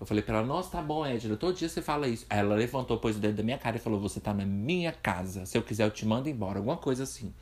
eu 0.00 0.06
falei 0.06 0.22
pra 0.22 0.38
ela, 0.38 0.46
nossa, 0.46 0.70
tá 0.70 0.80
bom, 0.80 1.04
Edna, 1.04 1.36
todo 1.36 1.54
dia 1.54 1.68
você 1.68 1.82
fala 1.82 2.08
isso. 2.08 2.24
Aí 2.30 2.38
ela 2.38 2.54
levantou, 2.54 2.96
pôs 2.96 3.16
o 3.16 3.18
dedo 3.20 3.36
da 3.36 3.42
minha 3.42 3.58
cara 3.58 3.76
e 3.76 3.78
falou: 3.78 4.00
Você 4.00 4.18
tá 4.18 4.32
na 4.32 4.46
minha 4.46 4.92
casa. 4.92 5.44
Se 5.44 5.58
eu 5.58 5.62
quiser, 5.62 5.84
eu 5.84 5.90
te 5.90 6.06
mando 6.06 6.26
embora. 6.26 6.58
Alguma 6.58 6.78
coisa 6.78 7.02
assim. 7.02 7.34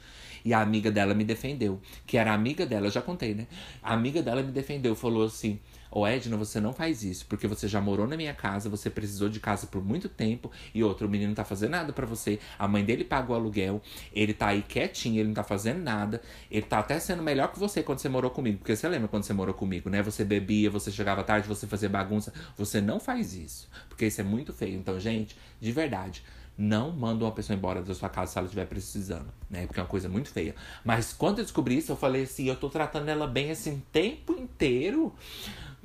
E 0.44 0.52
a 0.52 0.60
amiga 0.60 0.90
dela 0.90 1.14
me 1.14 1.24
defendeu. 1.24 1.80
Que 2.04 2.18
era 2.18 2.34
amiga 2.34 2.66
dela, 2.66 2.90
já 2.90 3.00
contei, 3.00 3.32
né? 3.32 3.46
A 3.80 3.94
amiga 3.94 4.20
dela 4.20 4.42
me 4.42 4.50
defendeu, 4.50 4.96
falou 4.96 5.24
assim: 5.24 5.60
Ô 5.90 6.06
Edna, 6.06 6.36
você 6.36 6.60
não 6.60 6.72
faz 6.72 7.02
isso, 7.02 7.26
porque 7.26 7.46
você 7.46 7.66
já 7.66 7.80
morou 7.80 8.06
na 8.06 8.16
minha 8.16 8.34
casa, 8.34 8.68
você 8.68 8.90
precisou 8.90 9.28
de 9.28 9.40
casa 9.40 9.66
por 9.66 9.82
muito 9.82 10.08
tempo 10.08 10.50
e 10.74 10.84
outro 10.84 11.08
menino 11.08 11.28
não 11.28 11.34
tá 11.34 11.44
fazendo 11.44 11.70
nada 11.70 11.92
para 11.92 12.06
você. 12.06 12.38
A 12.58 12.68
mãe 12.68 12.84
dele 12.84 13.04
paga 13.04 13.32
o 13.32 13.34
aluguel, 13.34 13.80
ele 14.12 14.34
tá 14.34 14.48
aí 14.48 14.62
quietinho, 14.62 15.18
ele 15.18 15.28
não 15.28 15.34
tá 15.34 15.44
fazendo 15.44 15.82
nada. 15.82 16.20
Ele 16.50 16.66
tá 16.66 16.78
até 16.78 16.98
sendo 16.98 17.22
melhor 17.22 17.52
que 17.52 17.58
você 17.58 17.82
quando 17.82 17.98
você 17.98 18.08
morou 18.08 18.30
comigo, 18.30 18.58
porque 18.58 18.76
você 18.76 18.88
lembra 18.88 19.08
quando 19.08 19.24
você 19.24 19.32
morou 19.32 19.54
comigo, 19.54 19.88
né? 19.88 20.02
Você 20.02 20.24
bebia, 20.24 20.70
você 20.70 20.90
chegava 20.90 21.24
tarde, 21.24 21.48
você 21.48 21.66
fazia 21.66 21.88
bagunça. 21.88 22.32
Você 22.56 22.80
não 22.80 23.00
faz 23.00 23.34
isso, 23.34 23.68
porque 23.88 24.06
isso 24.06 24.20
é 24.20 24.24
muito 24.24 24.52
feio. 24.52 24.76
Então, 24.78 24.98
gente, 25.00 25.36
de 25.60 25.72
verdade, 25.72 26.22
não 26.58 26.90
manda 26.90 27.24
uma 27.24 27.30
pessoa 27.30 27.56
embora 27.56 27.80
da 27.80 27.94
sua 27.94 28.08
casa 28.08 28.32
se 28.32 28.38
ela 28.38 28.46
estiver 28.46 28.66
precisando, 28.66 29.32
né? 29.48 29.64
Porque 29.66 29.78
é 29.78 29.82
uma 29.82 29.88
coisa 29.88 30.08
muito 30.08 30.28
feia. 30.28 30.56
Mas 30.84 31.12
quando 31.12 31.38
eu 31.38 31.44
descobri 31.44 31.78
isso, 31.78 31.92
eu 31.92 31.96
falei 31.96 32.24
assim, 32.24 32.46
eu 32.48 32.56
tô 32.56 32.68
tratando 32.68 33.08
ela 33.08 33.28
bem 33.28 33.52
assim 33.52 33.74
o 33.74 33.82
tempo 33.92 34.32
inteiro 34.32 35.14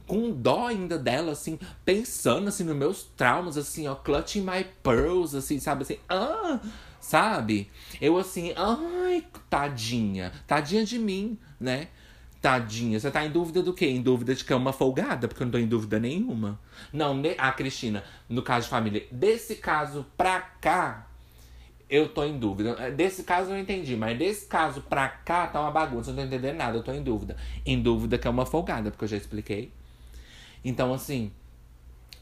com 0.08 0.32
dó 0.32 0.68
ainda 0.68 0.98
dela, 0.98 1.32
assim, 1.32 1.60
pensando, 1.86 2.50
assim, 2.50 2.64
nos 2.64 2.76
meus 2.76 3.04
traumas, 3.16 3.58
assim, 3.58 3.88
ó, 3.88 3.96
clutching 3.96 4.42
my 4.42 4.64
pearls, 4.84 5.36
assim, 5.36 5.60
sabe, 5.60 5.84
assim, 5.84 5.98
ah, 6.10 6.60
sabe? 7.00 7.70
Eu, 8.02 8.18
assim, 8.18 8.54
ai, 8.56 9.26
tadinha, 9.50 10.32
tadinha 10.48 10.86
de 10.86 11.00
mim, 11.00 11.38
né? 11.60 11.88
Tadinha, 12.42 13.00
você 13.00 13.10
tá 13.10 13.26
em 13.26 13.32
dúvida 13.32 13.64
do 13.64 13.74
quê? 13.74 13.88
Em 13.88 14.02
dúvida 14.02 14.36
de 14.36 14.44
que 14.44 14.52
é 14.52 14.56
uma 14.56 14.74
folgada? 14.74 15.30
Porque 15.30 15.44
eu 15.44 15.46
não 15.46 15.52
tô 15.52 15.58
em 15.58 15.68
dúvida 15.68 15.98
nenhuma. 15.98 16.60
Não, 16.92 17.16
ne... 17.16 17.36
ah, 17.38 17.54
Cristina, 17.54 18.04
no 18.28 18.42
caso 18.42 18.66
de 18.66 18.70
família, 18.70 19.08
desse 19.10 19.56
caso 19.56 20.06
pra 20.18 20.42
cá, 20.42 21.08
eu 21.90 22.10
tô 22.10 22.24
em 22.26 22.38
dúvida. 22.38 22.92
Desse 22.92 23.24
caso 23.24 23.52
eu 23.52 23.58
entendi, 23.58 23.96
mas 23.96 24.18
desse 24.18 24.46
caso 24.46 24.82
pra 24.82 25.08
cá 25.08 25.48
tá 25.48 25.62
uma 25.62 25.72
bagunça, 25.72 26.10
eu 26.10 26.16
não 26.16 26.24
tô 26.24 26.28
entendendo 26.28 26.58
nada, 26.58 26.78
eu 26.78 26.84
tô 26.84 26.92
em 26.92 27.02
dúvida. 27.02 27.38
Em 27.66 27.82
dúvida 27.82 28.18
que 28.18 28.28
é 28.28 28.30
uma 28.30 28.46
folgada, 28.46 28.92
porque 28.92 29.06
eu 29.06 29.10
já 29.10 29.16
expliquei. 29.16 29.72
Então, 30.64 30.94
assim, 30.94 31.32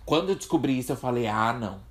quando 0.06 0.30
eu 0.30 0.36
descobri 0.36 0.78
isso, 0.78 0.92
eu 0.92 0.98
falei, 0.98 1.28
ah, 1.28 1.54
não. 1.54 1.82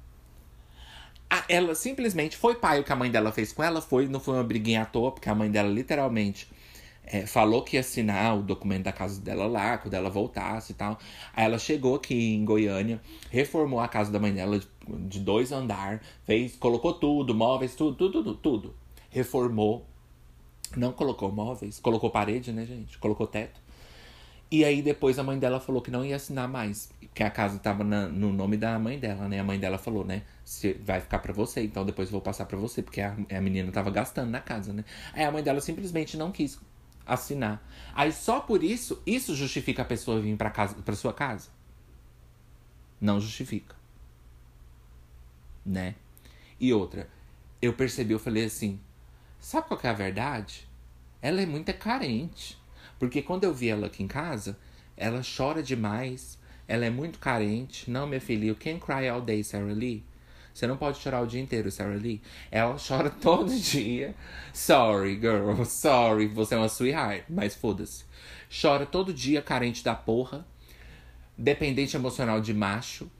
ela 1.48 1.74
simplesmente 1.74 2.36
foi 2.36 2.54
pai 2.54 2.80
o 2.80 2.84
que 2.84 2.92
a 2.92 2.96
mãe 2.96 3.10
dela 3.10 3.32
fez 3.32 3.52
com 3.52 3.62
ela, 3.62 3.80
foi, 3.80 4.08
não 4.08 4.20
foi 4.20 4.34
uma 4.34 4.44
briguinha 4.44 4.82
à 4.82 4.86
toa, 4.86 5.12
porque 5.12 5.28
a 5.28 5.34
mãe 5.34 5.50
dela 5.50 5.68
literalmente 5.68 6.48
é, 7.04 7.26
falou 7.26 7.62
que 7.62 7.76
ia 7.76 7.80
assinar 7.80 8.38
o 8.38 8.42
documento 8.42 8.84
da 8.84 8.92
casa 8.92 9.20
dela 9.20 9.46
lá, 9.46 9.78
quando 9.78 9.94
ela 9.94 10.08
voltasse 10.08 10.72
e 10.72 10.74
tal. 10.74 10.98
Aí 11.34 11.44
ela 11.44 11.58
chegou 11.58 11.96
aqui 11.96 12.34
em 12.34 12.44
Goiânia, 12.44 13.00
reformou 13.30 13.80
a 13.80 13.88
casa 13.88 14.12
da 14.12 14.18
mãe 14.18 14.32
dela 14.32 14.58
de, 14.58 14.68
de 15.08 15.20
dois 15.20 15.50
andar, 15.52 16.00
fez, 16.24 16.56
colocou 16.56 16.94
tudo, 16.94 17.34
móveis, 17.34 17.74
tudo, 17.74 17.96
tudo, 17.96 18.22
tudo, 18.22 18.34
tudo. 18.36 18.74
Reformou. 19.10 19.86
Não 20.76 20.92
colocou 20.92 21.32
móveis, 21.32 21.80
colocou 21.80 22.10
parede, 22.10 22.52
né, 22.52 22.64
gente? 22.64 22.96
Colocou 22.98 23.26
teto. 23.26 23.60
E 24.50 24.64
aí 24.64 24.82
depois 24.82 25.18
a 25.18 25.22
mãe 25.22 25.38
dela 25.38 25.60
falou 25.60 25.80
que 25.80 25.90
não 25.90 26.04
ia 26.04 26.16
assinar 26.16 26.48
mais, 26.48 26.90
que 27.14 27.22
a 27.22 27.30
casa 27.30 27.58
tava 27.58 27.84
na, 27.84 28.08
no 28.08 28.32
nome 28.32 28.56
da 28.56 28.76
mãe 28.78 28.98
dela, 28.98 29.28
né? 29.28 29.38
A 29.38 29.44
mãe 29.44 29.58
dela 29.58 29.78
falou, 29.78 30.04
né? 30.04 30.22
Se 30.44 30.72
vai 30.74 31.00
ficar 31.00 31.20
para 31.20 31.32
você, 31.32 31.62
então 31.62 31.84
depois 31.84 32.08
eu 32.08 32.12
vou 32.12 32.20
passar 32.20 32.46
para 32.46 32.58
você, 32.58 32.82
porque 32.82 33.00
a, 33.00 33.16
a 33.30 33.40
menina 33.40 33.70
tava 33.70 33.90
gastando 33.90 34.30
na 34.30 34.40
casa, 34.40 34.72
né? 34.72 34.84
Aí 35.12 35.22
a 35.22 35.30
mãe 35.30 35.42
dela 35.42 35.60
simplesmente 35.60 36.16
não 36.16 36.32
quis 36.32 36.58
assinar. 37.06 37.62
Aí 37.94 38.12
só 38.12 38.40
por 38.40 38.62
isso, 38.64 39.02
isso 39.06 39.34
justifica 39.34 39.82
a 39.82 39.84
pessoa 39.84 40.20
vir 40.20 40.36
para 40.36 40.50
casa, 40.50 40.74
para 40.74 40.96
sua 40.96 41.12
casa? 41.12 41.48
Não 43.00 43.20
justifica. 43.20 43.74
Né? 45.64 45.94
E 46.58 46.72
outra, 46.72 47.08
eu 47.62 47.72
percebi, 47.72 48.12
eu 48.12 48.18
falei 48.18 48.44
assim, 48.44 48.80
sabe 49.38 49.68
qual 49.68 49.78
que 49.78 49.86
é 49.86 49.90
a 49.90 49.94
verdade? 49.94 50.68
Ela 51.22 51.40
é 51.40 51.46
muito 51.46 51.72
carente. 51.74 52.59
Porque 53.00 53.22
quando 53.22 53.44
eu 53.44 53.54
vi 53.54 53.70
ela 53.70 53.86
aqui 53.86 54.02
em 54.02 54.06
casa, 54.06 54.58
ela 54.94 55.22
chora 55.22 55.62
demais, 55.62 56.38
ela 56.68 56.84
é 56.84 56.90
muito 56.90 57.18
carente. 57.18 57.90
Não, 57.90 58.06
minha 58.06 58.20
filha, 58.20 58.44
you 58.44 58.54
can't 58.54 58.78
cry 58.78 59.08
all 59.08 59.22
day, 59.22 59.42
Sarah 59.42 59.72
Lee. 59.72 60.04
Você 60.52 60.66
não 60.66 60.76
pode 60.76 60.98
chorar 60.98 61.22
o 61.22 61.26
dia 61.26 61.40
inteiro, 61.40 61.70
Sarah 61.70 61.94
Lee. 61.94 62.20
Ela 62.50 62.76
chora 62.86 63.08
todo 63.08 63.48
dia. 63.58 64.14
Sorry, 64.52 65.18
girl. 65.18 65.64
Sorry, 65.64 66.26
você 66.28 66.54
é 66.54 66.58
uma 66.58 66.68
sweetheart. 66.68 67.24
Mas 67.30 67.54
foda-se. 67.54 68.04
Chora 68.60 68.84
todo 68.84 69.14
dia, 69.14 69.40
carente 69.40 69.82
da 69.82 69.94
porra. 69.94 70.46
Dependente 71.38 71.96
emocional 71.96 72.38
de 72.38 72.52
macho. 72.52 73.10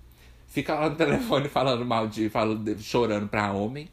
Fica 0.47 0.75
lá 0.75 0.91
no 0.91 0.97
telefone 0.97 1.49
falando 1.49 1.87
mal 1.87 2.07
de. 2.07 2.29
Falando, 2.29 2.79
chorando 2.79 3.29
pra 3.29 3.51
homem. 3.53 3.89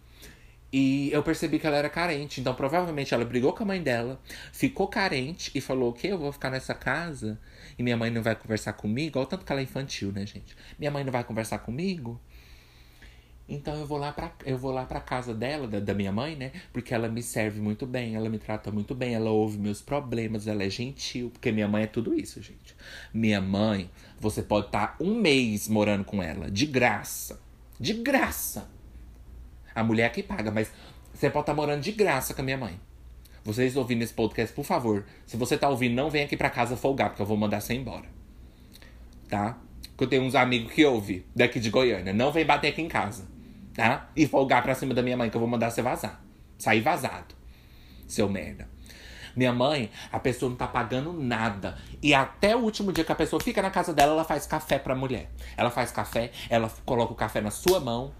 E 0.71 1.09
eu 1.11 1.23
percebi 1.23 1.59
que 1.59 1.67
ela 1.67 1.77
era 1.77 1.89
carente. 1.89 2.41
Então, 2.41 2.53
provavelmente, 2.53 3.13
ela 3.13 3.23
brigou 3.23 3.53
com 3.53 3.63
a 3.63 3.65
mãe 3.65 3.81
dela, 3.81 4.19
ficou 4.51 4.87
carente 4.87 5.51
e 5.55 5.61
falou: 5.61 5.91
O 5.91 5.93
que? 5.93 6.07
Eu 6.07 6.17
vou 6.17 6.31
ficar 6.31 6.49
nessa 6.49 6.73
casa 6.73 7.39
e 7.77 7.83
minha 7.83 7.95
mãe 7.95 8.11
não 8.11 8.21
vai 8.21 8.35
conversar 8.35 8.73
comigo? 8.73 9.17
Olha 9.17 9.25
o 9.25 9.29
tanto 9.29 9.45
que 9.45 9.51
ela 9.51 9.61
é 9.61 9.63
infantil, 9.63 10.11
né, 10.11 10.25
gente? 10.25 10.55
Minha 10.77 10.91
mãe 10.91 11.03
não 11.03 11.11
vai 11.11 11.23
conversar 11.23 11.59
comigo? 11.59 12.19
Então 13.49 13.75
eu 13.75 13.87
vou 13.87 13.97
lá 13.97 14.11
pra, 14.11 14.33
eu 14.45 14.57
vou 14.57 14.71
lá 14.71 14.85
pra 14.85 14.99
casa 14.99 15.33
dela, 15.33 15.67
da, 15.67 15.79
da, 15.79 15.93
minha 15.93 16.11
mãe, 16.11 16.35
né? 16.35 16.51
Porque 16.73 16.93
ela 16.93 17.07
me 17.07 17.23
serve 17.23 17.61
muito 17.61 17.85
bem, 17.85 18.15
ela 18.15 18.27
me 18.27 18.37
trata 18.37 18.69
muito 18.71 18.93
bem, 18.93 19.13
ela 19.13 19.29
ouve 19.29 19.57
meus 19.57 19.81
problemas, 19.81 20.47
ela 20.47 20.63
é 20.63 20.69
gentil. 20.69 21.29
Porque 21.29 21.51
minha 21.51 21.67
mãe 21.67 21.83
é 21.83 21.87
tudo 21.87 22.13
isso, 22.13 22.41
gente. 22.41 22.75
Minha 23.13 23.39
mãe, 23.39 23.89
você 24.19 24.43
pode 24.43 24.65
estar 24.65 24.97
tá 24.97 25.03
um 25.03 25.15
mês 25.15 25.69
morando 25.69 26.03
com 26.03 26.21
ela, 26.21 26.51
de 26.51 26.65
graça. 26.65 27.39
De 27.79 27.93
graça. 27.93 28.69
A 29.77 29.83
mulher 29.83 30.11
que 30.11 30.23
paga, 30.23 30.49
mas 30.49 30.71
você 31.13 31.29
pode 31.29 31.43
estar 31.43 31.53
tá 31.53 31.55
morando 31.55 31.81
de 31.83 31.91
graça 31.91 32.33
com 32.33 32.41
a 32.41 32.43
minha 32.43 32.57
mãe. 32.57 32.79
Vocês 33.43 33.77
ouvindo 33.77 34.01
esse 34.01 34.11
podcast, 34.11 34.51
por 34.51 34.65
favor, 34.65 35.05
se 35.23 35.37
você 35.37 35.55
tá 35.55 35.69
ouvindo, 35.69 35.93
não 35.93 36.09
vem 36.09 36.23
aqui 36.23 36.35
pra 36.35 36.49
casa 36.49 36.75
folgar, 36.75 37.09
porque 37.09 37.21
eu 37.21 37.27
vou 37.27 37.37
mandar 37.37 37.61
você 37.61 37.75
embora. 37.75 38.05
Tá? 39.29 39.55
Porque 39.89 40.05
eu 40.05 40.07
tenho 40.07 40.23
uns 40.23 40.33
amigos 40.33 40.73
que 40.73 40.83
ouvem 40.83 41.23
daqui 41.35 41.59
de 41.59 41.69
Goiânia. 41.69 42.11
Não 42.11 42.31
vem 42.31 42.43
bater 42.43 42.69
aqui 42.69 42.81
em 42.81 42.87
casa. 42.87 43.27
Tá? 43.75 44.09
E 44.15 44.25
folgar 44.25 44.63
pra 44.63 44.73
cima 44.73 44.95
da 44.95 45.03
minha 45.03 45.15
mãe, 45.15 45.29
que 45.29 45.37
eu 45.37 45.39
vou 45.39 45.47
mandar 45.47 45.69
você 45.69 45.83
vazar. 45.83 46.23
Sair 46.57 46.81
vazado. 46.81 47.35
Seu 48.07 48.27
merda. 48.27 48.67
Minha 49.35 49.53
mãe, 49.53 49.91
a 50.11 50.19
pessoa 50.19 50.49
não 50.49 50.57
tá 50.57 50.67
pagando 50.67 51.13
nada. 51.13 51.77
E 52.01 52.15
até 52.15 52.55
o 52.55 52.61
último 52.61 52.91
dia 52.91 53.03
que 53.03 53.11
a 53.11 53.15
pessoa 53.15 53.39
fica 53.39 53.61
na 53.61 53.69
casa 53.69 53.93
dela, 53.93 54.13
ela 54.13 54.23
faz 54.23 54.47
café 54.47 54.79
pra 54.79 54.95
mulher. 54.95 55.29
Ela 55.55 55.69
faz 55.69 55.91
café, 55.91 56.31
ela 56.49 56.67
coloca 56.83 57.13
o 57.13 57.15
café 57.15 57.41
na 57.41 57.51
sua 57.51 57.79
mão. 57.79 58.11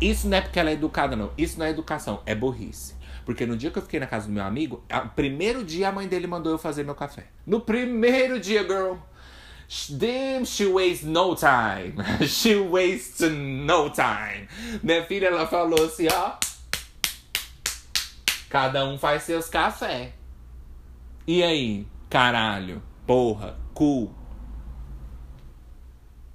Isso 0.00 0.28
não 0.28 0.36
é 0.36 0.40
porque 0.40 0.58
ela 0.58 0.70
é 0.70 0.74
educada, 0.74 1.16
não. 1.16 1.32
Isso 1.38 1.58
não 1.58 1.66
é 1.66 1.70
educação, 1.70 2.22
é 2.26 2.34
burrice. 2.34 2.94
Porque 3.24 3.44
no 3.44 3.56
dia 3.56 3.70
que 3.70 3.78
eu 3.78 3.82
fiquei 3.82 3.98
na 3.98 4.06
casa 4.06 4.26
do 4.26 4.32
meu 4.32 4.44
amigo, 4.44 4.84
o 4.88 5.08
primeiro 5.08 5.64
dia 5.64 5.88
a 5.88 5.92
mãe 5.92 6.06
dele 6.06 6.26
mandou 6.26 6.52
eu 6.52 6.58
fazer 6.58 6.84
meu 6.84 6.94
café. 6.94 7.26
No 7.44 7.60
primeiro 7.60 8.38
dia, 8.38 8.62
girl. 8.62 8.94
Damn, 9.90 10.44
she 10.46 10.64
wastes 10.66 11.02
no 11.02 11.34
time. 11.34 11.96
she 12.28 12.54
wastes 12.54 13.28
no 13.32 13.90
time. 13.90 14.46
Minha 14.80 15.04
filha, 15.04 15.26
ela 15.26 15.46
falou 15.46 15.86
assim, 15.86 16.06
ó. 16.12 16.34
Cada 18.48 18.86
um 18.86 18.96
faz 18.96 19.24
seus 19.24 19.48
cafés. 19.48 20.12
E 21.26 21.42
aí, 21.42 21.84
caralho, 22.08 22.80
porra, 23.04 23.58
cu. 23.74 24.14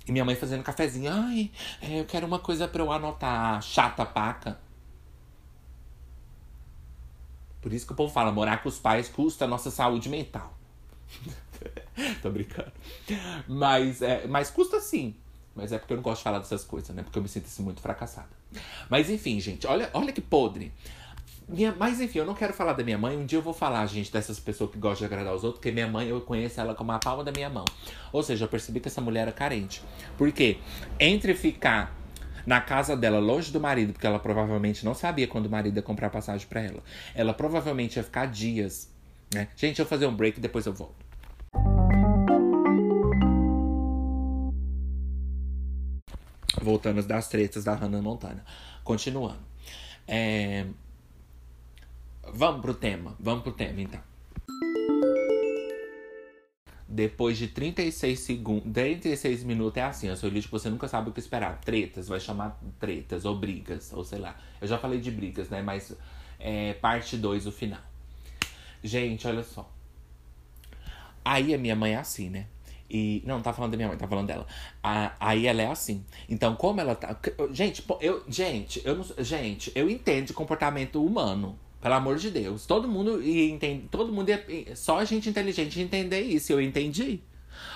E 0.08 0.12
minha 0.12 0.26
mãe 0.26 0.36
fazendo 0.36 0.64
cafezinho. 0.64 1.12
Ai, 1.12 1.52
é, 1.82 1.99
eu 1.99 2.06
quero 2.06 2.26
uma 2.26 2.39
coisa 2.39 2.68
pra 2.68 2.82
eu 2.82 2.91
anotar. 2.91 3.62
Chata 3.62 4.06
paca. 4.06 4.60
Por 7.62 7.72
isso 7.72 7.86
que 7.86 7.93
o 7.93 7.95
povo 7.95 8.12
fala, 8.12 8.32
morar 8.32 8.64
com 8.64 8.70
os 8.70 8.80
pais 8.80 9.08
custa 9.08 9.45
a 9.45 9.47
nossa 9.47 9.70
saúde 9.70 10.10
mental. 10.10 10.58
Tô 12.22 12.32
brincando. 12.32 12.72
Mas, 13.47 14.02
é, 14.02 14.26
mas 14.26 14.49
custa 14.49 14.80
sim. 14.80 15.16
Mas 15.56 15.72
é 15.72 15.78
porque 15.78 15.93
eu 15.93 15.97
não 15.97 16.04
gosto 16.04 16.20
de 16.20 16.24
falar 16.24 16.39
dessas 16.39 16.64
coisas, 16.64 16.95
né? 16.95 17.04
Porque 17.04 17.20
eu 17.20 17.22
me 17.22 17.30
sinto 17.30 17.45
assim, 17.45 17.62
muito 17.62 17.82
fracassada. 17.82 18.30
Mas 18.89 19.10
enfim, 19.10 19.39
gente, 19.39 19.68
olha, 19.68 19.89
olha 19.93 20.12
que 20.12 20.22
podre. 20.22 20.72
Minha, 21.48 21.76
mas 21.78 22.00
enfim, 22.00 22.20
eu 22.20 22.26
não 22.26 22.34
quero 22.34 22.54
falar 22.54 22.74
da 22.74 22.84
minha 22.84 22.98
mãe. 22.98 23.18
Um 23.18 23.26
dia 23.26 23.38
eu 23.38 23.42
vou 23.42 23.54
falar, 23.54 23.86
gente, 23.86 24.12
dessas 24.12 24.39
pessoas 24.39 24.72
que 24.72 24.78
gostam 24.78 25.08
de 25.08 25.14
agradar 25.14 25.36
os 25.36 25.44
outros, 25.44 25.60
porque 25.60 25.72
minha 25.72 25.88
mãe, 25.88 26.08
eu 26.08 26.22
conheço 26.22 26.60
ela 26.62 26.74
como 26.74 26.92
a 26.92 27.00
palma 27.00 27.24
da 27.24 27.32
minha 27.32 27.50
mão. 27.50 27.66
Ou 28.12 28.24
seja, 28.24 28.46
eu 28.46 28.50
percebi 28.50 28.80
que 28.80 28.88
essa 28.88 29.02
mulher 29.02 29.22
era 29.22 29.32
carente. 29.32 29.82
Porque 30.18 30.58
entre 31.00 31.34
ficar 31.34 31.96
na 32.46 32.62
casa 32.62 32.96
dela, 32.96 33.20
longe 33.20 33.52
do 33.52 33.60
marido, 33.60 33.94
porque 33.94 34.08
ela 34.08 34.20
provavelmente 34.20 34.84
não 34.86 34.94
sabia 34.94 35.28
quando 35.28 35.46
o 35.46 35.50
marido 35.50 35.76
ia 35.76 35.84
comprar 35.84 36.10
passagem 36.10 36.48
para 36.48 36.62
ela. 36.62 36.84
Ela 37.14 37.34
provavelmente 37.34 37.98
ia 37.98 38.04
ficar 38.04 38.26
dias, 38.28 38.89
né? 39.34 39.48
Gente, 39.56 39.80
eu 39.80 39.86
vou 39.86 39.89
fazer 39.89 40.06
um 40.08 40.16
break 40.16 40.39
e 40.39 40.42
depois 40.42 40.66
eu 40.66 40.74
volto. 40.74 40.96
Voltando 46.62 47.02
das 47.04 47.28
tretas 47.28 47.64
da 47.64 47.74
Hannah 47.74 48.02
Montana. 48.02 48.44
Continuando. 48.84 49.39
É... 50.08 50.66
Vamos 52.24 52.61
pro 52.61 52.74
tema. 52.74 53.15
Vamos 53.19 53.43
pro 53.43 53.51
tema, 53.51 53.82
então. 53.82 54.01
Depois 56.88 57.38
de 57.38 57.47
36 57.47 58.19
segundos, 58.19 58.74
36 58.74 59.43
minutos 59.45 59.78
é 59.78 59.84
assim, 59.84 60.09
a 60.09 60.15
sua 60.15 60.30
lista 60.30 60.51
você 60.51 60.69
nunca 60.69 60.89
sabe 60.89 61.09
o 61.09 61.13
que 61.13 61.19
esperar. 61.19 61.59
Tretas, 61.61 62.09
vai 62.09 62.19
chamar 62.19 62.59
tretas, 62.80 63.24
ou 63.24 63.38
brigas, 63.38 63.93
ou 63.93 64.03
sei 64.03 64.19
lá. 64.19 64.36
Eu 64.59 64.67
já 64.67 64.78
falei 64.78 64.99
de 64.99 65.09
brigas, 65.09 65.49
né? 65.49 65.61
Mas 65.61 65.95
é 66.38 66.74
parte 66.74 67.15
2, 67.15 67.47
o 67.47 67.51
final. 67.51 67.80
Gente, 68.84 69.26
olha 69.26 69.43
só. 69.43 69.72
Aí 71.24 71.53
a 71.53 71.57
minha 71.57 71.76
mãe 71.76 71.93
é 71.93 71.97
assim, 71.97 72.30
né? 72.30 72.47
E. 72.89 73.24
Não, 73.26 73.36
não 73.36 73.41
tá 73.41 73.53
falando 73.53 73.72
da 73.72 73.78
minha 73.78 73.88
mãe, 73.88 73.97
tá 73.97 74.07
falando 74.07 74.28
dela. 74.28 74.45
A, 74.84 75.13
aí 75.17 75.47
ela 75.47 75.61
é 75.61 75.67
assim. 75.67 76.03
Então, 76.28 76.57
como 76.57 76.82
ela 76.82 76.93
tá. 76.93 77.17
Gente, 77.51 77.86
eu. 78.01 78.24
Gente, 78.28 78.82
eu 78.84 78.95
não. 78.97 79.05
Gente, 79.24 79.72
eu 79.76 79.89
entendo 79.89 80.34
comportamento 80.34 81.03
humano. 81.03 81.57
Pelo 81.82 81.96
amor 81.96 82.18
de 82.18 82.30
Deus. 82.30 82.66
Todo 82.66 82.88
mundo 82.88 83.22
entende. 83.24 83.88
Todo 83.90 84.14
mundo 84.14 84.30
é. 84.30 84.76
Só 84.76 85.04
gente 85.04 85.28
inteligente 85.28 85.82
entender 85.82 86.22
isso. 86.22 86.54
Eu 86.54 86.62
entendi. 86.62 87.22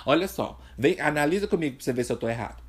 Olha 0.04 0.28
só. 0.28 0.60
Vem, 0.78 1.00
analisa 1.00 1.48
comigo 1.48 1.76
pra 1.76 1.84
você 1.84 1.92
ver 1.92 2.04
se 2.04 2.12
eu 2.12 2.16
tô 2.16 2.28
errado. 2.28 2.62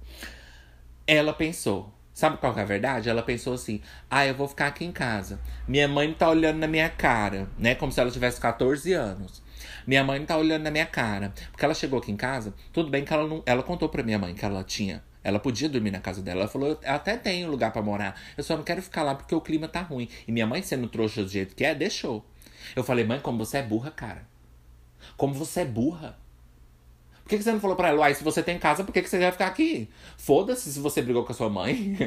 Ela 1.05 1.33
pensou. 1.33 1.93
Sabe 2.13 2.37
qual 2.37 2.57
é 2.57 2.61
a 2.61 2.65
verdade? 2.65 3.09
Ela 3.09 3.21
pensou 3.21 3.53
assim: 3.53 3.79
ah, 4.09 4.25
eu 4.25 4.33
vou 4.33 4.47
ficar 4.47 4.67
aqui 4.67 4.83
em 4.83 4.91
casa. 4.91 5.39
Minha 5.67 5.87
mãe 5.87 6.11
tá 6.11 6.27
olhando 6.27 6.57
na 6.57 6.67
minha 6.67 6.89
cara, 6.89 7.47
né? 7.59 7.75
Como 7.75 7.91
se 7.91 8.01
ela 8.01 8.09
tivesse 8.09 8.41
14 8.41 8.91
anos. 8.93 9.43
Minha 9.85 10.03
mãe 10.03 10.25
tá 10.25 10.35
olhando 10.35 10.63
na 10.63 10.71
minha 10.71 10.87
cara. 10.87 11.31
Porque 11.51 11.63
ela 11.63 11.75
chegou 11.75 11.99
aqui 11.99 12.11
em 12.11 12.17
casa, 12.17 12.55
tudo 12.73 12.89
bem 12.89 13.05
que 13.05 13.13
ela 13.13 13.27
não. 13.27 13.43
Ela 13.45 13.61
contou 13.61 13.87
pra 13.87 14.01
minha 14.01 14.17
mãe 14.17 14.33
que 14.33 14.43
ela 14.43 14.63
tinha 14.63 15.03
ela 15.27 15.39
podia 15.39 15.67
dormir 15.67 15.91
na 15.91 15.99
casa 15.99 16.21
dela. 16.21 16.39
Ela 16.41 16.49
falou: 16.49 16.69
eu 16.69 16.79
até 16.85 17.17
tenho 17.17 17.51
lugar 17.51 17.73
para 17.73 17.81
morar. 17.81 18.17
Eu 18.37 18.43
só 18.45 18.55
não 18.55 18.63
quero 18.63 18.81
ficar 18.81 19.03
lá 19.03 19.13
porque 19.13 19.35
o 19.35 19.41
clima 19.41 19.67
tá 19.67 19.81
ruim. 19.81 20.07
E 20.25 20.31
minha 20.31 20.47
mãe, 20.47 20.61
sendo 20.61 20.87
trouxa 20.87 21.21
do 21.21 21.27
jeito 21.27 21.53
que 21.53 21.65
é, 21.65 21.75
deixou. 21.75 22.25
Eu 22.73 22.81
falei: 22.81 23.03
mãe, 23.03 23.19
como 23.19 23.37
você 23.37 23.57
é 23.57 23.61
burra, 23.61 23.91
cara. 23.91 24.25
Como 25.17 25.33
você 25.33 25.61
é 25.61 25.65
burra. 25.65 26.17
Por 27.25 27.31
que, 27.31 27.43
você 27.43 27.51
não 27.51 27.59
falou 27.59 27.75
pra 27.75 27.89
ela, 27.89 27.99
uai, 27.99 28.13
se 28.13 28.23
você 28.23 28.41
tem 28.41 28.57
casa, 28.57 28.85
por 28.85 28.93
que, 28.93 29.01
que 29.01 29.09
você 29.09 29.19
vai 29.19 29.33
ficar 29.33 29.47
aqui? 29.47 29.89
Foda-se 30.15 30.71
se 30.71 30.79
você 30.79 31.01
brigou 31.01 31.25
com 31.25 31.33
a 31.33 31.35
sua 31.35 31.49
mãe. 31.49 31.97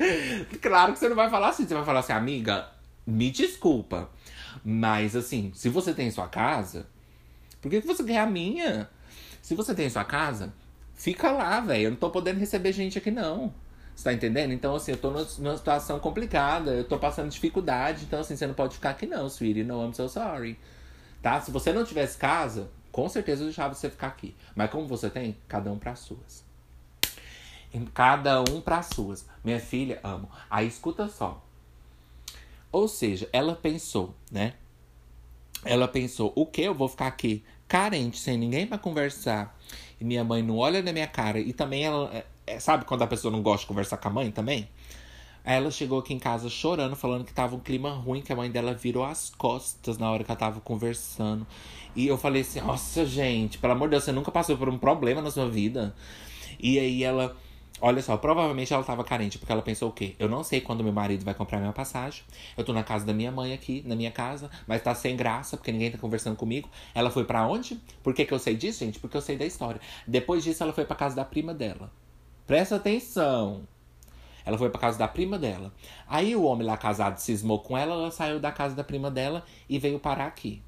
claro 0.62 0.94
que 0.94 0.98
você 0.98 1.10
não 1.10 1.16
vai 1.16 1.28
falar 1.28 1.50
assim. 1.50 1.68
Você 1.68 1.74
vai 1.74 1.84
falar 1.84 2.00
assim, 2.00 2.14
amiga, 2.14 2.70
me 3.06 3.30
desculpa. 3.30 4.08
Mas 4.64 5.14
assim, 5.14 5.52
se 5.54 5.68
você 5.68 5.92
tem 5.92 6.10
sua 6.10 6.26
casa, 6.26 6.86
por 7.60 7.70
que, 7.70 7.82
que 7.82 7.86
você 7.86 8.02
quer 8.02 8.20
a 8.20 8.26
minha? 8.26 8.88
Se 9.42 9.54
você 9.54 9.74
tem 9.74 9.90
sua 9.90 10.04
casa, 10.04 10.54
Fica 11.00 11.32
lá, 11.32 11.60
velho. 11.60 11.84
Eu 11.84 11.90
não 11.92 11.96
tô 11.96 12.10
podendo 12.10 12.38
receber 12.38 12.74
gente 12.74 12.98
aqui, 12.98 13.10
não. 13.10 13.54
Você 13.96 14.04
tá 14.04 14.12
entendendo? 14.12 14.52
Então, 14.52 14.74
assim, 14.74 14.90
eu 14.90 14.98
tô 14.98 15.10
numa 15.10 15.56
situação 15.56 15.98
complicada. 15.98 16.72
Eu 16.72 16.84
tô 16.84 16.98
passando 16.98 17.30
dificuldade. 17.30 18.04
Então, 18.04 18.20
assim, 18.20 18.36
você 18.36 18.46
não 18.46 18.52
pode 18.52 18.74
ficar 18.74 18.90
aqui, 18.90 19.06
não, 19.06 19.26
sweetie. 19.26 19.64
No, 19.64 19.82
I'm 19.82 19.94
so 19.94 20.06
sorry. 20.10 20.58
Tá? 21.22 21.40
Se 21.40 21.50
você 21.50 21.72
não 21.72 21.86
tivesse 21.86 22.18
casa, 22.18 22.70
com 22.92 23.08
certeza 23.08 23.40
eu 23.40 23.46
deixava 23.46 23.72
você 23.72 23.88
ficar 23.88 24.08
aqui. 24.08 24.36
Mas 24.54 24.70
como 24.70 24.86
você 24.86 25.08
tem, 25.08 25.38
cada 25.48 25.72
um 25.72 25.78
para 25.78 25.94
suas. 25.94 26.44
Cada 27.94 28.42
um 28.42 28.60
para 28.60 28.82
suas. 28.82 29.24
Minha 29.42 29.58
filha, 29.58 30.00
amo. 30.04 30.28
Aí 30.50 30.68
escuta 30.68 31.08
só. 31.08 31.42
Ou 32.70 32.86
seja, 32.86 33.26
ela 33.32 33.56
pensou, 33.56 34.14
né? 34.30 34.52
Ela 35.64 35.88
pensou, 35.88 36.30
o 36.36 36.44
que? 36.44 36.60
Eu 36.60 36.74
vou 36.74 36.88
ficar 36.88 37.06
aqui 37.06 37.42
carente, 37.66 38.18
sem 38.18 38.36
ninguém 38.36 38.66
para 38.66 38.76
conversar 38.76 39.56
e 40.00 40.04
minha 40.04 40.24
mãe 40.24 40.42
não 40.42 40.56
olha 40.56 40.82
na 40.82 40.92
minha 40.92 41.06
cara, 41.06 41.38
e 41.38 41.52
também 41.52 41.84
ela. 41.84 42.10
É, 42.12 42.24
é, 42.46 42.58
sabe 42.58 42.84
quando 42.84 43.02
a 43.02 43.06
pessoa 43.06 43.30
não 43.30 43.42
gosta 43.42 43.60
de 43.62 43.66
conversar 43.66 43.98
com 43.98 44.08
a 44.08 44.10
mãe 44.10 44.30
também? 44.30 44.68
Ela 45.44 45.70
chegou 45.70 45.98
aqui 45.98 46.12
em 46.12 46.18
casa 46.18 46.48
chorando, 46.48 46.94
falando 46.94 47.24
que 47.24 47.32
tava 47.32 47.56
um 47.56 47.60
clima 47.60 47.90
ruim, 47.92 48.20
que 48.20 48.32
a 48.32 48.36
mãe 48.36 48.50
dela 48.50 48.74
virou 48.74 49.04
as 49.04 49.30
costas 49.30 49.96
na 49.96 50.10
hora 50.10 50.22
que 50.22 50.30
ela 50.30 50.38
tava 50.38 50.60
conversando. 50.60 51.46
E 51.94 52.06
eu 52.06 52.18
falei 52.18 52.42
assim: 52.42 52.60
Nossa, 52.60 53.06
gente, 53.06 53.58
pelo 53.58 53.72
amor 53.72 53.88
de 53.88 53.92
Deus, 53.92 54.04
você 54.04 54.12
nunca 54.12 54.30
passou 54.30 54.56
por 54.56 54.68
um 54.68 54.78
problema 54.78 55.22
na 55.22 55.30
sua 55.30 55.48
vida. 55.48 55.94
E 56.58 56.78
aí 56.78 57.02
ela 57.02 57.36
Olha 57.82 58.02
só, 58.02 58.14
provavelmente 58.18 58.74
ela 58.74 58.82
estava 58.82 59.02
carente, 59.02 59.38
porque 59.38 59.50
ela 59.50 59.62
pensou 59.62 59.88
o 59.88 59.92
quê? 59.92 60.14
Eu 60.18 60.28
não 60.28 60.44
sei 60.44 60.60
quando 60.60 60.84
meu 60.84 60.92
marido 60.92 61.24
vai 61.24 61.32
comprar 61.32 61.58
minha 61.58 61.72
passagem. 61.72 62.22
Eu 62.54 62.62
tô 62.62 62.74
na 62.74 62.82
casa 62.82 63.06
da 63.06 63.14
minha 63.14 63.32
mãe 63.32 63.54
aqui, 63.54 63.82
na 63.86 63.96
minha 63.96 64.10
casa, 64.10 64.50
mas 64.66 64.82
tá 64.82 64.94
sem 64.94 65.16
graça, 65.16 65.56
porque 65.56 65.72
ninguém 65.72 65.90
tá 65.90 65.96
conversando 65.96 66.36
comigo. 66.36 66.68
Ela 66.94 67.10
foi 67.10 67.24
para 67.24 67.46
onde? 67.46 67.80
Por 68.02 68.12
que, 68.12 68.26
que 68.26 68.34
eu 68.34 68.38
sei 68.38 68.54
disso, 68.54 68.84
gente? 68.84 69.00
Porque 69.00 69.16
eu 69.16 69.22
sei 69.22 69.38
da 69.38 69.46
história. 69.46 69.80
Depois 70.06 70.44
disso, 70.44 70.62
ela 70.62 70.74
foi 70.74 70.84
pra 70.84 70.94
casa 70.94 71.16
da 71.16 71.24
prima 71.24 71.54
dela. 71.54 71.90
Presta 72.46 72.76
atenção! 72.76 73.62
Ela 74.44 74.58
foi 74.58 74.68
pra 74.68 74.80
casa 74.80 74.98
da 74.98 75.08
prima 75.08 75.38
dela. 75.38 75.72
Aí 76.06 76.36
o 76.36 76.42
homem 76.42 76.66
lá 76.66 76.76
casado 76.76 77.18
cismou 77.18 77.60
com 77.60 77.78
ela, 77.78 77.94
ela 77.94 78.10
saiu 78.10 78.38
da 78.38 78.52
casa 78.52 78.74
da 78.74 78.84
prima 78.84 79.10
dela 79.10 79.42
e 79.68 79.78
veio 79.78 79.98
parar 79.98 80.26
aqui. 80.26 80.62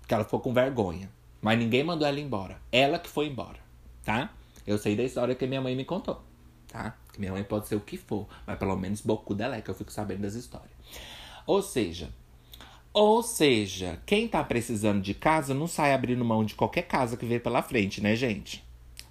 Porque 0.00 0.12
ela 0.12 0.24
ficou 0.24 0.40
com 0.40 0.52
vergonha. 0.52 1.10
Mas 1.40 1.58
ninguém 1.58 1.82
mandou 1.82 2.06
ela 2.06 2.20
embora. 2.20 2.60
Ela 2.70 2.98
que 2.98 3.08
foi 3.08 3.26
embora, 3.26 3.58
tá? 4.04 4.30
Eu 4.66 4.76
sei 4.78 4.96
da 4.96 5.04
história 5.04 5.34
que 5.34 5.46
minha 5.46 5.60
mãe 5.60 5.76
me 5.76 5.84
contou, 5.84 6.20
tá? 6.76 6.94
Que 7.12 7.18
minha 7.18 7.32
mãe 7.32 7.42
pode 7.42 7.66
ser 7.66 7.74
o 7.74 7.80
que 7.80 7.96
for, 7.96 8.28
mas 8.46 8.58
pelo 8.58 8.76
menos 8.76 9.00
bocu 9.00 9.34
dela 9.34 9.56
é 9.56 9.62
que 9.62 9.70
eu 9.70 9.74
fico 9.74 9.90
sabendo 9.90 10.20
das 10.20 10.34
histórias. 10.34 10.70
Ou 11.46 11.62
seja, 11.62 12.10
ou 12.92 13.22
seja, 13.22 13.98
quem 14.04 14.28
tá 14.28 14.44
precisando 14.44 15.00
de 15.00 15.14
casa 15.14 15.54
não 15.54 15.66
sai 15.66 15.94
abrindo 15.94 16.24
mão 16.24 16.44
de 16.44 16.54
qualquer 16.54 16.82
casa 16.82 17.16
que 17.16 17.24
vê 17.24 17.40
pela 17.40 17.62
frente, 17.62 18.02
né, 18.02 18.14
gente? 18.14 18.62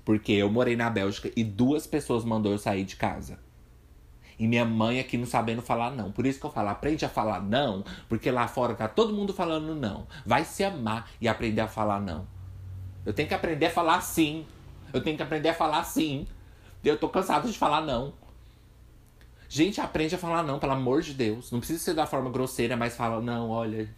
Porque 0.03 0.31
eu 0.31 0.51
morei 0.51 0.75
na 0.75 0.89
Bélgica 0.89 1.31
e 1.35 1.43
duas 1.43 1.87
pessoas 1.87 2.23
mandou 2.23 2.51
eu 2.51 2.59
sair 2.59 2.83
de 2.83 2.95
casa. 2.95 3.39
E 4.37 4.47
minha 4.47 4.65
mãe 4.65 4.99
aqui 4.99 5.17
não 5.17 5.25
sabendo 5.25 5.61
falar 5.61 5.91
não. 5.91 6.11
Por 6.11 6.25
isso 6.25 6.39
que 6.39 6.45
eu 6.45 6.51
falo, 6.51 6.69
aprende 6.69 7.05
a 7.05 7.09
falar 7.09 7.41
não, 7.41 7.83
porque 8.07 8.29
lá 8.29 8.47
fora 8.47 8.75
tá 8.75 8.87
todo 8.87 9.13
mundo 9.13 9.33
falando 9.33 9.73
não. 9.73 10.05
Vai 10.25 10.43
se 10.43 10.63
amar 10.63 11.09
e 11.19 11.27
aprender 11.27 11.61
a 11.61 11.67
falar 11.67 12.01
não. 12.01 12.27
Eu 13.05 13.13
tenho 13.13 13.27
que 13.27 13.33
aprender 13.33 13.67
a 13.67 13.71
falar 13.71 14.01
sim. 14.01 14.45
Eu 14.93 15.01
tenho 15.01 15.15
que 15.15 15.23
aprender 15.23 15.49
a 15.49 15.53
falar 15.53 15.83
sim. 15.83 16.27
Eu 16.85 16.97
tô 16.97 17.09
cansado 17.09 17.51
de 17.51 17.57
falar 17.57 17.81
não. 17.81 18.13
Gente, 19.49 19.79
aprende 19.79 20.15
a 20.15 20.17
falar 20.17 20.43
não, 20.43 20.59
pelo 20.59 20.73
amor 20.73 21.01
de 21.01 21.13
Deus. 21.13 21.51
Não 21.51 21.59
precisa 21.59 21.79
ser 21.79 21.93
da 21.93 22.05
forma 22.05 22.29
grosseira, 22.29 22.75
mas 22.75 22.95
fala, 22.95 23.21
não, 23.21 23.49
olha. 23.49 23.89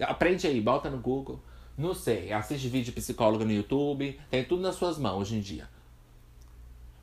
Aprende 0.00 0.46
aí, 0.46 0.60
bota 0.60 0.90
no 0.90 0.98
Google. 0.98 1.40
Não 1.76 1.94
sei, 1.94 2.32
assiste 2.32 2.68
vídeo 2.68 2.92
psicólogo 2.92 3.44
no 3.44 3.52
YouTube. 3.52 4.18
Tem 4.30 4.44
tudo 4.44 4.62
nas 4.62 4.76
suas 4.76 4.98
mãos 4.98 5.22
hoje 5.22 5.36
em 5.36 5.40
dia. 5.40 5.68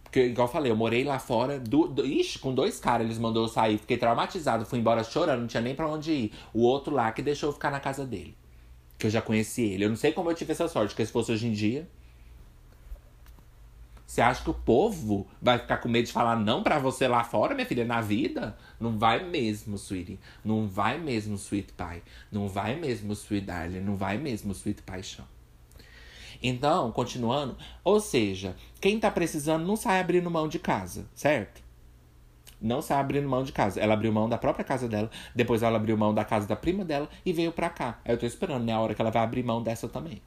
Porque, 0.03 0.25
igual 0.25 0.47
eu 0.47 0.51
falei, 0.51 0.71
eu 0.71 0.75
morei 0.75 1.03
lá 1.03 1.19
fora. 1.19 1.57
Do, 1.59 1.87
do, 1.87 2.05
ixi, 2.05 2.37
com 2.37 2.53
dois 2.53 2.79
caras, 2.79 3.05
eles 3.05 3.17
mandou 3.17 3.43
eu 3.43 3.47
sair. 3.47 3.77
Fiquei 3.77 3.97
traumatizado, 3.97 4.65
fui 4.65 4.79
embora 4.79 5.03
chorando, 5.03 5.39
não 5.39 5.47
tinha 5.47 5.61
nem 5.61 5.73
pra 5.73 5.87
onde 5.87 6.11
ir. 6.11 6.33
O 6.53 6.63
outro 6.63 6.93
lá 6.93 7.11
que 7.11 7.21
deixou 7.21 7.49
eu 7.49 7.53
ficar 7.53 7.71
na 7.71 7.79
casa 7.79 8.05
dele. 8.05 8.35
Que 8.97 9.07
eu 9.07 9.11
já 9.11 9.21
conheci 9.21 9.61
ele. 9.61 9.85
Eu 9.85 9.89
não 9.89 9.95
sei 9.95 10.11
como 10.11 10.29
eu 10.29 10.35
tive 10.35 10.51
essa 10.51 10.67
sorte, 10.67 10.89
porque 10.89 11.05
se 11.05 11.11
fosse 11.11 11.31
hoje 11.31 11.47
em 11.47 11.53
dia. 11.53 11.87
Você 14.11 14.19
acha 14.19 14.43
que 14.43 14.49
o 14.49 14.53
povo 14.53 15.25
vai 15.41 15.57
ficar 15.57 15.77
com 15.77 15.87
medo 15.87 16.05
de 16.05 16.11
falar 16.11 16.35
não 16.35 16.61
para 16.61 16.77
você 16.77 17.07
lá 17.07 17.23
fora, 17.23 17.55
minha 17.55 17.65
filha, 17.65 17.85
na 17.85 18.01
vida? 18.01 18.57
Não 18.77 18.99
vai 18.99 19.23
mesmo, 19.23 19.77
sweetie. 19.77 20.19
Não 20.43 20.67
vai 20.67 20.97
mesmo, 20.97 21.37
sweet 21.37 21.71
pai. 21.71 22.03
Não 22.29 22.45
vai 22.49 22.75
mesmo, 22.75 23.13
sweet 23.13 23.45
darling. 23.45 23.79
Não 23.79 23.95
vai 23.95 24.17
mesmo, 24.17 24.51
sweet 24.51 24.81
paixão. 24.81 25.23
Então, 26.43 26.91
continuando, 26.91 27.55
ou 27.85 28.01
seja, 28.01 28.53
quem 28.81 28.99
tá 28.99 29.09
precisando 29.09 29.65
não 29.65 29.77
sai 29.77 30.01
abrindo 30.01 30.29
mão 30.29 30.49
de 30.49 30.59
casa, 30.59 31.07
certo? 31.15 31.63
Não 32.59 32.81
sai 32.81 32.99
abrindo 32.99 33.29
mão 33.29 33.45
de 33.45 33.53
casa. 33.53 33.79
Ela 33.79 33.93
abriu 33.93 34.11
mão 34.11 34.27
da 34.27 34.37
própria 34.37 34.65
casa 34.65 34.89
dela, 34.89 35.09
depois 35.33 35.63
ela 35.63 35.77
abriu 35.77 35.97
mão 35.97 36.13
da 36.13 36.25
casa 36.25 36.45
da 36.45 36.57
prima 36.57 36.83
dela 36.83 37.07
e 37.25 37.31
veio 37.31 37.53
pra 37.53 37.69
cá. 37.69 38.01
Eu 38.03 38.17
tô 38.17 38.25
esperando, 38.25 38.65
né, 38.65 38.73
a 38.73 38.79
hora 38.81 38.93
que 38.93 39.01
ela 39.01 39.09
vai 39.09 39.23
abrir 39.23 39.41
mão 39.41 39.63
dessa 39.63 39.87
também. 39.87 40.21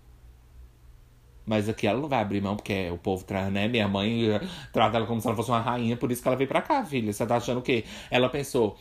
Mas 1.46 1.68
aqui 1.68 1.86
ela 1.86 2.00
não 2.00 2.08
vai 2.08 2.20
abrir 2.20 2.40
mão, 2.40 2.56
porque 2.56 2.90
o 2.90 2.96
povo 2.96 3.24
traz, 3.24 3.52
né? 3.52 3.68
Minha 3.68 3.86
mãe 3.86 4.30
eh, 4.30 4.40
trata 4.72 4.96
ela 4.96 5.06
como 5.06 5.20
se 5.20 5.26
ela 5.26 5.36
fosse 5.36 5.50
uma 5.50 5.60
rainha, 5.60 5.96
por 5.96 6.10
isso 6.10 6.22
que 6.22 6.28
ela 6.28 6.36
veio 6.36 6.48
pra 6.48 6.62
cá, 6.62 6.84
filha. 6.84 7.12
Você 7.12 7.26
tá 7.26 7.36
achando 7.36 7.58
o 7.58 7.62
quê? 7.62 7.84
Ela 8.10 8.28
pensou, 8.28 8.78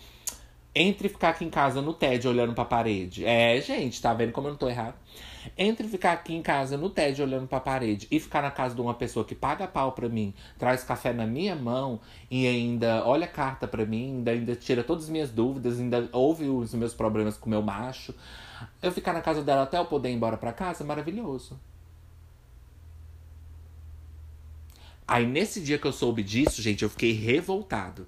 entre 0.76 1.08
ficar 1.08 1.30
aqui 1.30 1.46
em 1.46 1.50
casa 1.50 1.82
no 1.82 1.94
TED 1.94 2.28
olhando 2.28 2.54
pra 2.54 2.66
parede. 2.66 3.26
É, 3.26 3.60
gente, 3.62 4.02
tá 4.02 4.14
vendo 4.14 4.32
como 4.32 4.48
eu 4.48 4.52
não 4.52 4.58
tô 4.58 4.68
errado? 4.68 4.96
Entre 5.58 5.88
ficar 5.88 6.14
aqui 6.14 6.34
em 6.34 6.42
casa 6.42 6.78
no 6.78 6.90
TED 6.90 7.22
olhando 7.22 7.48
pra 7.48 7.60
parede 7.60 8.08
e 8.10 8.20
ficar 8.20 8.42
na 8.42 8.50
casa 8.50 8.74
de 8.74 8.82
uma 8.82 8.94
pessoa 8.94 9.26
que 9.26 9.36
paga 9.36 9.68
pau 9.68 9.92
pra 9.92 10.08
mim, 10.10 10.34
traz 10.58 10.84
café 10.84 11.14
na 11.14 11.28
minha 11.28 11.56
mão 11.56 12.00
e 12.32 12.48
ainda 12.48 13.06
olha 13.06 13.28
carta 13.28 13.68
pra 13.68 13.86
mim, 13.86 14.18
ainda, 14.18 14.32
ainda 14.32 14.56
tira 14.56 14.84
todas 14.84 15.04
as 15.04 15.10
minhas 15.10 15.30
dúvidas, 15.30 15.80
ainda 15.80 16.10
ouve 16.12 16.48
os 16.48 16.74
meus 16.74 16.94
problemas 16.94 17.38
com 17.38 17.48
o 17.48 17.50
meu 17.50 17.62
macho. 17.62 18.16
Eu 18.82 18.92
ficar 18.92 19.14
na 19.14 19.22
casa 19.22 19.44
dela 19.44 19.64
até 19.64 19.78
eu 19.78 19.86
poder 19.86 20.10
ir 20.10 20.14
embora 20.14 20.38
pra 20.38 20.54
casa, 20.54 20.84
maravilhoso. 20.84 21.60
Aí 25.08 25.26
nesse 25.26 25.62
dia 25.62 25.78
que 25.78 25.86
eu 25.86 25.92
soube 25.92 26.24
disso, 26.24 26.62
gente, 26.62 26.84
eu 26.84 26.90
fiquei 26.90 27.12
revoltado. 27.12 28.08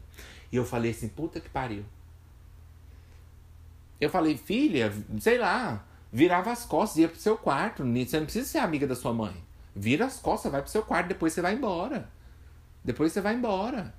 E 0.52 0.56
eu 0.56 0.66
falei 0.66 0.91
assim, 0.91 1.08
puta 1.08 1.39
que 1.39 1.50
pariu. 1.50 1.84
Eu 4.00 4.10
falei, 4.10 4.38
filha, 4.38 4.93
sei 5.20 5.38
lá, 5.38 5.86
virava 6.12 6.52
as 6.52 6.66
costas, 6.66 6.98
ia 6.98 7.08
pro 7.08 7.18
seu 7.18 7.38
quarto. 7.38 7.84
Você 7.84 8.18
não 8.18 8.26
precisa 8.26 8.48
ser 8.48 8.58
amiga 8.60 8.88
da 8.88 8.96
sua 8.96 9.14
mãe. 9.14 9.36
Vira 9.76 10.06
as 10.06 10.20
costas, 10.20 10.52
vai 10.52 10.62
pro 10.62 10.72
seu 10.72 10.84
quarto, 10.84 11.08
depois 11.08 11.34
você 11.34 11.41
vai 11.41 11.54
embora. 11.54 12.10
Depois 12.84 13.12
você 13.12 13.20
vai 13.20 13.34
embora. 13.34 13.93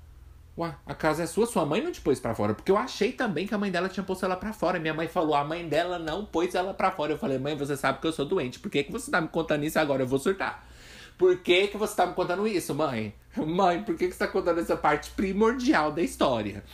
Ué, 0.59 0.75
a 0.87 0.95
casa 0.95 1.25
é 1.25 1.27
sua, 1.27 1.45
sua 1.45 1.67
mãe 1.67 1.83
não 1.83 1.93
te 1.93 2.01
pôs 2.01 2.19
pra 2.19 2.35
fora. 2.35 2.55
Porque 2.55 2.71
eu 2.71 2.79
achei 2.79 3.13
também 3.13 3.47
que 3.47 3.55
a 3.55 3.59
mãe 3.59 3.71
dela 3.71 3.91
tinha 3.91 4.03
posto 4.03 4.25
ela 4.25 4.37
pra 4.37 4.55
fora. 4.55 4.79
Minha 4.79 4.95
mãe 4.95 5.07
falou, 5.07 5.35
a 5.35 5.45
mãe 5.45 5.69
dela 5.69 5.99
não 5.99 6.25
pôs 6.25 6.55
ela 6.55 6.73
pra 6.73 6.91
fora. 6.91 7.13
Eu 7.13 7.19
falei, 7.19 7.39
mãe, 7.39 7.55
você 7.55 7.77
sabe 7.77 8.01
que 8.01 8.07
eu 8.07 8.13
sou 8.13 8.25
doente. 8.25 8.59
Por 8.59 8.71
que, 8.71 8.85
que 8.85 8.93
você 8.93 9.11
tá 9.11 9.21
me 9.21 9.29
contando 9.29 9.65
isso 9.65 9.79
agora? 9.79 10.03
Eu 10.03 10.07
vou 10.07 10.19
surtar. 10.19 10.67
Por 11.17 11.39
que, 11.39 11.69
que 11.69 11.77
você 11.77 11.97
tá 11.97 12.07
me 12.07 12.15
contando 12.15 12.47
isso, 12.47 12.75
mãe? 12.75 13.15
Mãe, 13.37 13.83
por 13.83 13.97
que, 13.97 14.07
que 14.07 14.13
você 14.13 14.19
tá 14.19 14.29
contando 14.29 14.61
essa 14.61 14.77
parte 14.77 15.11
primordial 15.11 15.93
da 15.93 16.03
história? 16.03 16.65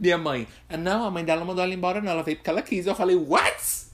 Minha 0.00 0.16
mãe, 0.16 0.48
não, 0.78 1.04
a 1.04 1.10
mãe 1.10 1.24
dela 1.24 1.44
mandou 1.44 1.62
ela 1.62 1.74
embora, 1.74 2.00
não. 2.00 2.12
Ela 2.12 2.22
veio 2.22 2.36
porque 2.36 2.50
ela 2.50 2.62
quis. 2.62 2.86
Eu 2.86 2.94
falei, 2.94 3.16
what? 3.16 3.88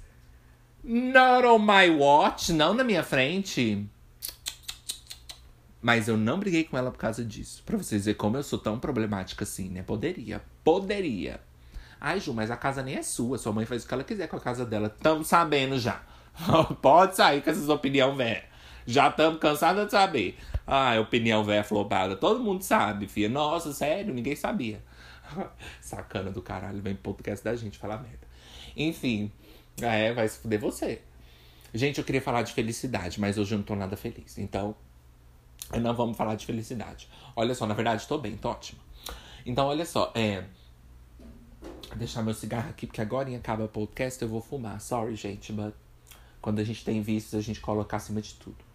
Not 0.82 1.46
on 1.46 1.58
my 1.58 1.90
watch, 1.90 2.52
não 2.52 2.74
na 2.74 2.84
minha 2.84 3.02
frente. 3.02 3.88
Mas 5.80 6.08
eu 6.08 6.16
não 6.16 6.38
briguei 6.38 6.64
com 6.64 6.78
ela 6.78 6.90
por 6.90 6.98
causa 6.98 7.24
disso. 7.24 7.62
Pra 7.64 7.76
vocês 7.76 8.04
verem 8.04 8.16
como 8.16 8.36
eu 8.36 8.42
sou 8.42 8.58
tão 8.58 8.78
problemática 8.78 9.44
assim, 9.44 9.68
né? 9.68 9.82
Poderia, 9.82 10.42
poderia. 10.62 11.40
Ai, 12.00 12.20
Ju, 12.20 12.32
mas 12.32 12.50
a 12.50 12.56
casa 12.56 12.82
nem 12.82 12.96
é 12.96 13.02
sua. 13.02 13.38
Sua 13.38 13.52
mãe 13.52 13.66
faz 13.66 13.84
o 13.84 13.88
que 13.88 13.94
ela 13.94 14.04
quiser 14.04 14.28
com 14.28 14.36
a 14.36 14.40
casa 14.40 14.64
dela. 14.64 14.88
Tamo 14.88 15.24
sabendo 15.24 15.78
já. 15.78 16.02
Pode 16.80 17.16
sair 17.16 17.42
com 17.42 17.50
essas 17.50 17.68
opiniões, 17.68 18.16
velho. 18.16 18.53
Já 18.86 19.08
estamos 19.08 19.38
cansados 19.38 19.86
de 19.86 19.90
saber. 19.90 20.38
Ah, 20.66 20.98
opinião 21.00 21.44
velha 21.44 21.64
flopada. 21.64 22.16
Todo 22.16 22.42
mundo 22.42 22.62
sabe, 22.62 23.06
filha. 23.06 23.28
Nossa, 23.28 23.72
sério, 23.72 24.12
ninguém 24.12 24.36
sabia. 24.36 24.82
Sacana 25.80 26.30
do 26.30 26.42
caralho, 26.42 26.82
vem 26.82 26.94
podcast 26.94 27.44
da 27.44 27.54
gente 27.56 27.78
falar 27.78 27.98
merda. 27.98 28.26
Enfim, 28.76 29.30
é, 29.80 30.12
vai 30.12 30.28
se 30.28 30.38
fuder 30.38 30.60
você. 30.60 31.00
Gente, 31.72 31.98
eu 31.98 32.04
queria 32.04 32.20
falar 32.20 32.42
de 32.42 32.52
felicidade, 32.52 33.20
mas 33.20 33.36
hoje 33.36 33.54
eu 33.54 33.58
não 33.58 33.64
tô 33.64 33.74
nada 33.74 33.96
feliz. 33.96 34.38
Então, 34.38 34.76
não 35.80 35.94
vamos 35.94 36.16
falar 36.16 36.34
de 36.34 36.46
felicidade. 36.46 37.08
Olha 37.34 37.54
só, 37.54 37.66
na 37.66 37.74
verdade, 37.74 38.06
tô 38.06 38.18
bem, 38.18 38.36
tô 38.36 38.50
ótima. 38.50 38.80
Então, 39.44 39.66
olha 39.66 39.84
só, 39.84 40.12
é. 40.14 40.44
Deixar 41.96 42.22
meu 42.22 42.34
cigarro 42.34 42.70
aqui, 42.70 42.86
porque 42.86 43.00
agora 43.00 43.34
acaba 43.36 43.64
o 43.64 43.68
podcast, 43.68 44.20
eu 44.22 44.28
vou 44.28 44.40
fumar. 44.40 44.80
Sorry, 44.80 45.14
gente, 45.16 45.52
but 45.52 45.74
quando 46.40 46.58
a 46.58 46.64
gente 46.64 46.84
tem 46.84 47.00
vícios, 47.00 47.34
a 47.34 47.40
gente 47.40 47.60
coloca 47.60 47.96
acima 47.96 48.20
de 48.20 48.34
tudo. 48.34 48.73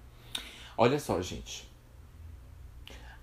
Olha 0.82 0.98
só, 0.98 1.22
gente. 1.22 1.70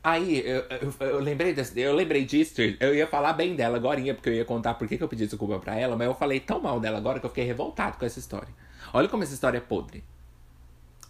Aí, 0.05 0.41
eu, 0.47 0.63
eu, 0.69 0.95
eu, 1.01 1.21
lembrei 1.21 1.55
desse, 1.55 1.81
eu 1.81 1.95
lembrei 1.95 2.23
disso, 2.27 2.61
eu 2.61 2.95
ia 2.95 3.07
falar 3.07 3.33
bem 3.33 3.57
dela 3.57 3.79
agora, 3.79 3.99
porque 4.13 4.29
eu 4.29 4.35
ia 4.35 4.45
contar 4.45 4.75
por 4.75 4.87
que 4.87 5.03
eu 5.03 5.09
pedi 5.09 5.27
desculpa 5.27 5.59
pra 5.59 5.75
ela, 5.75 5.97
mas 5.97 6.07
eu 6.07 6.15
falei 6.15 6.39
tão 6.39 6.61
mal 6.61 6.79
dela 6.79 6.99
agora 6.99 7.19
que 7.19 7.25
eu 7.25 7.31
fiquei 7.31 7.45
revoltado 7.45 7.97
com 7.97 8.05
essa 8.05 8.19
história. 8.19 8.55
Olha 8.93 9.09
como 9.09 9.23
essa 9.23 9.33
história 9.33 9.57
é 9.57 9.61
podre. 9.63 10.05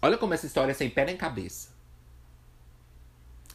Olha 0.01 0.17
como 0.17 0.33
essa 0.33 0.45
história 0.45 0.71
é 0.71 0.73
sem 0.73 0.89
pé 0.89 1.03
nem 1.03 1.17
cabeça. 1.17 1.67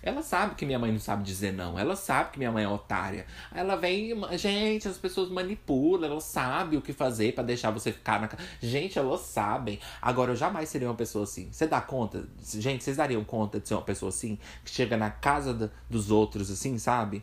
Ela 0.03 0.21
sabe 0.23 0.57
que 0.57 0.67
minha 0.67 0.79
mãe 0.79 0.91
não 0.91 0.99
sabe 0.99 1.23
dizer 1.23 1.53
não. 1.53 1.79
Ela 1.79 1.95
sabe 1.95 2.33
que 2.33 2.39
minha 2.39 2.51
mãe 2.51 2.65
é 2.65 2.69
otária. 2.69 3.25
Ela 3.55 3.77
vem. 3.77 4.13
Gente, 4.37 4.89
as 4.89 4.99
pessoas 4.99 5.31
manipulam. 5.31 6.11
Elas 6.11 6.25
sabem 6.25 6.79
o 6.79 6.83
que 6.83 6.93
fazer 6.93 7.35
para 7.35 7.45
deixar 7.45 7.71
você 7.71 7.93
ficar 7.93 8.21
na. 8.21 8.29
Gente, 8.61 8.99
elas 8.99 9.21
sabem. 9.21 9.79
Agora, 10.01 10.33
eu 10.33 10.37
jamais 10.37 10.69
seria 10.69 10.89
uma 10.89 10.95
pessoa 10.95 11.25
assim. 11.25 11.49
Você 11.53 11.67
dá 11.67 11.81
conta? 11.81 12.29
Gente, 12.43 12.83
vocês 12.83 12.97
dariam 12.97 13.23
conta 13.23 13.61
de 13.61 13.69
ser 13.69 13.75
uma 13.75 13.83
pessoa 13.83 14.09
assim? 14.09 14.39
Que 14.65 14.71
chega 14.71 14.97
na 14.97 15.11
casa 15.11 15.55
da, 15.55 15.71
dos 15.89 16.11
outros, 16.11 16.51
assim, 16.51 16.79
sabe? 16.79 17.23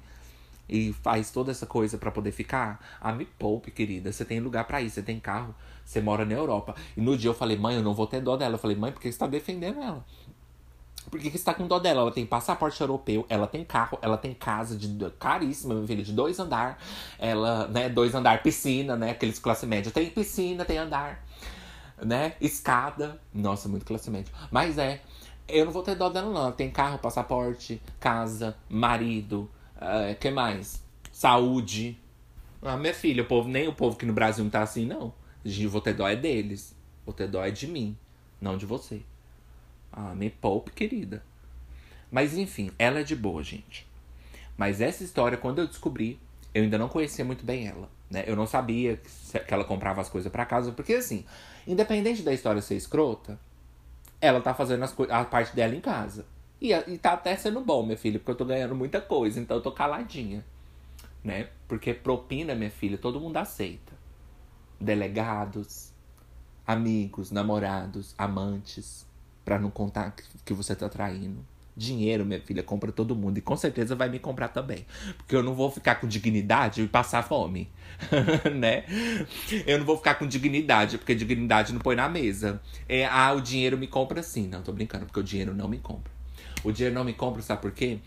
E 0.70 0.94
faz 0.94 1.32
toda 1.32 1.52
essa 1.52 1.66
coisa 1.66 1.98
para 1.98 2.12
poder 2.12 2.32
ficar? 2.32 2.80
Ah, 3.02 3.12
me 3.12 3.26
poupe, 3.26 3.72
querida. 3.72 4.12
Você 4.12 4.24
tem 4.24 4.40
lugar 4.40 4.66
para 4.66 4.82
ir, 4.82 4.90
você 4.90 5.02
tem 5.02 5.20
carro, 5.20 5.54
você 5.84 6.00
mora 6.00 6.24
na 6.24 6.34
Europa. 6.34 6.76
E 6.96 7.02
no 7.02 7.18
dia 7.18 7.32
eu 7.32 7.34
falei, 7.34 7.58
mãe, 7.58 7.76
eu 7.76 7.84
não 7.84 7.96
vou 7.96 8.06
ter 8.06 8.22
dó 8.22 8.38
dela. 8.38 8.54
Eu 8.54 8.60
falei, 8.60 8.78
mãe, 8.78 8.92
por 8.92 9.02
que 9.02 9.12
você 9.12 9.18
tá 9.18 9.26
defendendo 9.26 9.82
ela? 9.82 10.06
Por 11.10 11.20
que, 11.20 11.32
que 11.32 11.38
você 11.38 11.44
tá 11.44 11.54
com 11.54 11.68
dó 11.68 11.80
dela? 11.80 12.02
Ela 12.02 12.12
tem 12.12 12.26
passaporte 12.26 12.80
europeu, 12.80 13.26
ela 13.30 13.48
tem 13.48 13.64
carro, 13.64 13.98
ela 14.02 14.18
tem 14.18 14.34
casa 14.34 14.78
de 14.78 15.10
caríssima, 15.12 15.74
meu 15.74 15.88
filho, 15.88 16.04
de 16.04 16.14
dois 16.14 16.40
andar. 16.40 16.82
Ela, 17.18 17.68
né, 17.68 17.90
dois 17.90 18.14
andar, 18.14 18.44
piscina, 18.44 18.96
né? 18.96 19.12
Aqueles 19.12 19.40
classe 19.40 19.66
média. 19.66 19.92
Tem 19.92 20.10
piscina, 20.10 20.66
tem 20.66 20.78
andar, 20.78 21.26
né? 22.02 22.34
Escada. 22.40 23.20
Nossa, 23.34 23.68
muito 23.68 23.86
classe 23.86 24.10
média. 24.12 24.32
Mas 24.52 24.78
é, 24.78 25.02
eu 25.48 25.66
não 25.66 25.72
vou 25.72 25.82
ter 25.82 25.96
dó 25.96 26.10
dela, 26.10 26.30
não. 26.32 26.42
Ela 26.42 26.52
tem 26.52 26.70
carro, 26.70 27.00
passaporte, 27.00 27.82
casa, 28.00 28.56
marido. 28.70 29.50
Uh, 29.78 30.16
que 30.20 30.30
mais? 30.30 30.84
Saúde. 31.12 31.98
Ah, 32.62 32.78
minha 32.78 32.94
filha, 32.94 33.24
o 33.24 33.26
povo, 33.26 33.50
nem 33.50 33.68
o 33.68 33.74
povo 33.74 33.96
que 33.96 34.06
no 34.06 34.14
Brasil 34.14 34.44
não 34.44 34.52
tá 34.52 34.62
assim, 34.62 34.86
não. 34.86 35.14
Vou 35.70 35.82
ter 35.82 35.94
dó 35.94 36.08
é 36.08 36.16
deles. 36.16 36.76
Vou 37.06 37.14
ter 37.14 37.28
dó 37.28 37.44
é 37.44 37.50
de 37.50 37.66
mim, 37.66 37.98
não 38.40 38.58
de 38.58 38.66
você. 38.66 39.02
Ah, 40.02 40.16
me 40.16 40.30
poupe, 40.30 40.72
querida. 40.72 41.22
Mas 42.10 42.38
enfim, 42.38 42.72
ela 42.80 43.02
é 43.02 43.04
de 43.04 43.18
boa, 43.18 43.44
gente. 43.44 43.86
Mas 44.58 44.80
essa 44.80 45.04
história, 45.04 45.38
quando 45.38 45.60
eu 45.60 45.68
descobri, 45.68 46.18
eu 46.54 46.64
ainda 46.64 46.78
não 46.78 46.88
conhecia 46.88 47.26
muito 47.26 47.46
bem 47.46 47.68
ela. 47.68 47.90
Né? 48.10 48.24
Eu 48.26 48.34
não 48.34 48.48
sabia 48.48 48.96
que 49.46 49.54
ela 49.54 49.66
comprava 49.66 50.00
as 50.00 50.08
coisas 50.08 50.32
para 50.32 50.46
casa, 50.46 50.72
porque 50.72 50.94
assim, 50.94 51.26
independente 51.68 52.22
da 52.22 52.32
história 52.32 52.62
ser 52.62 52.76
escrota, 52.76 53.38
ela 54.22 54.40
tá 54.40 54.54
fazendo 54.54 54.84
as 54.84 54.96
a 55.10 55.26
parte 55.26 55.54
dela 55.54 55.76
em 55.76 55.82
casa. 55.82 56.26
E, 56.62 56.72
e 56.72 56.98
tá 56.98 57.12
até 57.12 57.36
sendo 57.36 57.60
bom, 57.60 57.84
minha 57.84 57.98
filha, 57.98 58.20
porque 58.20 58.32
eu 58.32 58.36
tô 58.36 58.46
ganhando 58.46 58.76
muita 58.76 59.02
coisa, 59.02 59.38
então 59.38 59.58
eu 59.58 59.62
tô 59.62 59.74
caladinha. 59.74 60.46
Né? 61.22 61.50
Porque 61.68 61.94
propina, 61.94 62.56
minha 62.56 62.72
filha, 62.72 62.98
todo 62.98 63.20
mundo 63.20 63.36
aceita. 63.36 63.92
Delegados, 64.80 65.92
amigos, 66.66 67.32
namorados, 67.32 68.16
amantes 68.18 69.09
para 69.50 69.58
não 69.58 69.72
contar 69.72 70.14
que 70.46 70.54
você 70.54 70.76
tá 70.76 70.88
traindo. 70.88 71.44
Dinheiro, 71.76 72.24
minha 72.24 72.40
filha, 72.40 72.62
compra 72.62 72.92
todo 72.92 73.16
mundo. 73.16 73.40
E 73.40 73.42
com 73.42 73.58
certeza 73.58 73.96
vai 73.96 74.08
me 74.08 74.20
comprar 74.20 74.50
também. 74.50 74.86
Porque 75.18 75.36
eu 75.36 75.42
não 75.42 75.56
vou 75.56 75.72
ficar 75.72 75.96
com 75.96 76.08
dignidade 76.08 76.84
e 76.84 76.88
passar 76.88 77.24
fome. 77.24 77.68
né? 78.56 78.84
Eu 79.66 79.80
não 79.80 79.88
vou 79.88 79.98
ficar 79.98 80.16
com 80.16 80.28
dignidade, 80.28 81.00
porque 81.00 81.16
dignidade 81.16 81.74
não 81.74 81.80
põe 81.80 81.96
na 81.96 82.08
mesa. 82.08 82.62
É, 82.88 83.08
ah, 83.08 83.34
o 83.34 83.42
dinheiro 83.42 83.76
me 83.76 83.88
compra 83.88 84.22
sim. 84.22 84.48
Não, 84.48 84.62
tô 84.62 84.72
brincando, 84.72 85.08
porque 85.08 85.20
o 85.20 85.24
dinheiro 85.24 85.56
não 85.56 85.68
me 85.68 85.80
compra. 85.80 86.12
O 86.64 86.72
dinheiro 86.72 86.94
não 86.94 87.04
me 87.04 87.14
compra, 87.14 87.42
sabe 87.42 87.60
por 87.60 87.72
quê? 87.72 87.98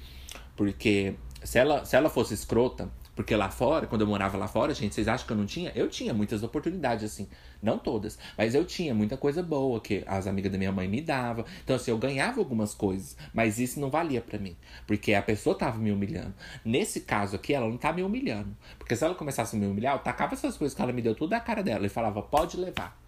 Porque 0.55 1.17
se 1.43 1.59
ela, 1.59 1.85
se 1.85 1.97
ela 1.97 2.09
fosse 2.09 2.35
escrota, 2.35 2.89
Porque 3.15 3.37
lá 3.37 3.51
fora, 3.51 3.87
quando 3.87 4.01
eu 4.01 4.07
morava 4.07 4.39
lá 4.39 4.49
fora, 4.49 4.73
gente, 4.73 4.95
vocês 4.95 5.07
acham 5.07 5.27
que 5.27 5.33
eu 5.33 5.37
não 5.37 5.45
tinha? 5.45 5.71
Eu 5.75 5.89
tinha 5.89 6.15
muitas 6.15 6.43
oportunidades, 6.43 7.05
assim. 7.05 7.29
Não 7.63 7.79
todas, 7.79 8.19
mas 8.37 8.55
eu 8.55 8.65
tinha 8.65 8.95
muita 8.95 9.17
coisa 9.17 9.43
boa 9.43 9.81
que 9.81 10.03
as 10.07 10.27
amigas 10.27 10.51
da 10.51 10.57
minha 10.57 10.73
mãe 10.73 10.89
me 10.89 11.01
davam. 11.01 11.45
Então, 11.63 11.77
assim, 11.77 11.91
eu 11.91 11.99
ganhava 11.99 12.41
algumas 12.41 12.75
coisas, 12.75 13.17
mas 13.35 13.59
isso 13.59 13.79
não 13.79 13.91
valia 13.91 14.21
para 14.21 14.39
mim. 14.39 14.57
Porque 14.87 15.13
a 15.13 15.23
pessoa 15.23 15.57
tava 15.57 15.79
me 15.79 15.93
humilhando. 15.93 16.35
Nesse 16.65 17.01
caso 17.01 17.37
aqui, 17.37 17.53
ela 17.53 17.69
não 17.69 17.77
tá 17.77 17.93
me 17.93 18.03
humilhando. 18.03 18.57
Porque 18.79 18.97
se 18.97 19.05
ela 19.05 19.15
começasse 19.15 19.55
a 19.55 19.59
me 19.59 19.67
humilhar, 19.67 19.95
eu 19.95 20.01
tacava 20.01 20.33
essas 20.33 20.57
coisas 20.57 20.75
que 20.75 20.81
ela 20.81 20.93
me 20.93 21.03
deu 21.03 21.15
tudo 21.15 21.31
na 21.31 21.41
cara 21.41 21.63
dela 21.63 21.85
e 21.85 21.91
falava, 21.91 22.23
pode 22.23 22.57
levar. 22.57 22.99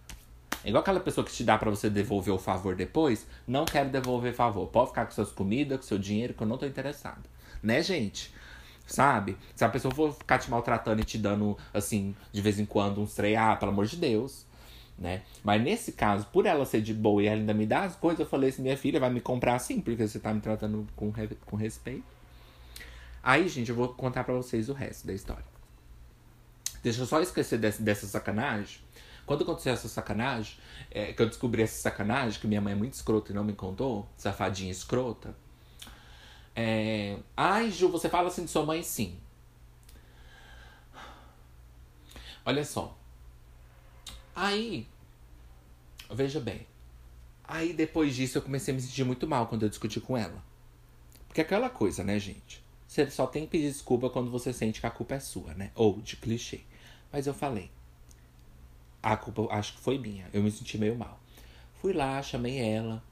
É 0.63 0.69
igual 0.69 0.81
aquela 0.81 0.99
pessoa 0.99 1.25
que 1.25 1.31
te 1.31 1.43
dá 1.43 1.57
para 1.57 1.69
você 1.69 1.89
devolver 1.89 2.33
o 2.33 2.39
favor 2.39 2.75
depois. 2.75 3.25
Não 3.47 3.65
quero 3.65 3.89
devolver 3.89 4.33
favor. 4.33 4.67
Pode 4.67 4.89
ficar 4.89 5.05
com 5.05 5.11
suas 5.11 5.31
comidas, 5.31 5.77
com 5.77 5.83
seu 5.83 5.97
dinheiro, 5.97 6.33
que 6.33 6.41
eu 6.41 6.47
não 6.47 6.57
tô 6.57 6.65
interessado. 6.65 7.27
Né, 7.61 7.81
gente? 7.81 8.33
Sabe? 8.85 9.37
Se 9.55 9.65
a 9.65 9.69
pessoa 9.69 9.93
for 9.93 10.13
ficar 10.13 10.37
te 10.37 10.49
maltratando 10.49 11.01
e 11.01 11.05
te 11.05 11.17
dando, 11.17 11.57
assim, 11.73 12.15
de 12.31 12.41
vez 12.41 12.59
em 12.59 12.65
quando 12.65 13.01
uns 13.01 13.13
três, 13.13 13.37
ah, 13.37 13.55
pelo 13.55 13.71
amor 13.71 13.85
de 13.85 13.97
Deus. 13.97 14.45
Né? 14.97 15.23
Mas 15.43 15.61
nesse 15.61 15.91
caso, 15.91 16.25
por 16.27 16.45
ela 16.45 16.65
ser 16.65 16.81
de 16.81 16.93
boa 16.93 17.21
e 17.21 17.25
ela 17.25 17.39
ainda 17.39 17.53
me 17.53 17.65
dar 17.65 17.83
as 17.83 17.95
coisas, 17.95 18.19
eu 18.19 18.25
falei 18.25 18.49
assim: 18.49 18.61
minha 18.61 18.77
filha 18.77 18.99
vai 18.99 19.09
me 19.09 19.19
comprar 19.19 19.55
assim, 19.55 19.81
porque 19.81 20.07
você 20.07 20.19
tá 20.19 20.33
me 20.33 20.39
tratando 20.39 20.87
com, 20.95 21.11
com 21.45 21.55
respeito. 21.55 22.05
Aí, 23.21 23.49
gente, 23.49 23.69
eu 23.69 23.75
vou 23.75 23.89
contar 23.89 24.23
para 24.23 24.35
vocês 24.35 24.69
o 24.69 24.73
resto 24.73 25.07
da 25.07 25.13
história. 25.13 25.43
Deixa 26.83 27.01
eu 27.01 27.07
só 27.07 27.19
esquecer 27.19 27.57
desse, 27.57 27.81
dessa 27.81 28.05
sacanagem. 28.05 28.79
Quando 29.25 29.41
aconteceu 29.41 29.73
essa 29.73 29.87
sacanagem, 29.87 30.55
é, 30.91 31.11
que 31.11 31.19
eu 31.19 31.25
descobri 31.25 31.63
essa 31.63 31.81
sacanagem, 31.81 32.39
que 32.39 32.47
minha 32.47 32.61
mãe 32.61 32.73
é 32.73 32.75
muito 32.75 32.93
escrota 32.93 33.31
e 33.31 33.35
não 33.35 33.43
me 33.43 33.53
contou, 33.53 34.07
safadinha 34.15 34.71
escrota. 34.71 35.35
É... 36.55 37.17
Ai, 37.35 37.69
Ju, 37.71 37.89
você 37.89 38.07
fala 38.07 38.29
assim 38.29 38.45
de 38.45 38.51
sua 38.51 38.65
mãe? 38.65 38.81
Sim. 38.81 39.19
Olha 42.45 42.63
só. 42.63 42.97
Aí, 44.35 44.87
veja 46.09 46.39
bem. 46.39 46.67
Aí 47.43 47.73
depois 47.73 48.15
disso 48.15 48.37
eu 48.37 48.41
comecei 48.41 48.73
a 48.73 48.75
me 48.75 48.81
sentir 48.81 49.03
muito 49.03 49.27
mal 49.27 49.47
quando 49.47 49.63
eu 49.63 49.69
discuti 49.69 49.99
com 49.99 50.17
ela. 50.17 50.43
Porque 51.27 51.41
é 51.41 51.43
aquela 51.43 51.69
coisa, 51.69 52.03
né, 52.03 52.17
gente? 52.19 52.63
Você 52.87 53.09
só 53.09 53.27
tem 53.27 53.43
que 53.43 53.51
pedir 53.51 53.71
desculpa 53.71 54.09
quando 54.09 54.31
você 54.31 54.53
sente 54.53 54.79
que 54.79 54.87
a 54.87 54.91
culpa 54.91 55.15
é 55.15 55.19
sua, 55.19 55.53
né? 55.53 55.71
Ou 55.75 55.99
de 56.01 56.15
clichê. 56.15 56.61
Mas 57.11 57.27
eu 57.27 57.33
falei. 57.33 57.69
A 59.03 59.17
culpa 59.17 59.53
acho 59.53 59.73
que 59.73 59.79
foi 59.79 59.97
minha. 59.97 60.29
Eu 60.31 60.41
me 60.41 60.51
senti 60.51 60.77
meio 60.77 60.95
mal. 60.95 61.19
Fui 61.81 61.93
lá, 61.93 62.21
chamei 62.21 62.57
ela. 62.57 63.03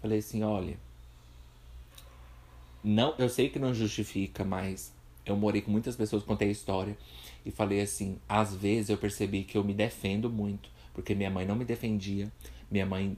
Falei 0.00 0.18
assim: 0.18 0.42
olha, 0.42 0.78
não, 2.84 3.14
eu 3.18 3.30
sei 3.30 3.48
que 3.48 3.58
não 3.58 3.72
justifica, 3.72 4.44
mas 4.44 4.92
eu 5.24 5.34
morei 5.34 5.62
com 5.62 5.70
muitas 5.70 5.96
pessoas, 5.96 6.22
contei 6.22 6.48
a 6.48 6.52
história 6.52 6.96
e 7.44 7.50
falei 7.50 7.80
assim: 7.80 8.18
às 8.28 8.54
vezes 8.54 8.90
eu 8.90 8.98
percebi 8.98 9.42
que 9.42 9.56
eu 9.56 9.64
me 9.64 9.72
defendo 9.72 10.28
muito, 10.28 10.68
porque 10.92 11.14
minha 11.14 11.30
mãe 11.30 11.46
não 11.46 11.56
me 11.56 11.64
defendia. 11.64 12.30
Minha 12.70 12.86
mãe, 12.86 13.16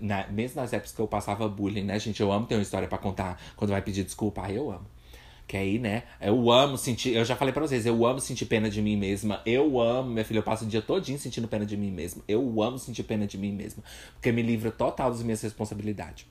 na, 0.00 0.26
mesmo 0.28 0.60
nas 0.60 0.72
épocas 0.72 0.92
que 0.92 1.00
eu 1.00 1.08
passava 1.08 1.48
bullying, 1.48 1.84
né, 1.84 1.98
gente? 1.98 2.20
Eu 2.20 2.30
amo 2.30 2.46
ter 2.46 2.54
uma 2.54 2.62
história 2.62 2.86
para 2.86 2.98
contar 2.98 3.40
quando 3.56 3.70
vai 3.70 3.82
pedir 3.82 4.04
desculpa. 4.04 4.42
Ai, 4.42 4.58
eu 4.58 4.70
amo. 4.70 4.86
Que 5.46 5.56
aí, 5.56 5.78
né? 5.78 6.04
Eu 6.20 6.50
amo 6.50 6.76
sentir. 6.76 7.14
Eu 7.16 7.24
já 7.24 7.34
falei 7.34 7.52
pra 7.52 7.62
vocês, 7.62 7.86
eu 7.86 8.04
amo 8.06 8.20
sentir 8.20 8.46
pena 8.46 8.68
de 8.68 8.82
mim 8.82 8.96
mesma. 8.96 9.40
Eu 9.46 9.80
amo, 9.80 10.10
minha 10.10 10.24
filha, 10.24 10.38
eu 10.38 10.42
passo 10.42 10.64
o 10.64 10.68
dia 10.68 10.82
todinho 10.82 11.18
sentindo 11.18 11.48
pena 11.48 11.64
de 11.64 11.76
mim 11.76 11.90
mesma. 11.90 12.22
Eu 12.28 12.62
amo 12.62 12.78
sentir 12.78 13.02
pena 13.04 13.26
de 13.26 13.38
mim 13.38 13.52
mesma. 13.52 13.82
Porque 14.12 14.30
me 14.30 14.42
livra 14.42 14.70
total 14.70 15.10
das 15.10 15.22
minhas 15.22 15.40
responsabilidades 15.40 16.26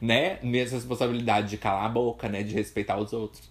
né? 0.00 0.38
Minha 0.42 0.68
responsabilidade 0.68 1.50
de 1.50 1.58
calar 1.58 1.84
a 1.84 1.88
boca, 1.88 2.28
né? 2.28 2.42
De 2.42 2.54
respeitar 2.54 2.98
os 2.98 3.12
outros. 3.12 3.50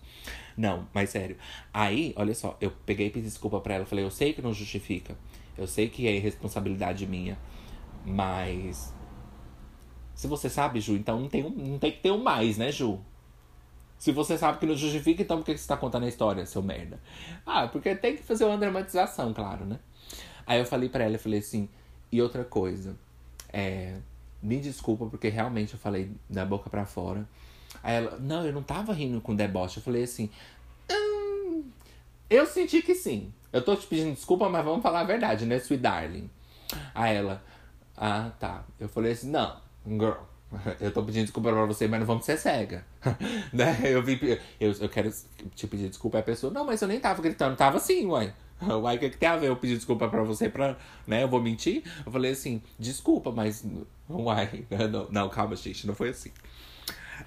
Não, 0.57 0.87
mas 0.93 1.09
sério. 1.09 1.37
Aí, 1.73 2.13
olha 2.17 2.35
só, 2.35 2.57
eu 2.59 2.71
peguei 2.85 3.07
e 3.07 3.09
pedi 3.09 3.25
desculpa 3.25 3.59
pra 3.61 3.75
ela. 3.75 3.85
Falei, 3.85 4.03
eu 4.03 4.11
sei 4.11 4.33
que 4.33 4.41
não 4.41 4.53
justifica. 4.53 5.17
Eu 5.57 5.67
sei 5.67 5.89
que 5.89 6.07
é 6.07 6.15
irresponsabilidade 6.15 7.05
minha. 7.05 7.37
Mas. 8.05 8.93
Se 10.13 10.27
você 10.27 10.49
sabe, 10.49 10.81
Ju, 10.81 10.95
então 10.95 11.19
não 11.19 11.29
tem, 11.29 11.43
não 11.43 11.79
tem 11.79 11.91
que 11.91 11.99
ter 11.99 12.11
um 12.11 12.21
mais, 12.21 12.57
né, 12.57 12.71
Ju? 12.71 12.99
Se 13.97 14.11
você 14.11 14.37
sabe 14.37 14.59
que 14.59 14.65
não 14.65 14.75
justifica, 14.75 15.21
então 15.21 15.37
por 15.37 15.45
que 15.45 15.57
você 15.57 15.67
tá 15.67 15.75
contando 15.75 16.05
a 16.05 16.07
história, 16.09 16.45
seu 16.45 16.61
merda? 16.61 16.99
Ah, 17.45 17.67
porque 17.67 17.93
tem 17.95 18.15
que 18.15 18.23
fazer 18.23 18.45
uma 18.45 18.57
dramatização, 18.57 19.33
claro, 19.33 19.65
né? 19.65 19.79
Aí 20.47 20.59
eu 20.59 20.65
falei 20.65 20.87
pra 20.89 21.03
ela, 21.03 21.15
eu 21.15 21.19
falei 21.19 21.39
assim, 21.39 21.69
e 22.11 22.21
outra 22.21 22.43
coisa, 22.45 22.97
é, 23.51 23.97
me 24.41 24.59
desculpa 24.59 25.05
porque 25.05 25.29
realmente 25.29 25.73
eu 25.73 25.79
falei 25.79 26.11
da 26.29 26.45
boca 26.45 26.69
para 26.69 26.85
fora. 26.85 27.27
Aí 27.83 27.95
ela, 27.95 28.17
não, 28.19 28.45
eu 28.45 28.53
não 28.53 28.63
tava 28.63 28.93
rindo 28.93 29.21
com 29.21 29.35
deboche. 29.35 29.77
Eu 29.77 29.83
falei 29.83 30.03
assim, 30.03 30.29
hum, 30.91 31.63
eu 32.29 32.45
senti 32.45 32.81
que 32.81 32.95
sim. 32.95 33.33
Eu 33.51 33.63
tô 33.63 33.75
te 33.75 33.87
pedindo 33.87 34.13
desculpa, 34.13 34.47
mas 34.49 34.63
vamos 34.63 34.81
falar 34.81 35.01
a 35.01 35.03
verdade, 35.03 35.45
né, 35.45 35.57
sweet 35.57 35.81
darling? 35.81 36.29
Aí 36.93 37.15
ela, 37.15 37.43
ah, 37.97 38.31
tá. 38.39 38.63
Eu 38.79 38.87
falei 38.87 39.13
assim, 39.13 39.29
não, 39.29 39.57
girl, 39.85 40.13
eu 40.79 40.91
tô 40.91 41.03
pedindo 41.03 41.23
desculpa 41.23 41.51
pra 41.51 41.65
você, 41.65 41.87
mas 41.87 41.99
não 41.99 42.07
vamos 42.07 42.25
ser 42.25 42.37
cega. 42.37 42.85
né? 43.51 43.79
Eu, 43.83 44.03
vi, 44.03 44.39
eu, 44.59 44.71
eu 44.73 44.89
quero 44.89 45.11
te 45.55 45.67
pedir 45.67 45.89
desculpa 45.89 46.19
a 46.19 46.23
pessoa, 46.23 46.53
não, 46.53 46.65
mas 46.65 46.81
eu 46.81 46.87
nem 46.87 46.99
tava 46.99 47.21
gritando, 47.21 47.55
tava 47.55 47.77
assim, 47.77 48.05
uai. 48.05 48.33
Uai, 48.81 48.97
o 48.97 48.99
que, 48.99 49.09
que 49.09 49.17
tem 49.17 49.29
a 49.29 49.37
ver 49.37 49.47
eu 49.47 49.55
pedir 49.55 49.75
desculpa 49.75 50.07
pra 50.09 50.23
você 50.23 50.49
pra. 50.49 50.77
Né? 51.07 51.23
Eu 51.23 51.29
vou 51.29 51.41
mentir? 51.41 51.83
Eu 52.05 52.11
falei 52.11 52.31
assim, 52.31 52.61
desculpa, 52.77 53.31
mas. 53.31 53.65
Uai. 54.09 54.65
Não, 54.91 55.07
não, 55.09 55.29
calma, 55.29 55.55
gente, 55.55 55.85
não 55.85 55.93
foi 55.93 56.09
assim. 56.09 56.31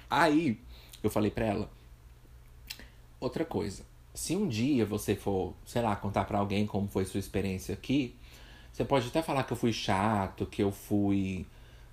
Aí, 0.09 0.59
eu 1.01 1.09
falei 1.09 1.31
pra 1.31 1.45
ela. 1.45 1.69
Outra 3.19 3.45
coisa. 3.45 3.83
Se 4.13 4.35
um 4.35 4.47
dia 4.47 4.85
você 4.85 5.15
for, 5.15 5.53
sei 5.65 5.81
lá, 5.81 5.95
contar 5.95 6.25
pra 6.25 6.37
alguém 6.37 6.67
como 6.67 6.87
foi 6.87 7.05
sua 7.05 7.19
experiência 7.19 7.73
aqui, 7.73 8.15
você 8.71 8.83
pode 8.83 9.07
até 9.07 9.21
falar 9.21 9.43
que 9.43 9.53
eu 9.53 9.57
fui 9.57 9.73
chato, 9.73 10.45
que 10.45 10.61
eu 10.61 10.71
fui. 10.71 11.45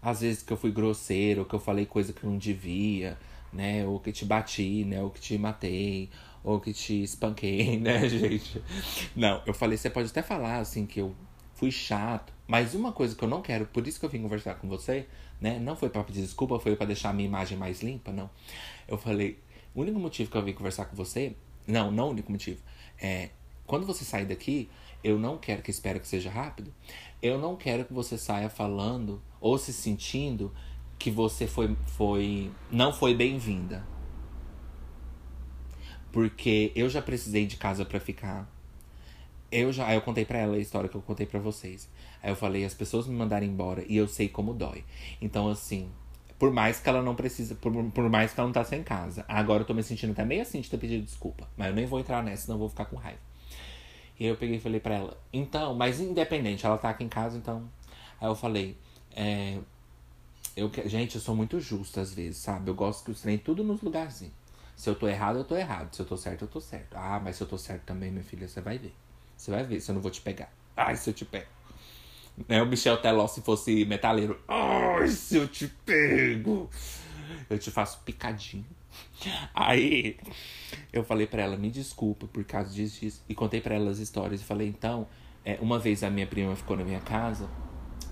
Às 0.03 0.21
vezes 0.23 0.43
que 0.43 0.53
eu 0.53 0.57
fui 0.57 0.71
grosseiro, 0.71 1.45
que 1.45 1.55
eu 1.55 1.61
falei 1.61 1.87
coisa 1.87 2.13
que 2.13 2.27
não 2.27 2.37
devia, 2.37 3.19
né? 3.53 3.87
Ou 3.87 4.01
que 4.01 4.13
te 4.13 4.25
bati, 4.25 4.85
né? 4.85 5.03
Ou 5.03 5.11
que 5.11 5.21
te 5.21 5.39
matei 5.39 6.11
ou 6.43 6.61
que 6.61 6.73
te 6.73 7.03
espanquei, 7.03 7.79
né, 7.81 8.09
gente? 8.09 8.63
Não, 9.15 9.43
eu 9.47 9.55
falei, 9.55 9.77
você 9.77 9.91
pode 9.91 10.09
até 10.09 10.23
falar 10.23 10.59
assim 10.59 10.87
que 10.87 11.01
eu 11.01 11.15
fui 11.55 11.71
chato, 11.71 12.33
mas 12.47 12.75
uma 12.75 12.93
coisa 12.93 13.15
que 13.15 13.23
eu 13.23 13.29
não 13.29 13.43
quero, 13.43 13.67
por 13.67 13.87
isso 13.87 14.01
que 14.01 14.07
eu 14.07 14.11
vim 14.11 14.23
conversar 14.23 14.55
com 14.55 14.69
você, 14.69 15.07
né? 15.41 15.59
Não 15.59 15.77
foi 15.77 15.91
para 15.91 16.03
pedir 16.03 16.23
desculpa, 16.23 16.59
foi 16.59 16.75
para 16.77 16.87
deixar 16.87 17.11
a 17.11 17.13
minha 17.13 17.29
imagem 17.29 17.57
mais 17.57 17.83
limpa, 17.83 18.13
não. 18.13 18.31
Eu 18.89 18.97
falei, 18.97 19.39
o 19.75 19.81
único 19.83 19.99
motivo 19.99 20.31
que 20.31 20.37
eu 20.37 20.43
vim 20.43 20.53
conversar 20.53 20.87
com 20.87 20.97
você, 20.97 21.35
não, 21.67 21.91
não 21.91 22.09
o 22.09 22.11
único 22.11 22.33
motivo, 22.33 22.61
é 23.01 23.31
quando 23.67 23.87
você 23.87 24.05
sair 24.05 24.27
daqui, 24.27 24.69
eu 25.03 25.19
não 25.19 25.39
quero 25.39 25.63
que 25.63 25.71
espero 25.71 26.01
que 26.01 26.09
seja 26.09 26.31
rápido. 26.31 26.75
Eu 27.23 27.39
não 27.39 27.55
quero 27.57 27.85
que 27.85 27.93
você 27.93 28.19
saia 28.19 28.49
falando 28.49 29.23
ou 29.41 29.57
se 29.57 29.73
sentindo 29.73 30.53
que 30.99 31.11
você 31.11 31.47
foi, 31.47 31.77
foi 31.97 32.51
não 32.71 32.93
foi 32.93 33.15
bem-vinda. 33.15 33.87
Porque 36.13 36.73
eu 36.75 36.89
já 36.89 37.01
precisei 37.01 37.47
de 37.47 37.57
casa 37.57 37.85
para 37.85 38.01
ficar. 38.01 38.49
Eu 39.51 39.73
já, 39.73 39.87
aí 39.87 39.97
eu 39.97 40.03
contei 40.03 40.25
para 40.25 40.39
ela 40.39 40.57
a 40.57 40.59
história 40.59 40.89
que 40.89 40.97
eu 40.97 41.03
contei 41.03 41.27
para 41.27 41.41
vocês. 41.41 41.89
Aí 42.23 42.31
eu 42.31 42.37
falei, 42.37 42.65
as 42.65 42.75
pessoas 42.75 43.07
me 43.07 43.15
mandarem 43.15 43.49
embora 43.49 43.85
e 43.89 43.97
eu 43.97 44.07
sei 44.07 44.29
como 44.29 44.55
dói. 44.55 44.85
Então 45.21 45.49
assim, 45.49 45.91
por 46.39 46.51
mais 46.51 46.81
que 46.81 46.89
ela 46.89 47.03
não 47.03 47.15
precisa, 47.15 47.55
por, 47.55 47.73
por 47.91 48.09
mais 48.09 48.33
que 48.33 48.41
ela 48.41 48.49
não 48.49 48.55
tá 48.55 48.65
sem 48.65 48.83
casa. 48.83 49.25
Agora 49.29 49.63
eu 49.63 49.67
tô 49.67 49.75
me 49.75 49.83
sentindo 49.83 50.13
até 50.13 50.25
meio 50.25 50.43
assim 50.43 50.61
de 50.61 50.71
ter 50.71 50.79
pedido 50.79 51.05
desculpa, 51.05 51.49
mas 51.57 51.69
eu 51.69 51.75
nem 51.75 51.85
vou 51.85 52.01
entrar 52.01 52.23
nessa, 52.23 52.45
senão 52.45 52.57
eu 52.57 52.61
vou 52.61 52.69
ficar 52.69 52.87
com 52.87 52.97
raiva. 52.97 53.21
E 54.19 54.25
aí 54.25 54.31
eu 54.31 54.37
peguei 54.37 54.57
e 54.57 54.61
falei 54.61 54.81
para 54.81 54.95
ela, 54.95 55.21
então, 55.33 55.75
mas 55.75 56.01
independente, 56.01 56.65
ela 56.65 56.79
tá 56.79 56.91
aqui 56.91 57.05
em 57.05 57.09
casa, 57.09 57.37
então. 57.37 57.69
Aí 58.21 58.29
eu 58.29 58.35
falei, 58.35 58.77
é, 59.15 59.59
eu, 60.57 60.71
gente, 60.87 61.17
eu 61.17 61.21
sou 61.21 61.37
muito 61.37 61.61
justa 61.61 62.01
às 62.01 62.15
vezes, 62.15 62.39
sabe? 62.39 62.71
Eu 62.71 62.75
gosto 62.75 63.05
que 63.05 63.11
os 63.11 63.21
trem 63.21 63.37
tudo 63.37 63.63
nos 63.63 63.83
lugarzinhos. 63.83 64.35
Se 64.81 64.89
eu 64.89 64.95
tô 64.95 65.07
errado, 65.07 65.37
eu 65.37 65.45
tô 65.45 65.55
errado. 65.55 65.95
Se 65.95 66.01
eu 66.01 66.07
tô 66.07 66.17
certo, 66.17 66.47
eu 66.47 66.49
tô 66.49 66.59
certo. 66.59 66.95
Ah, 66.95 67.21
mas 67.23 67.37
se 67.37 67.43
eu 67.43 67.47
tô 67.47 67.59
certo 67.59 67.83
também, 67.83 68.11
minha 68.11 68.25
filha, 68.25 68.49
você 68.49 68.63
vai 68.63 68.79
ver. 68.79 68.95
Você 69.37 69.51
vai 69.51 69.63
ver 69.63 69.79
se 69.79 69.91
eu 69.91 69.95
não 69.95 70.01
vou 70.01 70.11
te 70.11 70.23
pegar. 70.23 70.51
Ai, 70.75 70.97
se 70.97 71.11
eu 71.11 71.13
te 71.13 71.23
pego. 71.23 71.45
Né? 72.49 72.63
O 72.63 72.67
Michel 72.67 72.97
Teló, 72.97 73.27
se 73.27 73.43
fosse 73.43 73.85
metaleiro. 73.85 74.41
Ai, 74.49 75.09
se 75.09 75.37
eu 75.37 75.47
te 75.47 75.69
pego. 75.69 76.71
Eu 77.51 77.59
te 77.59 77.71
faço 77.71 78.01
picadinho. 78.07 78.65
Aí, 79.53 80.17
eu 80.91 81.05
falei 81.05 81.27
para 81.27 81.43
ela, 81.43 81.59
me 81.59 81.71
desculpa 81.71 82.27
por 82.27 82.43
causa 82.45 82.73
disso, 82.73 83.01
disso. 83.03 83.23
E 83.29 83.35
contei 83.35 83.61
para 83.61 83.75
ela 83.75 83.91
as 83.91 83.99
histórias. 83.99 84.41
E 84.41 84.45
falei, 84.45 84.67
então, 84.67 85.07
é, 85.45 85.59
uma 85.61 85.79
vez 85.79 86.03
a 86.03 86.09
minha 86.09 86.27
prima 86.27 86.57
ficou 86.57 86.75
na 86.75 86.85
minha 86.85 87.01
casa. 87.01 87.47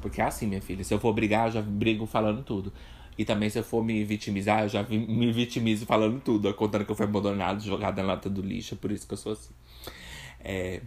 Porque 0.03 0.21
é 0.21 0.25
assim, 0.25 0.47
minha 0.47 0.61
filha. 0.61 0.85
Se 0.85 0.93
eu 0.93 1.01
for 1.01 1.15
brigar, 1.15 1.47
eu 1.47 1.53
já 1.53 1.63
brigo 1.63 2.05
falando 2.05 2.43
tudo. 2.43 2.71
E 3.19 3.25
também, 3.25 3.51
se 3.51 3.59
eu 3.59 3.65
for 3.65 3.85
me 3.85 4.05
vitimizar, 4.05 4.63
eu 4.63 4.69
já 4.69 4.83
me 4.85 5.33
vitimizo 5.33 5.85
falando 5.85 6.21
tudo, 6.21 6.55
contando 6.55 6.85
que 6.85 6.93
eu 6.93 6.95
fui 6.95 7.05
abandonado, 7.05 7.61
jogado 7.61 7.97
na 7.97 8.05
lata 8.05 8.31
do 8.31 8.41
lixo, 8.41 8.77
por 8.77 8.93
isso 8.93 9.07
que 9.09 9.15
eu 9.15 9.19
sou 9.19 9.33
assim. 9.33 9.53
É... 10.41 10.81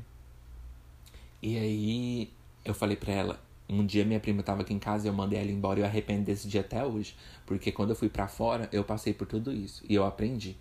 E 1.42 1.58
aí, 1.58 2.32
eu 2.64 2.74
falei 2.74 2.96
pra 2.96 3.12
ela, 3.12 3.44
um 3.68 3.86
dia 3.86 4.06
minha 4.06 4.20
prima 4.20 4.44
tava 4.44 4.62
aqui 4.62 4.74
em 4.74 4.80
casa 4.80 5.08
e 5.08 5.10
eu 5.10 5.14
mandei 5.14 5.40
ela 5.40 5.52
embora 5.52 5.80
e 5.80 5.84
eu 5.84 5.86
arrependo 5.86 6.24
desse 6.24 6.48
dia 6.48 6.62
até 6.62 6.86
hoje. 6.86 7.16
Porque 7.46 7.72
quando 7.72 7.90
eu 7.90 7.96
fui 7.96 8.10
para 8.10 8.28
fora, 8.28 8.70
eu 8.72 8.84
passei 8.84 9.14
por 9.14 9.28
tudo 9.28 9.52
isso. 9.52 9.84
E 9.90 9.96
eu 9.96 10.06
aprendi 10.06 10.56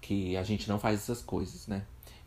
que 0.00 0.36
a 0.36 0.42
gente 0.42 0.68
não 0.68 0.78
faz 0.78 1.00
essas 1.00 1.22
coisas, 1.22 1.68
né? 1.68 1.84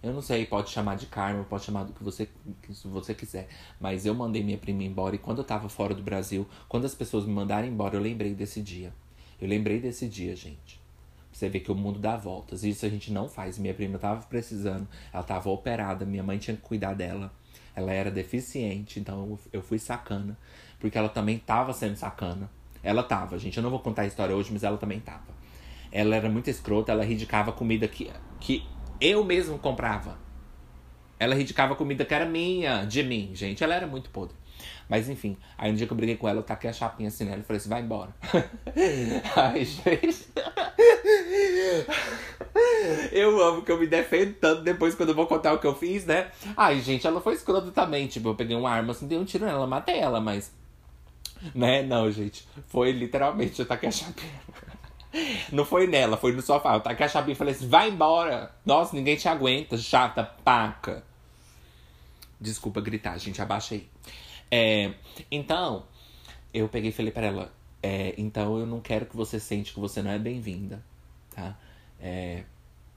Eu 0.08 0.14
não 0.14 0.22
sei, 0.22 0.46
pode 0.46 0.70
chamar 0.70 0.96
de 0.96 1.06
karma, 1.06 1.44
pode 1.44 1.66
chamar 1.66 1.84
do 1.84 1.92
que 1.92 2.02
você, 2.02 2.30
que 2.62 2.88
você 2.88 3.14
quiser. 3.14 3.50
Mas 3.80 4.06
eu 4.06 4.16
mandei 4.16 4.42
minha 4.42 4.58
prima 4.58 4.84
embora 4.84 5.16
e 5.16 5.20
quando 5.20 5.40
eu 5.40 5.44
tava 5.44 5.68
fora 5.68 5.94
do 5.94 6.02
Brasil, 6.02 6.48
quando 6.70 6.86
as 6.86 6.96
pessoas 6.96 7.26
me 7.26 7.34
mandaram 7.34 7.68
embora, 7.68 7.96
eu 7.96 8.02
lembrei 8.02 8.34
desse 8.34 8.62
dia. 8.62 8.94
Eu 9.40 9.48
lembrei 9.48 9.80
desse 9.82 10.08
dia, 10.08 10.36
gente. 10.36 10.80
Você 11.32 11.50
vê 11.50 11.60
que 11.60 11.72
o 11.72 11.76
mundo 11.76 12.00
dá 12.00 12.16
voltas. 12.16 12.64
Isso 12.64 12.86
a 12.86 12.90
gente 12.90 13.12
não 13.12 13.28
faz. 13.28 13.58
Minha 13.58 13.74
prima 13.74 14.00
tava 14.00 14.26
precisando, 14.26 14.88
ela 15.14 15.24
tava 15.24 15.50
operada, 15.50 16.06
minha 16.06 16.24
mãe 16.24 16.38
tinha 16.38 16.56
que 16.56 16.64
cuidar 16.64 16.94
dela. 16.94 17.32
Ela 17.76 17.92
era 17.92 18.10
deficiente, 18.10 19.00
então 19.00 19.38
eu 19.52 19.62
fui 19.62 19.78
sacana. 19.78 20.38
Porque 20.80 20.98
ela 20.98 21.10
também 21.10 21.38
tava 21.38 21.74
sendo 21.74 21.98
sacana. 21.98 22.50
Ela 22.82 23.04
tava, 23.04 23.38
gente. 23.38 23.58
Eu 23.58 23.64
não 23.64 23.70
vou 23.70 23.80
contar 23.80 24.04
a 24.04 24.08
história 24.08 24.36
hoje, 24.36 24.52
mas 24.54 24.64
ela 24.64 24.78
também 24.78 25.00
tava. 25.02 25.36
Ela 25.92 26.16
era 26.16 26.30
muito 26.30 26.50
escrota, 26.50 26.92
ela 26.92 27.04
ridicava 27.04 27.52
comida 27.52 27.88
que, 27.88 28.10
que 28.40 28.66
eu 29.00 29.24
mesmo 29.24 29.58
comprava. 29.60 30.18
Ela 31.20 31.36
ridicava 31.36 31.76
comida 31.76 32.06
que 32.06 32.14
era 32.14 32.26
minha, 32.26 32.84
de 32.86 33.04
mim, 33.04 33.32
gente. 33.34 33.64
Ela 33.64 33.76
era 33.76 33.88
muito 33.88 34.10
podre. 34.10 34.36
Mas 34.90 35.10
enfim, 35.10 35.38
aí 35.58 35.72
um 35.72 35.76
dia 35.76 35.86
que 35.86 35.94
eu 35.94 35.98
briguei 35.98 36.16
com 36.16 36.28
ela, 36.28 36.40
eu 36.40 36.44
taquei 36.44 36.70
a 36.70 36.74
chapinha 36.74 37.10
assim 37.10 37.26
nela 37.26 37.40
e 37.40 37.44
falei 37.44 37.58
assim: 37.58 37.70
vai 37.70 37.82
embora. 37.82 38.16
Ai, 39.36 39.66
gente. 39.66 40.28
Eu 43.12 43.42
amo 43.42 43.62
que 43.64 43.72
eu 43.72 43.80
me 43.80 43.88
defendo 43.88 44.34
tanto 44.36 44.62
depois 44.62 44.96
quando 44.96 45.10
eu 45.10 45.16
vou 45.16 45.28
contar 45.28 45.54
o 45.54 45.60
que 45.60 45.68
eu 45.68 45.76
fiz, 45.76 46.06
né? 46.06 46.32
Ai, 46.56 46.80
gente, 46.80 47.06
ela 47.06 47.20
foi 47.20 47.34
escrota 47.34 47.72
também. 47.72 48.08
Tipo, 48.08 48.30
eu 48.30 48.36
peguei 48.36 48.56
uma 48.56 48.70
arma 48.70 48.92
assim, 48.92 49.08
dei 49.08 49.18
um 49.18 49.26
tiro 49.26 49.46
nela, 49.46 49.68
matei 49.68 50.00
ela, 50.00 50.22
mas. 50.22 50.52
Né? 51.54 51.84
Não, 51.84 52.10
gente. 52.12 52.48
Foi 52.68 52.92
literalmente, 52.92 53.60
eu 53.60 53.66
taquei 53.66 53.90
a 53.90 53.92
chapinha. 53.92 54.42
Não 55.52 55.66
foi 55.66 55.88
nela, 55.88 56.18
foi 56.18 56.32
no 56.32 56.42
sofá. 56.42 56.76
Eu 56.76 56.82
taquei 56.82 57.06
a 57.06 57.10
chapinha 57.10 57.34
e 57.34 57.38
falei 57.38 57.54
assim: 57.54 57.68
vai 57.68 57.90
embora. 57.90 58.52
Nossa, 58.66 58.96
ninguém 58.96 59.16
te 59.16 59.28
aguenta, 59.28 59.78
chata, 59.78 60.24
paca. 60.24 61.04
Desculpa 62.40 62.82
gritar, 62.82 63.18
gente, 63.18 63.42
abaixei. 63.42 63.90
É, 64.52 64.94
então, 65.32 65.84
eu 66.54 66.68
peguei 66.70 66.90
e 66.90 66.94
falei 66.94 67.12
pra 67.12 67.26
ela: 67.28 67.52
é, 67.82 68.14
então 68.18 68.58
eu 68.58 68.66
não 68.66 68.80
quero 68.80 69.06
que 69.06 69.16
você 69.16 69.40
sente 69.40 69.74
que 69.74 69.80
você 69.80 70.02
não 70.02 70.12
é 70.12 70.20
bem-vinda, 70.20 70.84
tá? 71.34 71.58
É, 72.00 72.44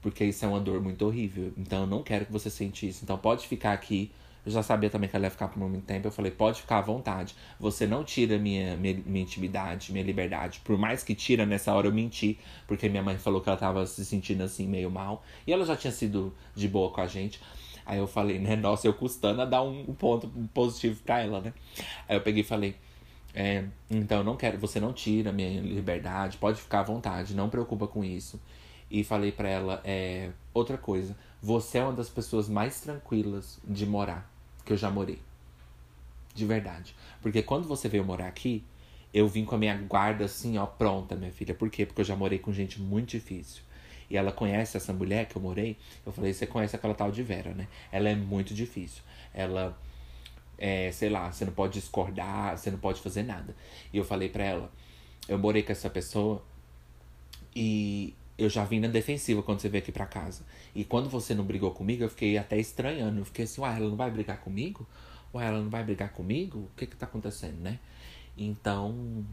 porque 0.01 0.25
isso 0.25 0.43
é 0.43 0.47
uma 0.47 0.59
dor 0.59 0.81
muito 0.81 1.05
horrível. 1.05 1.53
Então 1.57 1.81
eu 1.81 1.87
não 1.87 2.03
quero 2.03 2.25
que 2.25 2.31
você 2.31 2.49
sente 2.49 2.87
isso. 2.87 3.03
Então 3.03 3.17
pode 3.17 3.47
ficar 3.47 3.73
aqui. 3.73 4.11
Eu 4.45 4.51
já 4.51 4.63
sabia 4.63 4.89
também 4.89 5.07
que 5.07 5.15
ela 5.15 5.25
ia 5.25 5.31
ficar 5.31 5.47
por 5.47 5.59
muito 5.59 5.85
tempo. 5.85 6.07
Eu 6.07 6.11
falei, 6.11 6.31
pode 6.31 6.61
ficar 6.61 6.79
à 6.79 6.81
vontade. 6.81 7.35
Você 7.59 7.85
não 7.85 8.03
tira 8.03 8.39
minha, 8.39 8.75
minha, 8.75 9.01
minha 9.05 9.23
intimidade, 9.23 9.91
minha 9.91 10.03
liberdade. 10.03 10.61
Por 10.63 10.77
mais 10.77 11.03
que 11.03 11.13
tira, 11.13 11.45
nessa 11.45 11.73
hora 11.73 11.87
eu 11.87 11.93
menti. 11.93 12.39
Porque 12.67 12.89
minha 12.89 13.03
mãe 13.03 13.17
falou 13.17 13.39
que 13.39 13.49
ela 13.49 13.57
tava 13.57 13.85
se 13.85 14.03
sentindo 14.03 14.43
assim, 14.43 14.67
meio 14.67 14.89
mal. 14.89 15.23
E 15.45 15.53
ela 15.53 15.63
já 15.63 15.75
tinha 15.75 15.91
sido 15.91 16.33
de 16.55 16.67
boa 16.67 16.89
com 16.89 17.01
a 17.01 17.07
gente. 17.07 17.39
Aí 17.85 17.99
eu 17.99 18.07
falei, 18.07 18.39
né? 18.39 18.55
Nossa, 18.55 18.87
eu 18.87 18.93
custando 18.93 19.41
a 19.41 19.45
dar 19.45 19.61
um, 19.61 19.85
ponto 19.93 20.27
positivo 20.53 21.01
pra 21.03 21.19
ela, 21.21 21.41
né? 21.41 21.53
Aí 22.09 22.15
eu 22.15 22.21
peguei 22.21 22.41
e 22.41 22.45
falei, 22.45 22.75
é, 23.33 23.65
então 23.89 24.19
eu 24.19 24.23
não 24.23 24.35
quero, 24.35 24.57
você 24.57 24.79
não 24.79 24.93
tira 24.93 25.31
minha 25.31 25.61
liberdade, 25.61 26.37
pode 26.37 26.61
ficar 26.61 26.81
à 26.81 26.83
vontade, 26.83 27.35
não 27.35 27.49
preocupa 27.49 27.87
com 27.87 28.03
isso. 28.03 28.39
E 28.89 29.03
falei 29.03 29.31
para 29.31 29.49
ela, 29.49 29.81
é, 29.83 30.29
outra 30.53 30.77
coisa, 30.77 31.15
você 31.41 31.79
é 31.79 31.83
uma 31.83 31.93
das 31.93 32.09
pessoas 32.09 32.47
mais 32.49 32.81
tranquilas 32.81 33.59
de 33.63 33.85
morar 33.85 34.30
que 34.65 34.73
eu 34.73 34.77
já 34.77 34.89
morei. 34.89 35.19
De 36.33 36.45
verdade. 36.45 36.95
Porque 37.21 37.41
quando 37.41 37.67
você 37.67 37.89
veio 37.89 38.05
morar 38.05 38.27
aqui, 38.27 38.63
eu 39.13 39.27
vim 39.27 39.43
com 39.43 39.55
a 39.55 39.57
minha 39.57 39.75
guarda 39.77 40.25
assim, 40.25 40.57
ó, 40.57 40.65
pronta, 40.65 41.15
minha 41.15 41.31
filha. 41.31 41.53
Por 41.53 41.69
quê? 41.69 41.85
Porque 41.85 42.01
eu 42.01 42.05
já 42.05 42.15
morei 42.15 42.39
com 42.39 42.53
gente 42.53 42.79
muito 42.79 43.09
difícil. 43.09 43.61
E 44.09 44.17
ela 44.17 44.31
conhece 44.31 44.77
essa 44.77 44.93
mulher 44.93 45.27
que 45.27 45.35
eu 45.35 45.41
morei. 45.41 45.77
Eu 46.05 46.11
falei, 46.11 46.33
você 46.33 46.45
conhece 46.45 46.75
aquela 46.75 46.93
tal 46.93 47.11
de 47.11 47.23
Vera, 47.23 47.53
né? 47.53 47.67
Ela 47.91 48.09
é 48.09 48.15
muito 48.15 48.53
difícil. 48.53 49.01
Ela, 49.33 49.77
é, 50.57 50.91
sei 50.91 51.09
lá, 51.09 51.31
você 51.31 51.45
não 51.45 51.53
pode 51.53 51.73
discordar, 51.73 52.57
você 52.57 52.71
não 52.71 52.77
pode 52.77 53.01
fazer 53.01 53.23
nada. 53.23 53.55
E 53.91 53.97
eu 53.97 54.03
falei 54.03 54.29
pra 54.29 54.43
ela, 54.43 54.71
eu 55.27 55.37
morei 55.37 55.63
com 55.63 55.71
essa 55.71 55.89
pessoa 55.89 56.43
e 57.55 58.13
eu 58.37 58.49
já 58.49 58.63
vim 58.65 58.79
na 58.79 58.87
defensiva 58.87 59.43
quando 59.43 59.59
você 59.59 59.69
veio 59.69 59.83
aqui 59.83 59.91
pra 59.91 60.05
casa. 60.05 60.43
E 60.73 60.83
quando 60.83 61.09
você 61.09 61.33
não 61.35 61.43
brigou 61.43 61.71
comigo, 61.71 62.03
eu 62.03 62.09
fiquei 62.09 62.37
até 62.37 62.57
estranhando. 62.57 63.19
Eu 63.19 63.25
fiquei 63.25 63.45
assim, 63.45 63.61
uai, 63.61 63.77
ela 63.77 63.89
não 63.89 63.95
vai 63.95 64.09
brigar 64.09 64.39
comigo? 64.39 64.87
Uai, 65.33 65.47
ela 65.47 65.59
não 65.59 65.69
vai 65.69 65.83
brigar 65.83 66.09
comigo? 66.11 66.59
O 66.59 66.69
que 66.75 66.85
que 66.87 66.95
tá 66.95 67.05
acontecendo, 67.05 67.59
né? 67.59 67.79
Então, 68.37 69.25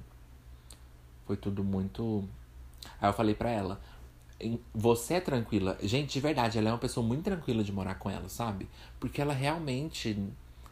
foi 1.26 1.36
tudo 1.36 1.64
muito. 1.64 2.28
Aí 3.01 3.09
eu 3.09 3.12
falei 3.12 3.34
pra 3.34 3.51
ela, 3.51 3.80
você 4.74 5.14
é 5.14 5.20
tranquila. 5.20 5.78
Gente, 5.82 6.12
de 6.12 6.20
verdade, 6.20 6.59
ela 6.59 6.70
é 6.70 6.72
uma 6.72 6.78
pessoa 6.78 7.07
muito 7.07 7.24
tranquila 7.24 7.62
de 7.64 7.72
morar 7.72 7.96
com 7.96 8.11
ela, 8.11 8.28
sabe? 8.28 8.68
Porque 9.01 9.20
ela 9.20 9.32
realmente 9.32 10.16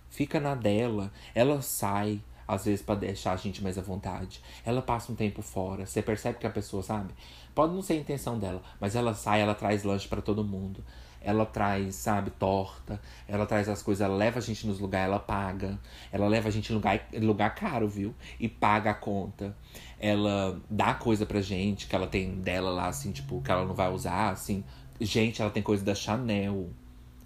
fica 0.08 0.38
na 0.40 0.54
dela, 0.54 1.12
ela 1.34 1.60
sai 1.60 2.20
às 2.46 2.64
vezes 2.64 2.82
para 2.82 2.96
deixar 2.96 3.32
a 3.32 3.36
gente 3.36 3.62
mais 3.62 3.78
à 3.78 3.82
vontade. 3.82 4.40
Ela 4.64 4.82
passa 4.82 5.12
um 5.12 5.14
tempo 5.14 5.42
fora, 5.42 5.86
você 5.86 6.02
percebe 6.02 6.38
que 6.38 6.46
a 6.46 6.50
pessoa, 6.50 6.82
sabe? 6.82 7.12
Pode 7.54 7.74
não 7.74 7.82
ser 7.82 7.94
a 7.94 7.96
intenção 7.96 8.38
dela, 8.38 8.62
mas 8.80 8.94
ela 8.94 9.14
sai, 9.14 9.40
ela 9.40 9.54
traz 9.54 9.82
lanche 9.82 10.06
para 10.06 10.20
todo 10.20 10.44
mundo. 10.44 10.84
Ela 11.26 11.44
traz, 11.44 11.96
sabe, 11.96 12.30
torta. 12.30 13.00
Ela 13.26 13.46
traz 13.46 13.68
as 13.68 13.82
coisas, 13.82 14.04
ela 14.04 14.14
leva 14.14 14.38
a 14.38 14.42
gente 14.42 14.64
nos 14.64 14.78
lugares, 14.78 15.08
ela 15.08 15.18
paga. 15.18 15.76
Ela 16.12 16.28
leva 16.28 16.48
a 16.48 16.52
gente 16.52 16.70
em 16.70 16.76
lugar, 16.76 17.04
lugar 17.14 17.52
caro, 17.52 17.88
viu? 17.88 18.14
E 18.38 18.48
paga 18.48 18.92
a 18.92 18.94
conta. 18.94 19.56
Ela 19.98 20.60
dá 20.70 20.94
coisa 20.94 21.26
pra 21.26 21.40
gente 21.40 21.88
que 21.88 21.96
ela 21.96 22.06
tem 22.06 22.40
dela 22.40 22.70
lá, 22.70 22.86
assim, 22.86 23.10
tipo, 23.10 23.42
que 23.42 23.50
ela 23.50 23.64
não 23.64 23.74
vai 23.74 23.92
usar, 23.92 24.30
assim. 24.30 24.62
Gente, 25.00 25.42
ela 25.42 25.50
tem 25.50 25.64
coisa 25.64 25.84
da 25.84 25.96
Chanel. 25.96 26.70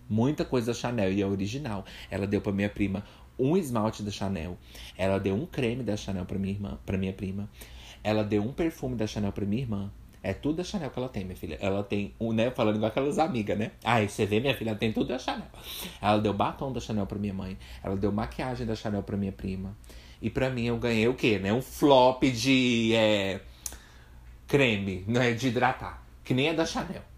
Muita 0.08 0.46
coisa 0.46 0.68
da 0.68 0.74
Chanel 0.74 1.12
e 1.12 1.20
é 1.20 1.26
original. 1.26 1.84
Ela 2.10 2.26
deu 2.26 2.40
pra 2.40 2.52
minha 2.52 2.70
prima 2.70 3.04
um 3.41 3.57
esmalte 3.57 4.03
da 4.03 4.11
Chanel. 4.11 4.57
Ela 4.97 5.18
deu 5.18 5.34
um 5.34 5.47
creme 5.47 5.82
da 5.82 5.97
Chanel 5.97 6.24
pra 6.24 6.38
minha 6.38 6.53
irmã, 6.55 6.78
para 6.84 6.99
minha 6.99 7.12
prima. 7.12 7.49
Ela 8.03 8.22
deu 8.22 8.43
um 8.43 8.53
perfume 8.53 8.97
da 8.97 9.07
Chanel 9.07 9.32
pra 9.32 9.45
minha 9.45 9.62
irmã. 9.62 9.91
É 10.22 10.34
tudo 10.34 10.57
da 10.57 10.64
Chanel 10.64 10.91
que 10.91 10.99
ela 10.99 11.09
tem, 11.09 11.24
minha 11.24 11.36
filha. 11.36 11.57
Ela 11.61 11.82
tem, 11.82 12.14
um, 12.20 12.32
né? 12.32 12.51
Falando 12.51 12.76
igual 12.76 12.91
aquelas 12.91 13.18
amigas, 13.18 13.59
né? 13.59 13.72
Aí 13.82 14.09
você 14.09 14.26
vê, 14.26 14.38
minha 14.38 14.55
filha, 14.55 14.74
tem 14.74 14.93
tudo 14.93 15.09
da 15.09 15.18
Chanel. 15.18 15.49
Ela 16.01 16.18
deu 16.18 16.34
batom 16.34 16.72
da 16.72 16.80
Chanel 16.80 17.07
pra 17.07 17.18
minha 17.18 17.32
mãe. 17.32 17.57
Ela 17.82 17.97
deu 17.97 18.12
maquiagem 18.12 18.66
da 18.66 18.74
Chanel 18.74 19.03
pra 19.03 19.16
minha 19.16 19.32
prima. 19.32 19.74
E 20.20 20.28
pra 20.28 20.51
mim 20.51 20.66
eu 20.66 20.76
ganhei 20.76 21.09
o 21.09 21.14
quê, 21.14 21.38
né? 21.38 21.53
Um 21.53 21.62
flop 21.62 22.22
de 22.24 22.93
é, 22.95 23.41
creme, 24.47 25.05
né? 25.07 25.32
De 25.32 25.49
hidratar. 25.49 26.05
Que 26.22 26.34
nem 26.34 26.49
é 26.49 26.55
da 26.55 26.66
Chanel 26.66 27.09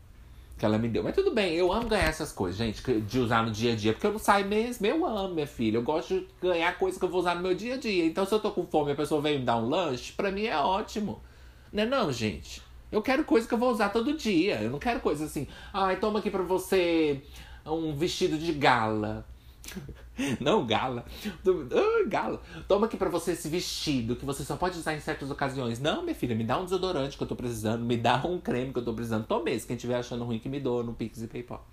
que 0.62 0.66
ela 0.66 0.78
me 0.78 0.88
deu. 0.88 1.02
Mas 1.02 1.16
tudo 1.16 1.34
bem, 1.34 1.54
eu 1.54 1.72
amo 1.72 1.88
ganhar 1.88 2.04
essas 2.04 2.30
coisas, 2.30 2.56
gente, 2.56 2.80
de 3.00 3.18
usar 3.18 3.44
no 3.44 3.50
dia 3.50 3.72
a 3.72 3.74
dia, 3.74 3.92
porque 3.92 4.06
eu 4.06 4.12
não 4.12 4.18
saio 4.20 4.46
mesmo, 4.46 4.86
eu 4.86 5.04
amo, 5.04 5.34
minha 5.34 5.46
filha. 5.46 5.78
Eu 5.78 5.82
gosto 5.82 6.20
de 6.20 6.28
ganhar 6.40 6.78
coisas 6.78 7.00
que 7.00 7.04
eu 7.04 7.08
vou 7.08 7.18
usar 7.18 7.34
no 7.34 7.42
meu 7.42 7.52
dia 7.52 7.74
a 7.74 7.76
dia. 7.76 8.06
Então, 8.06 8.24
se 8.24 8.32
eu 8.32 8.38
tô 8.38 8.52
com 8.52 8.64
fome 8.64 8.90
e 8.90 8.92
a 8.92 8.94
pessoa 8.94 9.20
vem 9.20 9.40
me 9.40 9.44
dar 9.44 9.56
um 9.56 9.68
lanche, 9.68 10.12
pra 10.12 10.30
mim 10.30 10.44
é 10.44 10.56
ótimo. 10.56 11.20
Não 11.72 11.82
é 11.82 11.86
não, 11.86 12.12
gente? 12.12 12.62
Eu 12.92 13.02
quero 13.02 13.24
coisa 13.24 13.48
que 13.48 13.52
eu 13.52 13.58
vou 13.58 13.72
usar 13.72 13.88
todo 13.88 14.16
dia. 14.16 14.62
Eu 14.62 14.70
não 14.70 14.78
quero 14.78 15.00
coisa 15.00 15.24
assim, 15.24 15.48
ai, 15.74 15.96
toma 15.96 16.20
aqui 16.20 16.30
pra 16.30 16.44
você 16.44 17.20
um 17.66 17.92
vestido 17.96 18.38
de 18.38 18.52
gala. 18.52 19.26
Não, 20.40 20.66
gala. 20.66 21.04
Uh, 21.46 22.08
gala. 22.08 22.40
Toma 22.68 22.86
aqui 22.86 22.96
pra 22.96 23.08
você 23.08 23.32
esse 23.32 23.48
vestido 23.48 24.16
que 24.16 24.24
você 24.24 24.44
só 24.44 24.56
pode 24.56 24.78
usar 24.78 24.94
em 24.94 25.00
certas 25.00 25.30
ocasiões. 25.30 25.80
Não, 25.80 26.02
minha 26.02 26.14
filha, 26.14 26.34
me 26.34 26.44
dá 26.44 26.58
um 26.58 26.64
desodorante 26.64 27.16
que 27.16 27.22
eu 27.22 27.26
tô 27.26 27.36
precisando, 27.36 27.84
me 27.84 27.96
dá 27.96 28.16
um 28.26 28.38
creme 28.38 28.72
que 28.72 28.78
eu 28.78 28.84
tô 28.84 28.92
precisando. 28.92 29.26
Tome 29.26 29.52
esse. 29.52 29.66
Quem 29.66 29.76
estiver 29.76 29.96
achando 29.96 30.24
ruim 30.24 30.38
que 30.38 30.48
me 30.48 30.60
doa 30.60 30.82
no 30.82 30.94
Pix 30.94 31.22
e 31.22 31.26
PayPal. 31.26 31.66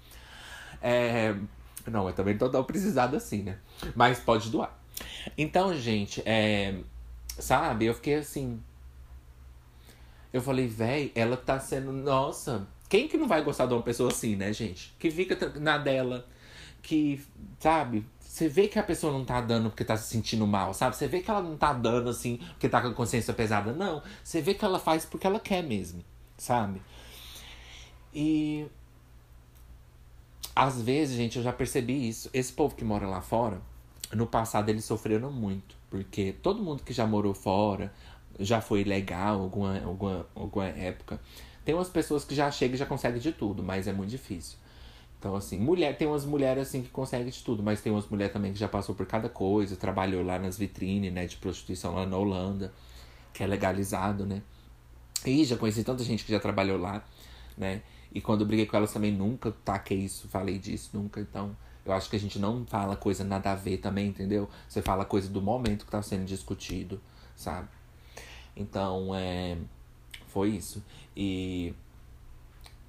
É... 0.81 1.35
Não, 1.89 2.07
eu 2.07 2.13
também 2.13 2.37
tô 2.37 2.63
precisado 2.63 3.15
assim, 3.15 3.43
né? 3.43 3.57
Mas 3.95 4.19
pode 4.19 4.49
doar. 4.49 4.77
Então, 5.37 5.73
gente, 5.75 6.21
é... 6.25 6.75
sabe, 7.27 7.85
eu 7.85 7.93
fiquei 7.93 8.15
assim. 8.15 8.61
Eu 10.31 10.41
falei, 10.41 10.67
véi, 10.67 11.11
ela 11.15 11.35
tá 11.35 11.59
sendo. 11.59 11.91
Nossa, 11.91 12.67
quem 12.87 13.07
que 13.07 13.17
não 13.17 13.27
vai 13.27 13.43
gostar 13.43 13.65
de 13.65 13.73
uma 13.73 13.81
pessoa 13.81 14.11
assim, 14.11 14.35
né, 14.35 14.53
gente? 14.53 14.93
Que 14.99 15.09
fica 15.09 15.37
na 15.59 15.77
dela, 15.77 16.27
que, 16.81 17.19
sabe, 17.59 18.05
você 18.39 18.47
vê 18.47 18.69
que 18.69 18.79
a 18.79 18.83
pessoa 18.83 19.11
não 19.11 19.25
tá 19.25 19.41
dando 19.41 19.69
porque 19.69 19.83
tá 19.83 19.97
se 19.97 20.09
sentindo 20.09 20.47
mal, 20.47 20.73
sabe? 20.73 20.95
Você 20.95 21.07
vê 21.09 21.19
que 21.19 21.29
ela 21.29 21.41
não 21.41 21.57
tá 21.57 21.73
dando 21.73 22.09
assim 22.09 22.37
porque 22.37 22.69
tá 22.69 22.81
com 22.81 22.87
a 22.87 22.93
consciência 22.93 23.33
pesada. 23.33 23.73
Não. 23.73 24.01
Você 24.23 24.41
vê 24.41 24.53
que 24.53 24.63
ela 24.63 24.79
faz 24.79 25.03
porque 25.03 25.27
ela 25.27 25.41
quer 25.41 25.61
mesmo, 25.61 26.01
sabe? 26.37 26.81
E. 28.13 28.65
Às 30.55 30.81
vezes, 30.81 31.17
gente, 31.17 31.37
eu 31.37 31.43
já 31.43 31.51
percebi 31.51 32.07
isso. 32.07 32.29
Esse 32.33 32.53
povo 32.53 32.75
que 32.75 32.83
mora 32.83 33.07
lá 33.07 33.21
fora, 33.21 33.61
no 34.13 34.25
passado 34.25 34.69
eles 34.69 34.85
sofreram 34.85 35.31
muito. 35.31 35.75
Porque 35.89 36.33
todo 36.41 36.63
mundo 36.63 36.81
que 36.83 36.93
já 36.93 37.05
morou 37.05 37.33
fora, 37.33 37.93
já 38.39 38.61
foi 38.61 38.85
legal 38.85 39.41
alguma, 39.41 39.81
alguma, 39.83 40.25
alguma 40.33 40.65
época. 40.65 41.19
Tem 41.65 41.75
umas 41.75 41.89
pessoas 41.89 42.23
que 42.23 42.33
já 42.33 42.49
chegam 42.49 42.75
e 42.75 42.77
já 42.77 42.85
conseguem 42.85 43.19
de 43.19 43.33
tudo, 43.33 43.61
mas 43.61 43.85
é 43.85 43.91
muito 43.91 44.09
difícil. 44.09 44.57
Então, 45.19 45.35
assim, 45.35 45.59
mulher, 45.59 45.97
tem 45.97 46.07
umas 46.07 46.23
mulheres 46.25 46.67
assim 46.67 46.81
que 46.81 46.89
conseguem 46.89 47.27
de 47.27 47.43
tudo, 47.43 47.61
mas 47.61 47.81
tem 47.81 47.91
umas 47.91 48.07
mulheres 48.07 48.31
também 48.31 48.53
que 48.53 48.59
já 48.59 48.69
passou 48.69 48.95
por 48.95 49.05
cada 49.05 49.27
coisa, 49.27 49.75
trabalhou 49.75 50.23
lá 50.23 50.39
nas 50.39 50.57
vitrines, 50.57 51.11
né, 51.11 51.27
de 51.27 51.35
prostituição 51.35 51.93
lá 51.93 52.05
na 52.05 52.17
Holanda, 52.17 52.73
que 53.33 53.43
é 53.43 53.47
legalizado, 53.47 54.25
né? 54.25 54.41
E 55.25 55.43
já 55.43 55.57
conheci 55.57 55.83
tanta 55.83 56.03
gente 56.05 56.23
que 56.23 56.31
já 56.31 56.39
trabalhou 56.39 56.77
lá, 56.79 57.03
né? 57.57 57.81
E 58.13 58.21
quando 58.21 58.41
eu 58.41 58.47
briguei 58.47 58.65
com 58.65 58.77
elas 58.77 58.93
também 58.93 59.11
nunca 59.11 59.51
taquei 59.51 59.99
isso, 59.99 60.27
falei 60.29 60.57
disso, 60.57 60.91
nunca. 60.93 61.19
Então, 61.19 61.55
eu 61.85 61.93
acho 61.93 62.09
que 62.09 62.15
a 62.15 62.19
gente 62.19 62.39
não 62.39 62.65
fala 62.65 62.95
coisa 62.95 63.23
nada 63.23 63.51
a 63.51 63.55
ver 63.55 63.77
também, 63.77 64.07
entendeu? 64.07 64.49
Você 64.67 64.81
fala 64.81 65.05
coisa 65.05 65.29
do 65.29 65.41
momento 65.41 65.85
que 65.85 65.91
tá 65.91 66.01
sendo 66.01 66.25
discutido, 66.25 67.01
sabe? 67.35 67.67
Então, 68.55 69.13
é. 69.15 69.57
Foi 70.27 70.49
isso. 70.49 70.83
E. 71.15 71.73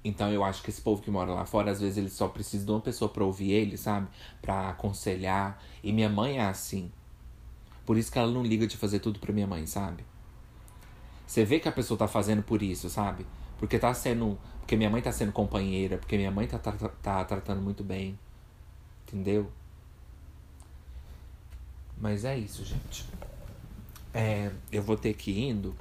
Então 0.03 0.31
eu 0.31 0.43
acho 0.43 0.63
que 0.63 0.69
esse 0.69 0.81
povo 0.81 1.01
que 1.01 1.11
mora 1.11 1.31
lá 1.31 1.45
fora, 1.45 1.71
às 1.71 1.79
vezes 1.79 1.97
eles 1.97 2.13
só 2.13 2.27
precisam 2.27 2.65
de 2.65 2.71
uma 2.71 2.81
pessoa 2.81 3.09
pra 3.09 3.23
ouvir 3.23 3.51
ele, 3.51 3.77
sabe? 3.77 4.07
Pra 4.41 4.69
aconselhar. 4.69 5.61
E 5.83 5.93
minha 5.93 6.09
mãe 6.09 6.39
é 6.39 6.45
assim. 6.45 6.91
Por 7.85 7.97
isso 7.97 8.11
que 8.11 8.17
ela 8.17 8.31
não 8.31 8.43
liga 8.43 8.65
de 8.65 8.77
fazer 8.77 8.99
tudo 8.99 9.19
pra 9.19 9.31
minha 9.31 9.47
mãe, 9.47 9.65
sabe? 9.67 10.03
Você 11.27 11.45
vê 11.45 11.59
que 11.59 11.69
a 11.69 11.71
pessoa 11.71 11.97
tá 11.97 12.07
fazendo 12.07 12.41
por 12.43 12.61
isso, 12.61 12.89
sabe? 12.89 13.25
Porque 13.57 13.77
tá 13.77 13.93
sendo. 13.93 14.37
Porque 14.59 14.75
minha 14.75 14.89
mãe 14.89 15.01
tá 15.01 15.11
sendo 15.11 15.31
companheira, 15.31 15.97
porque 15.97 16.17
minha 16.17 16.31
mãe 16.31 16.47
tá, 16.47 16.57
tá, 16.57 16.71
tá 16.71 17.25
tratando 17.25 17.61
muito 17.61 17.83
bem. 17.83 18.17
Entendeu? 19.07 19.51
Mas 21.99 22.25
é 22.25 22.37
isso, 22.37 22.65
gente. 22.65 23.05
É, 24.13 24.51
eu 24.71 24.81
vou 24.81 24.97
ter 24.97 25.13
que 25.13 25.31
ir 25.31 25.49
indo. 25.49 25.75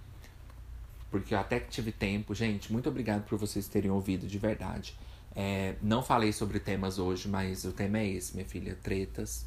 Porque 1.10 1.34
eu 1.34 1.38
até 1.38 1.58
que 1.58 1.68
tive 1.68 1.92
tempo. 1.92 2.34
Gente, 2.34 2.72
muito 2.72 2.88
obrigado 2.88 3.24
por 3.24 3.36
vocês 3.36 3.66
terem 3.66 3.90
ouvido, 3.90 4.26
de 4.26 4.38
verdade. 4.38 4.94
É, 5.34 5.76
não 5.82 6.02
falei 6.02 6.32
sobre 6.32 6.60
temas 6.60 6.98
hoje, 6.98 7.28
mas 7.28 7.64
o 7.64 7.72
tema 7.72 7.98
é 7.98 8.08
esse, 8.08 8.34
minha 8.34 8.46
filha. 8.46 8.76
Tretas. 8.82 9.46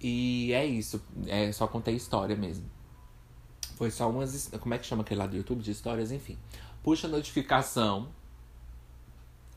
E 0.00 0.52
é 0.52 0.66
isso. 0.66 1.02
É, 1.26 1.52
só 1.52 1.66
contei 1.66 1.94
história 1.94 2.34
mesmo. 2.34 2.64
Foi 3.76 3.90
só 3.90 4.10
umas. 4.10 4.48
Como 4.60 4.74
é 4.74 4.78
que 4.78 4.86
chama 4.86 5.02
aquele 5.02 5.20
lá 5.20 5.26
do 5.26 5.36
YouTube? 5.36 5.62
De 5.62 5.70
histórias, 5.70 6.10
enfim. 6.10 6.38
Puxa 6.82 7.06
a 7.06 7.10
notificação. 7.10 8.08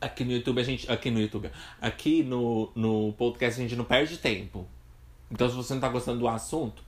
Aqui 0.00 0.24
no 0.24 0.32
YouTube 0.32 0.60
a 0.60 0.64
gente. 0.64 0.90
Aqui 0.90 1.10
no 1.10 1.20
YouTube. 1.20 1.50
Aqui 1.80 2.22
no, 2.22 2.70
no 2.74 3.12
podcast 3.14 3.60
a 3.60 3.62
gente 3.62 3.76
não 3.76 3.84
perde 3.84 4.18
tempo. 4.18 4.66
Então, 5.30 5.48
se 5.48 5.56
você 5.56 5.74
não 5.74 5.80
tá 5.80 5.88
gostando 5.88 6.20
do 6.20 6.28
assunto, 6.28 6.84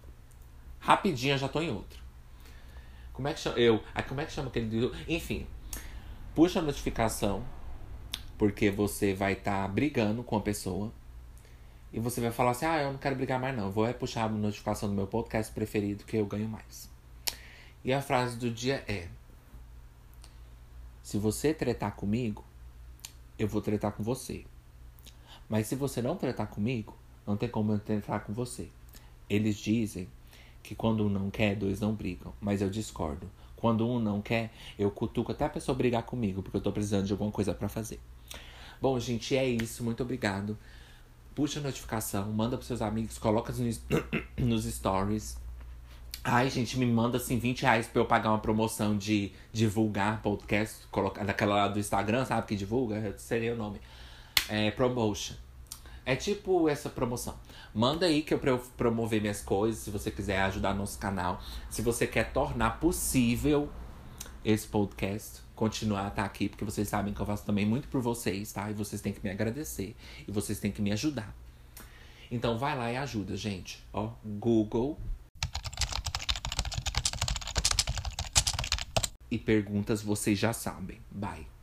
rapidinho 0.79 1.35
eu 1.35 1.39
já 1.39 1.49
tô 1.49 1.61
em 1.61 1.71
outro. 1.71 2.08
Como 3.19 3.27
é 3.27 3.35
que 3.35 3.41
chama? 3.41 3.59
Eu. 3.59 3.83
Ah, 3.93 4.01
como 4.01 4.21
é 4.21 4.25
que 4.25 4.31
chama 4.31 4.47
aquele? 4.47 4.93
Enfim. 5.09 5.45
Puxa 6.37 6.61
a 6.61 6.63
notificação. 6.63 7.45
Porque 8.39 8.71
você 8.71 9.13
vai 9.13 9.33
estar 9.33 9.63
tá 9.63 9.67
brigando 9.67 10.23
com 10.23 10.37
a 10.37 10.41
pessoa. 10.41 10.93
E 11.93 11.99
você 11.99 12.21
vai 12.21 12.31
falar 12.31 12.53
assim: 12.53 12.65
ah, 12.65 12.81
eu 12.81 12.93
não 12.93 12.99
quero 12.99 13.17
brigar 13.17 13.41
mais, 13.41 13.57
não. 13.57 13.73
Vou 13.73 13.85
é 13.85 13.93
puxar 13.93 14.27
a 14.27 14.29
notificação 14.29 14.89
do 14.89 14.95
meu 14.95 15.09
podcast 15.09 15.53
preferido 15.53 16.05
que 16.05 16.17
eu 16.17 16.27
ganho 16.27 16.49
mais. 16.49 16.89
E 17.85 17.93
a 17.93 18.01
frase 18.01 18.37
do 18.37 18.53
dia 18.53 18.85
é: 18.87 19.09
Se 21.03 21.19
você 21.19 21.53
tretar 21.53 21.97
comigo, 21.97 22.45
eu 23.37 23.49
vou 23.49 23.61
tretar 23.61 23.91
com 23.91 24.05
você. 24.05 24.45
Mas 25.49 25.67
se 25.67 25.75
você 25.75 26.01
não 26.01 26.15
tretar 26.15 26.47
comigo, 26.47 26.97
não 27.27 27.37
tem 27.37 27.49
como 27.49 27.73
eu 27.73 27.81
tretar 27.81 28.21
com 28.21 28.33
você. 28.33 28.69
Eles 29.29 29.57
dizem 29.57 30.09
que 30.63 30.75
quando 30.75 31.05
um 31.05 31.09
não 31.09 31.31
quer, 31.31 31.57
dois 31.57 31.81
não 31.81 31.95
brigam. 31.95 32.33
Mas 32.41 32.63
eu 32.63 32.71
discordo. 32.71 33.31
Quando 33.57 33.89
um 33.89 33.99
não 33.99 34.21
quer, 34.23 34.53
eu 34.79 34.91
cutuco 34.91 35.33
até 35.33 35.45
a 35.45 35.49
pessoa 35.49 35.77
brigar 35.77 36.03
comigo, 36.05 36.43
porque 36.43 36.57
eu 36.57 36.61
tô 36.61 36.71
precisando 36.71 37.07
de 37.07 37.13
alguma 37.13 37.31
coisa 37.31 37.53
para 37.53 37.69
fazer. 37.69 38.01
Bom, 38.81 38.99
gente, 39.01 39.37
é 39.37 39.47
isso. 39.49 39.83
Muito 39.83 40.03
obrigado 40.03 40.57
puxa 41.39 41.61
a 41.61 41.63
notificação, 41.63 42.33
manda 42.33 42.57
pros 42.57 42.67
seus 42.67 42.83
amigos, 42.83 43.17
coloca 43.17 43.55
nos, 44.37 44.65
stories. 44.75 45.39
Ai, 46.25 46.51
gente, 46.51 46.77
me 46.77 46.85
manda 46.85 47.17
assim 47.17 47.39
20 47.39 47.63
reais 47.63 47.87
pra 47.87 48.03
eu 48.03 48.07
pagar 48.07 48.31
uma 48.31 48.41
promoção 48.41 48.99
de 48.99 49.31
divulgar 49.53 50.21
podcast, 50.21 50.85
colocar 50.91 51.23
daquela 51.23 51.55
lá 51.55 51.69
do 51.69 51.79
Instagram, 51.79 52.25
sabe? 52.25 52.45
Que 52.45 52.57
divulga, 52.57 53.15
seria 53.19 53.55
o 53.55 53.57
nome. 53.57 53.81
É 54.49 54.73
promotion. 54.73 55.37
É 56.09 56.17
tipo 56.17 56.71
essa 56.71 56.89
promoção. 56.89 57.39
Manda 57.75 58.07
aí 58.07 58.23
que 58.23 58.33
eu 58.33 58.39
pra 58.39 58.53
eu 58.53 58.59
promover 58.79 59.21
minhas 59.21 59.43
coisas, 59.43 59.83
se 59.83 59.91
você 59.91 60.11
quiser 60.11 60.41
ajudar 60.41 60.73
nosso 60.73 60.99
canal. 60.99 61.39
Se 61.69 61.83
você 61.83 62.07
quer 62.07 62.33
tornar 62.33 62.81
possível 62.81 63.69
esse 64.43 64.67
podcast 64.67 65.43
continuar 65.55 66.07
a 66.07 66.09
estar 66.09 66.25
aqui, 66.25 66.49
porque 66.49 66.65
vocês 66.65 66.89
sabem 66.89 67.13
que 67.13 67.21
eu 67.21 67.27
faço 67.27 67.45
também 67.45 67.67
muito 67.67 67.89
por 67.89 68.01
vocês, 68.01 68.51
tá? 68.51 68.71
E 68.71 68.73
vocês 68.73 69.03
têm 69.03 69.13
que 69.13 69.23
me 69.23 69.29
agradecer. 69.29 69.95
E 70.27 70.33
vocês 70.33 70.59
têm 70.59 70.73
que 70.73 70.81
me 70.81 70.93
ajudar. 70.93 71.37
Então 72.31 72.57
vai 72.57 72.75
lá 72.75 72.91
e 72.91 72.97
ajuda, 72.97 73.37
gente. 73.37 73.85
Ó, 73.93 74.13
Google. 74.25 74.99
E 79.31 79.37
perguntas 79.37 80.01
vocês 80.01 80.39
já 80.39 80.55
sabem. 80.55 81.03
Bye. 81.11 81.58